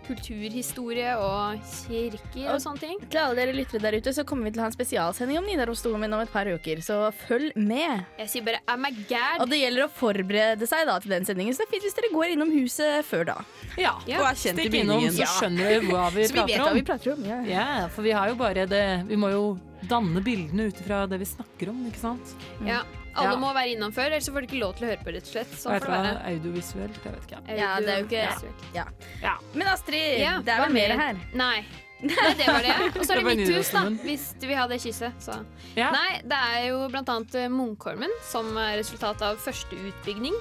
kulturhistorie 0.09 1.15
og 1.21 1.63
kirker 1.87 2.51
og 2.55 2.61
sånne 2.63 2.83
ting. 2.83 2.99
Til 3.09 3.21
alle 3.23 3.39
dere 3.39 3.55
lyttere 3.57 3.81
der 3.83 3.97
ute, 4.01 4.13
så 4.17 4.25
kommer 4.29 4.49
vi 4.49 4.55
til 4.57 4.63
å 4.63 4.67
ha 4.67 4.71
en 4.71 4.77
spesialsending 4.77 5.39
om 5.41 5.47
Nidarosdomen 5.49 6.13
om 6.17 6.23
et 6.25 6.33
par 6.33 6.51
uker, 6.51 6.83
så 6.85 6.99
følg 7.25 7.57
med. 7.57 8.05
Jeg 8.21 8.33
sier 8.35 8.47
bare 8.49 8.61
am 8.69 8.85
I 8.89 8.93
gad? 9.09 9.41
Og 9.45 9.49
det 9.53 9.61
gjelder 9.63 9.87
å 9.87 9.91
forberede 10.01 10.69
seg 10.69 10.85
da 10.91 10.99
til 11.05 11.15
den 11.17 11.29
sendingen, 11.29 11.55
så 11.57 11.65
det 11.65 11.69
er 11.71 11.75
fint 11.77 11.89
hvis 11.89 11.99
dere 11.99 12.13
går 12.15 12.35
innom 12.37 12.53
huset 12.55 13.07
før 13.09 13.25
da. 13.33 13.39
Ja. 13.79 13.95
Ja. 14.09 14.21
Og 14.23 14.29
er 14.33 14.39
kjent 14.45 14.59
i 14.61 14.67
Stikk 14.69 14.79
innom, 14.83 15.01
bygningen. 15.05 15.17
så 15.17 15.31
skjønner 15.39 15.73
vi 15.73 15.93
hva 15.93 16.09
vi 16.15 16.27
Så 16.29 16.37
vi 16.37 16.45
vet 16.53 16.61
om. 16.61 16.67
hva 16.69 16.75
vi 16.77 16.85
prater 16.93 17.15
om. 17.17 17.25
Ja. 17.29 17.41
Ja, 17.49 17.67
for 17.95 18.05
vi 18.07 18.13
har 18.17 18.29
jo 18.33 18.37
bare 18.41 18.67
det 18.69 18.85
Vi 19.09 19.17
må 19.21 19.31
jo 19.33 19.43
danne 19.89 20.21
bildene 20.25 20.69
ut 20.69 20.81
ifra 20.81 21.07
det 21.09 21.19
vi 21.21 21.25
snakker 21.29 21.69
om, 21.71 21.85
ikke 21.91 22.01
sant? 22.01 22.35
Ja. 22.67 22.83
Alle 23.19 23.33
Ja. 23.35 23.37
må 23.41 23.53
være 23.55 23.73
innenfor, 23.75 24.05
ellers 24.07 24.29
får 24.31 24.41
du 24.41 24.47
ikke 24.47 24.61
lov 24.61 24.77
til 24.79 24.87
å 24.87 24.91
høre 24.93 25.03
på, 25.03 25.13
rett 25.15 25.27
og 25.27 25.33
slett. 25.33 25.51
Sånn 25.59 25.73
jeg 25.75 25.83
får 25.83 25.91
det 25.91 25.99
være. 26.05 26.23
Audiovisuelt? 26.33 26.99
Jeg 27.05 27.13
vet 27.13 27.27
ikke. 27.27 27.59
Ja, 27.59 27.81
det 27.81 27.89
er 27.89 27.99
jo 27.99 28.07
ikke- 28.07 28.29
Audiovisuelt. 28.29 28.75
Ja. 29.23 29.35
Men 29.55 29.67
Astrid, 29.69 30.19
Ja, 30.21 30.39
det 30.41 30.49
er 30.55 30.61
vel 30.67 30.73
mer 30.73 30.97
her. 30.99 31.15
Nei. 31.35 31.65
Nei, 32.01 32.35
det 32.39 32.47
var 32.47 32.63
det. 32.63 32.97
Og 32.97 33.03
så 33.05 33.11
er 33.11 33.17
Det 33.17 33.25
det 33.27 33.37
mitt 33.39 33.49
hus, 33.57 33.71
da. 33.71 33.81
Hvis 34.07 34.27
du 34.39 34.47
vil 34.47 34.57
ha 34.57 34.67
det 34.69 34.79
kysset. 34.81 35.13
Så. 35.19 35.45
Ja. 35.75 35.91
Nei, 35.91 36.21
det 36.23 36.39
er 36.39 36.69
jo 36.69 36.89
blant 36.89 37.09
annet 37.09 37.35
eh, 37.35 37.49
Munkholmen, 37.49 38.11
som 38.23 38.57
er 38.57 38.77
resultat 38.79 39.21
av 39.23 39.37
første 39.43 39.75
utbygging. 39.75 40.35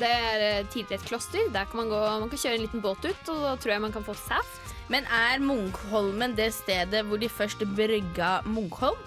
Det 0.00 0.08
er 0.10 0.40
eh, 0.40 0.64
tidligere 0.72 0.98
et 0.98 1.06
kloster. 1.06 1.46
Der 1.52 1.64
kan 1.66 1.76
man 1.76 1.88
gå 1.90 2.20
Man 2.20 2.28
kan 2.28 2.38
kjøre 2.38 2.54
en 2.58 2.66
liten 2.66 2.80
båt 2.82 3.04
ut, 3.04 3.28
og 3.28 3.38
da 3.44 3.54
tror 3.56 3.70
jeg 3.70 3.80
man 3.82 3.92
kan 3.92 4.02
få 4.02 4.16
saft. 4.16 4.69
Men 4.90 5.06
er 5.06 5.42
Munkholmen 5.42 6.34
det 6.38 6.50
stedet 6.56 7.04
hvor 7.06 7.20
de 7.22 7.30
først 7.30 7.62
brygga 7.76 8.40
Munkholm? 8.48 8.98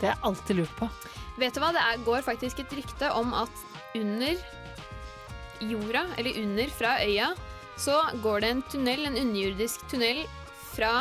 Det 0.00 0.08
har 0.08 0.16
jeg 0.16 0.24
alltid 0.30 0.60
lurt 0.62 0.76
på. 0.78 0.88
Vet 1.40 1.54
du 1.56 1.60
hva, 1.60 1.70
det 1.76 1.82
er, 1.84 2.00
går 2.06 2.24
faktisk 2.24 2.62
et 2.62 2.72
rykte 2.78 3.10
om 3.16 3.34
at 3.36 3.62
under 3.96 4.40
jorda, 5.60 6.06
eller 6.16 6.40
under 6.40 6.72
fra 6.72 6.96
øya, 7.04 7.30
så 7.80 8.00
går 8.24 8.44
det 8.44 8.50
en 8.54 8.62
tunnel, 8.72 9.06
en 9.08 9.18
underjordisk 9.20 9.84
tunnel 9.92 10.22
fra 10.72 10.92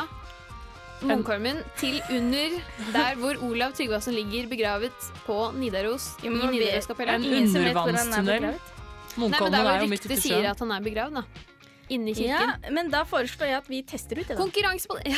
Munkholmen 1.00 1.62
til 1.80 2.02
under 2.12 2.58
der 2.92 3.16
hvor 3.22 3.40
Olav 3.48 3.72
Tryggvason 3.78 4.14
ligger 4.18 4.50
begravet 4.52 5.06
på 5.24 5.38
Nidaros. 5.56 6.12
Jo, 6.24 6.34
I 6.36 6.52
Nidaroskapellet. 6.58 7.16
En 7.16 7.24
hvor 7.24 7.56
er 7.56 7.70
undervannstunnel. 7.70 8.50
begravet. 8.50 8.76
Nei, 9.10 9.16
men 9.16 9.24
Munkholmen 9.24 9.56
det 9.56 9.60
er 9.60 9.70
er 9.70 9.80
jo 9.80 9.88
jo 9.88 9.94
midt 9.94 10.10
ryktet 10.10 10.24
sier 10.24 10.50
at 10.52 10.60
han 10.60 10.76
er 10.76 10.84
begravd, 10.84 11.22
da. 11.22 11.49
Inni 11.90 12.14
kirken. 12.14 12.52
Ja, 12.64 12.72
men 12.76 12.92
da 12.94 13.04
foreslår 13.08 13.48
jeg 13.50 13.58
at 13.64 13.70
vi 13.72 13.82
tester 13.84 14.20
ut 14.22 14.28
det. 14.28 14.36
da. 14.36 14.42
Konkurranse 14.42 14.88
på 14.88 14.98
det! 15.04 15.16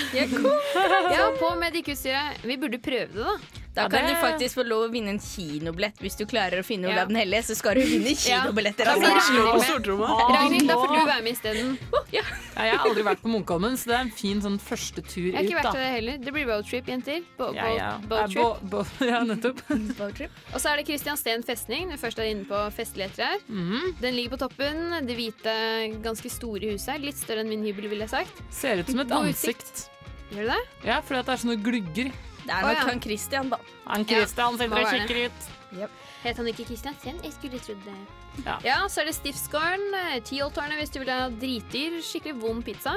Ja, 1.16 1.26
på 1.40 1.50
med 1.60 1.74
dykkeutstyret. 1.76 2.46
Vi 2.48 2.58
burde 2.62 2.80
prøve 2.80 3.12
det, 3.12 3.26
da. 3.26 3.61
Da 3.74 3.84
Ja, 3.84 3.88
kan 3.88 4.04
det- 4.06 4.16
du 4.16 4.22
faktisk 4.22 4.56
få 4.60 4.64
lov 4.68 4.90
å 4.90 4.92
vinne 4.92 5.10
en 5.14 5.20
kinobillett. 5.20 5.96
Hvis 6.04 6.18
du 6.18 6.26
klarer 6.26 6.60
å 6.60 6.64
finne 6.66 6.90
Olav 6.92 7.08
den 7.08 7.16
hellige, 7.16 7.44
så 7.48 7.56
skal 7.56 7.76
du 7.76 7.82
vinne 7.88 8.12
kinobilletter. 8.20 8.84
Altså. 8.84 9.08
Ragnhild 9.80 10.68
da 10.68 10.76
får 10.76 10.88
du 10.92 11.06
være 11.08 11.24
med 11.24 11.34
isteden. 11.34 11.78
Ja, 12.12 12.22
jeg 12.58 12.76
har 12.78 12.86
aldri 12.90 13.04
vært 13.08 13.22
på 13.24 13.30
Munkholmen, 13.32 13.78
så 13.80 13.86
det 13.92 13.96
er 13.96 14.02
en 14.02 14.12
fin 14.12 14.42
sånn 14.44 14.58
første 14.60 15.02
tur 15.08 15.30
Jeg 15.32 15.36
har 15.36 15.44
ikke 15.44 15.56
ut, 15.60 15.64
vært 15.64 15.78
det 15.80 15.92
heller. 15.96 16.18
Det 16.26 16.34
blir 16.36 16.46
roadtrip, 16.50 16.86
jenter. 16.92 17.22
Bo 17.38 17.54
Ja, 17.56 17.70
ja. 17.78 17.98
boat 18.00 18.34
bo- 18.34 18.58
bo- 18.62 18.86
ja, 19.12 19.22
nettopp. 19.24 19.62
Og 20.54 20.60
så 20.60 20.74
er 20.74 20.82
det 20.82 20.88
Kristiansten 20.88 21.44
festning. 21.48 21.88
Når 21.88 21.96
vi 21.98 22.02
først 22.08 22.20
er 22.20 22.28
inne 22.34 22.46
på 22.46 22.60
festligheter 22.76 23.24
her. 23.24 23.40
Mhm. 23.50 23.96
Den 24.02 24.16
ligger 24.16 24.36
på 24.36 24.42
toppen. 24.50 25.08
Det 25.08 25.16
hvite, 25.16 25.56
ganske 26.04 26.30
store 26.30 26.74
huset. 26.76 27.00
Litt 27.00 27.16
større 27.18 27.40
enn 27.46 27.50
min 27.50 27.64
hybel, 27.64 27.88
ville 27.90 28.04
jeg 28.04 28.10
sagt. 28.10 28.44
Ser 28.52 28.80
ut 28.84 28.90
som 28.92 29.00
et 29.00 29.08
ansikt. 29.16 29.88
Gjør 30.32 30.46
det 30.48 30.52
det? 30.56 30.88
Ja, 30.88 31.00
fordi 31.02 31.20
at 31.20 31.26
det 31.26 31.34
er 31.34 31.42
sånne 31.48 31.64
glugger. 31.64 32.12
Det 32.44 32.52
er 32.52 32.62
nok 32.62 32.72
nok 32.72 32.78
ja. 32.78 32.88
han 32.90 33.02
Christian, 33.02 33.50
da. 33.50 33.56
Han 33.88 34.06
Christian 34.06 34.58
sitter 34.58 34.72
og 34.72 34.72
og 34.72 34.78
være 34.78 35.08
ut. 35.74 36.02
Het 36.24 36.38
han 36.38 36.48
ikke 36.52 36.66
Kristiansten? 36.70 37.22
Jeg 37.24 37.34
skulle 37.38 37.60
trodd 37.64 37.86
det. 37.86 37.96
Ja. 38.46 38.58
Ja, 38.64 38.76
så 38.88 39.02
er 39.02 39.10
det 39.10 39.16
Stiftsgården, 39.18 39.90
eh, 39.98 40.20
Tyholttårnet 40.24 40.80
hvis 40.80 40.94
du 40.94 41.00
vil 41.02 41.10
ha 41.12 41.26
dritdyr, 41.30 41.98
skikkelig 42.06 42.38
vond 42.40 42.64
pizza. 42.64 42.94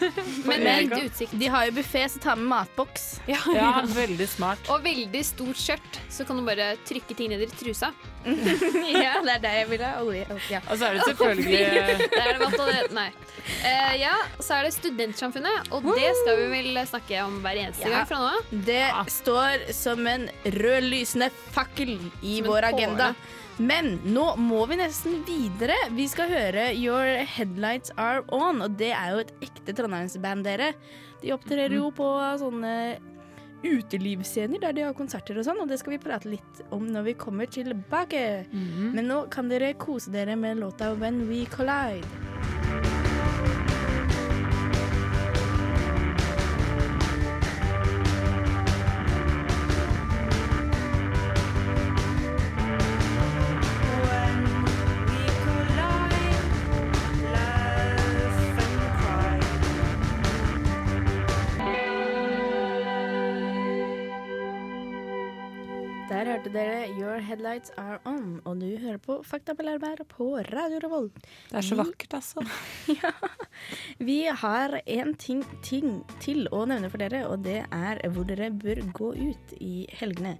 Men 0.48 0.64
med 0.64 0.94
utsikt. 1.04 1.36
De 1.38 1.46
har 1.52 1.68
jo 1.68 1.76
buffé, 1.76 2.02
så 2.10 2.18
ta 2.22 2.34
med 2.38 2.48
matboks. 2.50 3.20
Ja, 3.30 3.38
Ja, 3.54 3.70
veldig 4.02 4.26
smart. 4.28 4.58
Og 4.72 4.82
veldig 4.84 5.22
stort 5.26 5.60
skjørt, 5.60 6.00
så 6.10 6.26
kan 6.26 6.40
du 6.40 6.44
bare 6.46 6.72
trykke 6.88 7.14
ting 7.18 7.30
ned 7.30 7.44
i 7.46 7.50
trusa. 7.52 7.92
ja, 8.26 9.16
det 9.22 9.32
er 9.36 9.40
det 9.42 9.52
jeg 9.60 9.68
vil 9.70 9.82
ha. 9.86 9.92
Olje. 10.02 10.26
Ja. 10.50 10.60
Og 10.70 10.78
så 10.78 10.88
er 10.88 10.98
det 10.98 11.06
selvfølgelig 11.08 11.58
Det 11.58 12.20
er 12.22 12.38
det 12.38 12.48
allerede. 12.48 12.94
Nei. 12.94 13.08
Uh, 13.62 13.94
ja, 13.98 14.14
så 14.38 14.58
er 14.58 14.66
det 14.68 14.74
Studentsamfunnet, 14.76 15.70
og 15.74 15.86
det 15.96 16.10
skal 16.22 16.38
vi 16.42 16.48
vel 16.52 16.82
snakke 16.86 17.22
om 17.24 17.38
hver 17.42 17.58
eneste 17.64 17.86
Ja. 17.86 17.96
gang 18.02 18.10
fra 18.10 18.18
nå 18.22 18.28
av. 18.36 18.52
Det 18.66 18.84
står 19.14 19.66
som 19.74 20.06
en 20.06 20.28
rød 20.46 20.86
lysende 20.92 21.30
fakkel 21.54 21.96
i 22.20 22.38
Som 22.40 22.50
vår 22.50 22.68
agenda. 22.72 23.14
Men 23.62 23.98
nå 24.04 24.24
må 24.40 24.64
vi 24.70 24.78
nesten 24.80 25.20
videre. 25.28 25.76
Vi 25.92 26.06
skal 26.08 26.30
høre 26.32 26.70
Your 26.74 27.24
Headlights 27.28 27.92
Are 28.00 28.24
On, 28.32 28.62
og 28.64 28.76
det 28.80 28.92
er 28.96 29.12
jo 29.12 29.22
et 29.24 29.32
ekte 29.44 29.74
trondheimsband, 29.76 30.44
dere. 30.48 30.72
De 31.22 31.32
opptrer 31.34 31.72
jo 31.76 31.90
på 31.94 32.08
sånne 32.40 32.74
utelivsscener 33.62 34.58
der 34.58 34.72
de 34.74 34.82
har 34.88 34.96
konserter 34.98 35.38
og 35.38 35.46
sånn, 35.46 35.60
og 35.62 35.68
det 35.70 35.78
skal 35.78 35.94
vi 35.94 36.02
prate 36.02 36.32
litt 36.32 36.62
om 36.74 36.88
når 36.90 37.06
vi 37.12 37.18
kommer 37.20 37.46
tilbake. 37.46 38.46
Men 38.96 39.06
nå 39.06 39.26
kan 39.30 39.52
dere 39.52 39.74
kose 39.78 40.10
dere 40.10 40.34
med 40.34 40.58
låta 40.64 40.94
When 40.98 41.28
We 41.28 41.44
Collide. 41.52 42.08
Dere 66.52 66.86
Your 66.98 67.20
Headlights 67.24 67.72
Are 67.80 67.98
On, 68.08 68.40
og 68.44 68.60
du 68.60 68.66
hører 68.80 68.98
på 69.02 69.18
Fakta 69.26 69.54
på 69.56 69.64
Lærbær 69.64 70.02
på 70.10 70.26
Radio 70.50 70.80
Revolt. 70.84 71.16
Det 71.50 71.58
er 71.60 71.66
så 71.66 71.78
vakkert, 71.78 72.16
altså. 72.18 72.44
ja. 73.02 73.12
Vi 73.98 74.18
har 74.26 74.76
en 74.80 75.14
ting, 75.20 75.42
ting 75.64 76.02
til 76.24 76.44
å 76.52 76.64
nevne 76.68 76.90
for 76.92 77.00
dere, 77.02 77.24
og 77.28 77.46
det 77.46 77.62
er 77.64 78.02
hvor 78.12 78.28
dere 78.28 78.50
bør 78.52 78.82
gå 78.92 79.12
ut 79.16 79.54
i 79.60 79.86
helgene. 80.00 80.36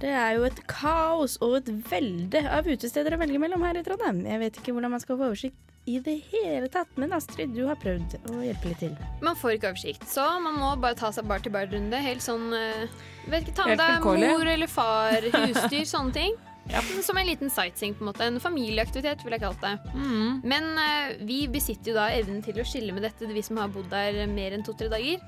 Det 0.00 0.12
er 0.14 0.36
jo 0.38 0.46
et 0.48 0.62
kaos 0.70 1.36
og 1.44 1.58
et 1.60 1.72
velde 1.90 2.44
av 2.48 2.68
utesteder 2.70 3.16
å 3.16 3.20
velge 3.20 3.42
mellom 3.42 3.66
her 3.66 3.80
i 3.80 3.84
Trondheim. 3.86 4.22
Jeg 4.30 4.44
vet 4.44 4.62
ikke 4.62 4.76
hvordan 4.76 4.94
man 4.94 5.02
skal 5.02 5.18
få 5.18 5.32
oversikt 5.32 5.69
i 5.88 5.96
det 6.04 6.16
hele 6.30 6.68
tatt, 6.68 6.90
men 7.00 7.12
Astrid, 7.16 7.54
du 7.56 7.64
har 7.66 7.78
prøvd 7.80 8.18
å 8.30 8.40
hjelpe 8.44 8.68
litt 8.70 8.82
til. 8.84 8.92
Man 9.24 9.38
får 9.38 9.56
ikke 9.56 9.70
oversikt, 9.72 10.04
så 10.10 10.26
man 10.44 10.58
må 10.60 10.74
bare 10.82 10.98
ta 10.98 11.08
seg 11.14 11.26
bar 11.30 11.40
til 11.42 11.54
bar-runde. 11.54 11.96
Helt 12.04 12.22
sånn 12.22 12.52
eh, 12.54 12.84
vet 13.32 13.48
ikke, 13.48 13.56
Ta 13.56 13.66
med 13.70 13.80
deg 13.80 14.04
mor 14.04 14.46
eller 14.52 14.70
far, 14.70 15.24
husdyr, 15.48 15.86
sånne 15.88 16.14
ting. 16.14 16.36
Ja. 16.70 16.82
Som 17.02 17.18
en 17.18 17.26
liten 17.26 17.50
sightseeing, 17.50 17.96
på 17.98 18.04
en 18.04 18.10
måte. 18.12 18.22
En 18.28 18.38
familieaktivitet, 18.38 19.24
vil 19.24 19.34
jeg 19.34 19.42
kalle 19.42 19.58
det. 19.64 19.94
Mm. 19.96 20.42
Men 20.52 20.68
uh, 20.78 21.16
vi 21.26 21.40
besitter 21.50 21.90
jo 21.90 21.96
da 21.96 22.04
evnen 22.14 22.44
til 22.46 22.60
å 22.60 22.66
skille 22.68 22.94
med 22.94 23.02
dette, 23.08 23.26
vi 23.26 23.42
som 23.42 23.58
har 23.58 23.72
bodd 23.74 23.88
der 23.90 24.20
mer 24.30 24.54
enn 24.54 24.62
to-tre 24.66 24.86
dager. 24.92 25.24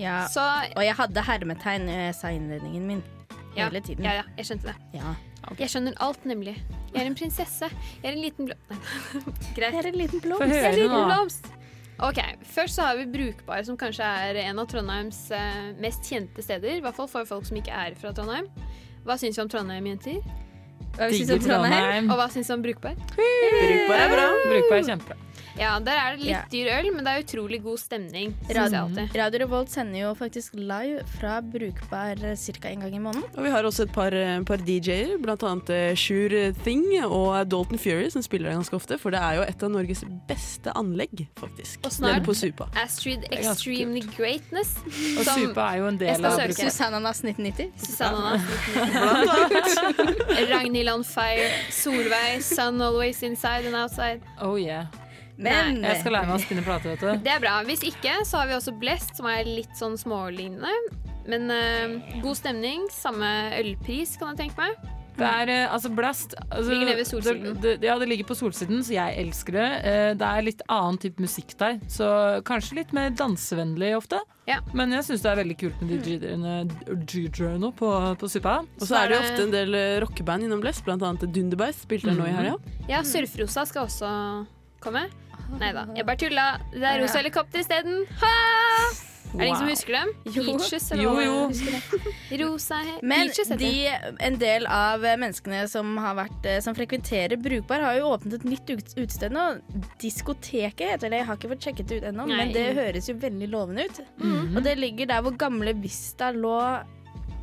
Ja, 0.00 0.22
Så 0.32 0.40
og 0.72 0.80
jeg 0.86 0.96
hadde 0.96 1.24
hermetegn 1.26 1.90
jeg 1.90 2.14
sa 2.16 2.30
innledningen 2.32 2.86
min. 2.94 3.02
ja, 3.56 3.66
Hele 3.66 3.82
tiden. 3.84 4.04
ja, 4.06 4.22
ja, 4.22 4.24
jeg 4.38 4.48
skjønte 4.48 4.70
det. 4.72 5.00
Ja. 5.02 5.12
Jeg 5.56 5.70
skjønner 5.72 5.94
alt, 6.02 6.24
nemlig. 6.28 6.56
Jeg 6.92 7.02
er 7.02 7.10
en 7.10 7.16
prinsesse. 7.16 7.68
Jeg 8.02 8.08
er 8.10 8.16
en 8.16 8.22
liten 8.24 8.48
blomst 8.48 8.72
Greit. 9.56 9.72
Jeg 9.72 9.82
er 9.84 9.90
en 9.92 10.00
liten 10.00 10.22
blomst. 10.24 10.46
Jeg 10.50 10.64
er 10.64 10.72
en 10.72 10.80
liten 10.80 11.06
blomst. 11.10 11.52
Ok, 12.04 12.18
Først 12.52 12.76
så 12.76 12.88
har 12.90 12.98
vi 12.98 13.06
Brukbar, 13.08 13.62
som 13.64 13.76
kanskje 13.80 14.04
er 14.04 14.36
en 14.42 14.58
av 14.60 14.66
Trondheims 14.68 15.20
eh, 15.32 15.70
mest 15.80 16.04
kjente 16.04 16.44
steder. 16.44 16.76
I 16.76 16.82
hvert 16.84 16.98
fall 16.98 17.08
for 17.08 17.28
folk 17.28 17.46
som 17.48 17.56
ikke 17.56 17.72
er 17.72 17.96
fra 17.96 18.12
Trondheim. 18.16 18.50
Hva 19.06 19.16
syns 19.20 19.38
vi 19.38 19.44
om 19.46 19.48
Trondheim, 19.48 19.86
jenter? 19.94 20.20
Hva 20.96 21.10
syns 21.12 21.30
om 21.36 21.40
Trondheim? 21.44 22.10
Og 22.10 22.16
hva 22.20 22.26
syns 22.32 22.48
du 22.50 22.54
om 22.56 22.62
Brukbar? 22.64 22.94
Brukbar 23.16 24.02
er 24.02 24.10
bra. 24.16 24.26
Brukbar 24.48 24.76
er 24.80 24.84
kjempebra. 24.90 25.16
Ja, 25.56 25.78
Der 25.80 25.96
er 25.96 26.16
det 26.16 26.20
litt 26.26 26.50
dyr 26.52 26.66
øl, 26.68 26.90
men 26.92 27.04
det 27.06 27.12
er 27.14 27.22
utrolig 27.24 27.62
god 27.64 27.78
stemning. 27.80 28.34
Radio. 28.52 28.90
Radio 29.16 29.38
Revolt 29.40 29.70
sender 29.72 30.00
jo 30.02 30.10
faktisk 30.18 30.52
live 30.58 31.00
fra 31.16 31.38
Brukbar 31.40 32.16
ca. 32.36 32.68
en 32.68 32.80
gang 32.84 32.94
i 32.94 32.98
måneden. 33.00 33.24
Og 33.36 33.42
vi 33.46 33.50
har 33.54 33.64
også 33.64 33.82
et 33.86 33.92
par, 33.92 34.12
eh, 34.12 34.42
par 34.44 34.56
DJ-er, 34.58 35.16
annet 35.16 35.70
eh, 35.70 36.52
Thing 36.62 36.84
og 37.06 37.48
Dalton 37.48 37.78
Fury, 37.78 38.10
som 38.10 38.22
spiller 38.22 38.50
der 38.50 38.56
ganske 38.58 38.74
ofte. 38.76 38.98
For 39.00 39.10
det 39.10 39.18
er 39.20 39.34
jo 39.36 39.42
et 39.48 39.62
av 39.62 39.70
Norges 39.72 40.04
beste 40.28 40.70
anlegg, 40.76 41.26
faktisk. 41.40 41.78
Og 41.86 41.90
snart- 41.92 42.24
på 42.26 42.34
Supa. 42.36 42.68
Astrid 42.76 43.24
Extremely 43.32 44.02
Greatness. 44.16 44.76
Og 45.18 45.24
Supa 45.24 45.72
er 45.72 45.78
jo 45.78 45.86
en 45.88 45.96
del 45.96 46.24
av. 46.24 46.36
Brukbar. 46.36 46.52
Susanne 46.68 47.00
Nass 47.00 47.22
1990. 47.24 47.72
Susanne 47.80 48.36
Ragnhild 50.52 50.85
on 50.92 51.04
fire. 51.04 51.50
Solveig. 51.74 52.42
Sun 52.44 52.80
always 52.82 53.22
inside 53.26 53.66
and 53.66 53.76
outside. 53.76 54.22
Oh 54.40 54.56
yeah. 54.60 54.86
Men 55.36 55.82
Jeg 55.84 56.00
skal 56.00 56.14
lære 56.16 56.30
meg 56.30 56.38
å 56.38 56.42
spinne 56.46 56.64
plate, 56.64 56.94
vet 56.94 57.02
du. 57.02 57.24
Det 57.24 57.32
er 57.34 57.42
bra. 57.42 57.58
Hvis 57.68 57.84
ikke, 57.84 58.22
så 58.24 58.40
har 58.40 58.48
vi 58.48 58.56
også 58.56 58.72
Blest, 58.80 59.16
som 59.18 59.28
er 59.28 59.48
litt 59.48 59.74
sånn 59.76 59.98
smålignende. 60.00 60.72
Men 61.28 61.50
uh, 61.52 62.20
god 62.22 62.38
stemning. 62.38 62.86
Samme 62.94 63.28
ølpris, 63.58 64.16
kan 64.20 64.32
jeg 64.32 64.46
tenke 64.46 64.62
meg. 64.62 64.95
Det 65.16 65.24
er 65.24 65.48
eh, 65.48 65.72
altså 65.72 65.88
Blast 65.96 66.34
altså, 66.50 66.68
Ligger 66.70 66.86
nede 66.90 66.98
ved 67.00 67.08
solsiden. 67.08 67.54
Det, 67.62 67.70
det, 67.80 67.88
ja, 67.88 67.94
det 67.98 68.08
ligger 68.10 68.26
på 68.28 68.36
solsiden, 68.36 68.82
så 68.84 68.92
jeg 68.98 69.16
elsker 69.22 69.56
det. 69.56 69.66
Eh, 69.88 70.10
Det 70.20 70.28
er 70.28 70.44
litt 70.44 70.62
annen 70.68 70.98
type 71.00 71.22
musikk 71.24 71.54
der, 71.60 71.78
så 71.88 72.08
kanskje 72.44 72.80
litt 72.82 72.92
mer 72.96 73.10
dansevennlig 73.16 73.94
ofte. 73.96 74.20
Ja. 74.46 74.60
Men 74.76 74.92
jeg 74.94 75.02
syns 75.08 75.24
det 75.24 75.30
er 75.32 75.40
veldig 75.40 75.56
kult 75.58 75.80
med 75.82 75.90
de 75.90 75.98
DJ-ene 76.20 76.52
DJ-ene 77.08 77.72
på, 77.80 77.90
på 78.20 78.28
Suppa. 78.30 78.58
Og 78.76 78.84
så 78.86 79.00
er 79.00 79.08
det 79.10 79.16
jo 79.16 79.22
ofte 79.24 79.46
en 79.48 79.54
del 79.56 79.74
eh, 79.80 79.96
rockeband 80.04 80.46
innom 80.46 80.60
Blest, 80.62 80.84
blant 80.86 81.02
annet 81.02 81.26
Dunderbeist 81.34 81.86
spilte 81.88 82.12
der 82.12 82.20
nå 82.20 82.28
i 82.28 82.36
helga. 82.36 82.56
Ja, 82.92 83.00
Surfrosa 83.06 83.64
skal 83.66 83.88
også 83.88 84.12
komme. 84.84 85.08
Nei 85.60 85.72
da, 85.72 85.86
jeg 85.96 86.06
bare 86.06 86.18
tulla. 86.20 86.46
Det 86.74 86.82
er 86.84 87.00
Rosa 87.02 87.20
Helikopter 87.22 87.62
isteden. 87.64 88.02
Ha! 88.22 89.15
Er 89.34 89.38
det 89.38 89.46
ingen 89.46 89.58
som 89.58 89.68
husker 89.68 89.92
dem? 89.92 90.10
Jo. 90.32 90.42
Peaches, 90.56 90.90
eller 90.92 91.02
Jo, 91.04 91.14
jo. 91.20 91.48
Husker? 91.48 92.40
Rosa 92.40 92.78
Men 93.02 93.26
Peaches 93.28 93.48
de, 93.58 93.70
en 94.20 94.38
del 94.40 94.66
av 94.66 95.00
menneskene 95.00 95.68
som, 95.68 95.96
har 96.00 96.14
vært, 96.16 96.46
eh, 96.46 96.60
som 96.64 96.74
frekventerer 96.74 97.36
Brukbar, 97.42 97.80
har 97.84 97.98
jo 97.98 98.12
åpnet 98.14 98.34
et 98.40 98.44
nytt 98.48 98.70
ut- 98.70 98.94
utested 98.96 99.32
nå. 99.36 99.46
Diskoteket 100.00 100.94
heter 100.94 101.10
det. 101.10 101.18
Jeg 101.22 101.26
har 101.28 101.36
ikke 101.40 101.52
fått 101.54 101.66
sjekket 101.68 101.88
det 101.90 102.00
ut 102.02 102.08
ennå, 102.12 102.26
men 102.30 102.52
det 102.54 102.68
høres 102.76 103.08
jo 103.10 103.14
veldig 103.20 103.48
lovende 103.52 103.88
ut. 103.90 104.00
Mhm. 104.22 104.56
Og 104.56 104.62
det 104.64 104.76
ligger 104.78 105.06
der 105.06 105.22
hvor 105.26 105.36
gamle 105.36 105.74
Vista 105.82 106.30
lå. 106.32 106.58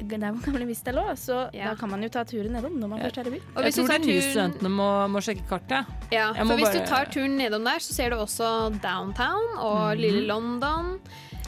Der 0.03 0.17
hvor 0.33 0.41
gamle 0.43 0.65
Vista 0.67 0.91
lå, 0.91 1.03
så 1.15 1.49
Ja. 1.53 1.69
da 1.69 1.75
kan 1.79 1.89
man 1.89 2.01
jo 2.03 2.09
ta 2.09 2.23
turen 2.23 2.51
nedom 2.51 2.73
når 2.79 2.87
man 2.89 2.99
Ja. 2.99 3.05
først 3.05 3.17
er 3.17 3.27
i 3.27 3.31
byen. 3.37 3.41
Og 3.55 3.63
Jeg 3.63 3.73
tror 3.73 3.87
de 3.87 3.99
nye 3.99 4.19
turen 4.21 4.31
studentene 4.31 4.69
må, 4.69 4.89
må 5.09 5.19
sjekke 5.21 5.47
kartet. 5.47 5.85
Ja, 6.11 6.33
Jeg 6.33 6.45
for 6.47 6.55
hvis 6.57 6.65
bare- 6.73 6.79
du 6.79 6.85
tar 6.85 7.05
turen 7.05 7.37
nedom 7.37 7.63
der, 7.63 7.79
så 7.79 7.93
ser 7.93 8.09
du 8.09 8.15
også 8.17 8.81
downtown 8.81 9.57
og 9.59 9.93
Mhm. 9.95 10.01
lille 10.01 10.27
London. 10.27 10.99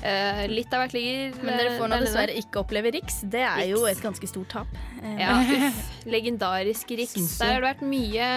Eh, 0.06 0.44
litt 0.52 0.74
av 0.76 0.84
hvert 0.84 0.94
ligger 0.94 1.38
Men 1.42 1.56
dere 1.58 1.78
får 1.80 1.90
nå 1.90 1.98
dessverre 2.04 2.34
ikke 2.38 2.60
oppleve 2.62 2.92
Riks. 2.94 3.24
Det 3.32 3.42
er 3.42 3.64
jo 3.72 3.86
et 3.90 4.02
ganske 4.04 4.28
stort 4.30 4.52
tap. 4.54 4.76
Eh, 5.02 5.16
Ja, 5.24 5.32
uff. 5.42 5.80
Legendarisk 6.06 6.92
Riks. 7.00 7.38
Der 7.40 7.56
har 7.56 7.62
det 7.64 7.70
vært 7.72 7.82
mye 7.90 8.28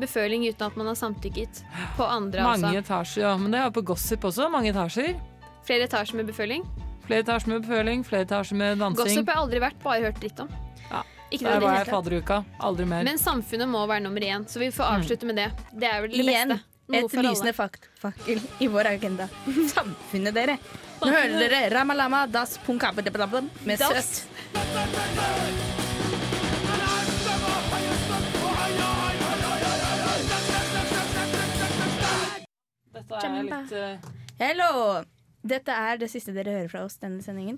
beføling 0.00 0.46
uten 0.48 0.66
at 0.70 0.78
man 0.80 0.88
har 0.88 0.96
samtykket. 0.96 1.60
På 1.98 2.06
andre, 2.08 2.42
Mange 2.46 2.70
altså. 2.70 2.80
etasjer, 2.80 3.26
ja. 3.26 3.34
Men 3.36 3.52
det 3.52 3.60
er 3.60 3.68
jo 3.68 3.74
på 3.80 3.84
Gossip 3.92 4.24
også. 4.30 4.48
Mange 4.52 4.72
etasjer. 4.72 5.12
Flere 5.68 5.84
etasjer 5.90 6.16
med 6.22 6.30
beføling. 6.32 6.64
Flere 7.04 7.26
etasjer 7.26 7.52
med 7.52 7.66
beføling, 7.66 8.04
flere 8.06 8.24
etasjer 8.24 8.56
med 8.56 8.78
dansing. 8.80 9.04
Gossip 9.04 9.28
har 9.28 9.36
jeg 9.36 9.44
aldri 9.44 9.60
vært, 9.66 9.78
bare 9.84 10.00
hørt 10.08 10.20
dritt 10.22 10.40
om. 10.40 10.48
Ja. 10.88 11.02
Ikke 11.30 11.44
Der 11.46 11.60
var 11.60 11.76
jeg 11.78 11.86
fadderuka. 11.92 12.44
Aldri 12.58 12.86
mer. 12.88 13.04
Men 13.06 13.18
samfunnet 13.20 13.68
må 13.70 13.84
være 13.86 14.02
nummer 14.08 14.24
én, 14.24 14.48
så 14.48 14.58
vi 14.62 14.70
får 14.74 14.96
avslutte 14.96 15.28
med 15.28 15.36
det. 15.36 15.50
Det 15.72 15.86
er 15.90 16.00
vel 16.06 16.10
det 16.16 16.24
Igjen. 16.24 16.54
beste. 16.56 16.66
Noe 16.90 17.04
Et 17.06 17.12
lysende 17.22 17.52
fakkel 17.54 18.40
i 18.58 18.66
vår 18.66 18.88
agenda. 18.96 19.28
Samfunnet, 19.76 20.34
dere. 20.34 20.56
Nå 21.00 21.08
hører 21.08 21.38
dere 21.40 21.60
Ramalama 21.72 22.26
Das 22.28 22.58
Punkabedabadabam 22.66 23.48
med 23.64 23.80
søt. 23.80 24.26
Dette 32.90 33.22
er 33.24 33.38
litt 33.46 33.72
eh, 33.72 34.10
Hello! 34.40 34.70
Dette 35.40 35.72
er 35.72 35.96
det 36.02 36.10
siste 36.12 36.34
dere 36.36 36.52
hører 36.52 36.68
fra 36.68 36.82
oss 36.84 36.98
denne 37.00 37.24
sendingen. 37.24 37.56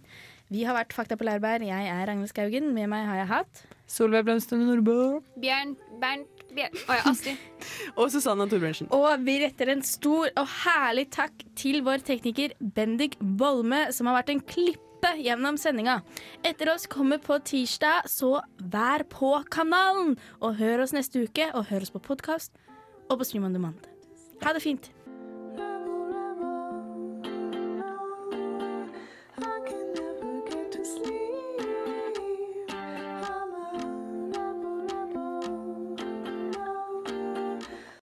Vi 0.54 0.62
har 0.68 0.76
vært 0.76 0.94
Fakta 0.94 1.16
på 1.18 1.26
Lærbær. 1.26 1.64
Jeg 1.66 1.88
er 1.90 2.04
Ragnhild 2.06 2.30
Skaugen. 2.30 2.70
Med 2.76 2.86
meg 2.92 3.08
har 3.08 3.18
jeg 3.24 3.30
hatt 3.32 3.62
Solveig 3.90 4.22
Blomsten 4.28 4.62
Nordbø. 4.68 5.18
Bjørn, 5.42 5.74
Bernt, 6.00 6.41
Å 6.52 6.96
ja, 6.96 7.02
Astrid. 7.08 7.40
Og 7.98 8.10
Susanna 8.12 8.46
Torbjørnsen. 8.50 8.90
Og 8.92 9.24
vi 9.24 9.38
retter 9.42 9.72
en 9.72 9.82
stor 9.86 10.28
og 10.28 10.48
herlig 10.64 11.06
takk 11.14 11.44
til 11.58 11.80
vår 11.86 12.04
tekniker 12.04 12.56
Bendik 12.76 13.16
Bolme, 13.20 13.86
som 13.94 14.10
har 14.10 14.20
vært 14.20 14.34
en 14.34 14.42
klippe 14.44 15.14
gjennom 15.18 15.56
sendinga. 15.58 16.00
Etter 16.46 16.70
oss 16.74 16.86
kommer 16.90 17.22
på 17.22 17.38
tirsdag, 17.48 18.08
så 18.10 18.36
vær 18.72 19.06
på 19.10 19.34
kanalen! 19.52 20.16
Og 20.44 20.58
hør 20.60 20.84
oss 20.84 20.94
neste 20.96 21.24
uke, 21.24 21.48
og 21.56 21.70
hør 21.72 21.88
oss 21.88 21.94
på 21.94 22.04
podkast 22.04 22.54
og 23.08 23.18
på 23.18 23.28
Stream 23.28 23.48
on 23.48 23.56
Demand. 23.56 23.88
Ha 24.44 24.52
det 24.54 24.62
fint. 24.64 24.92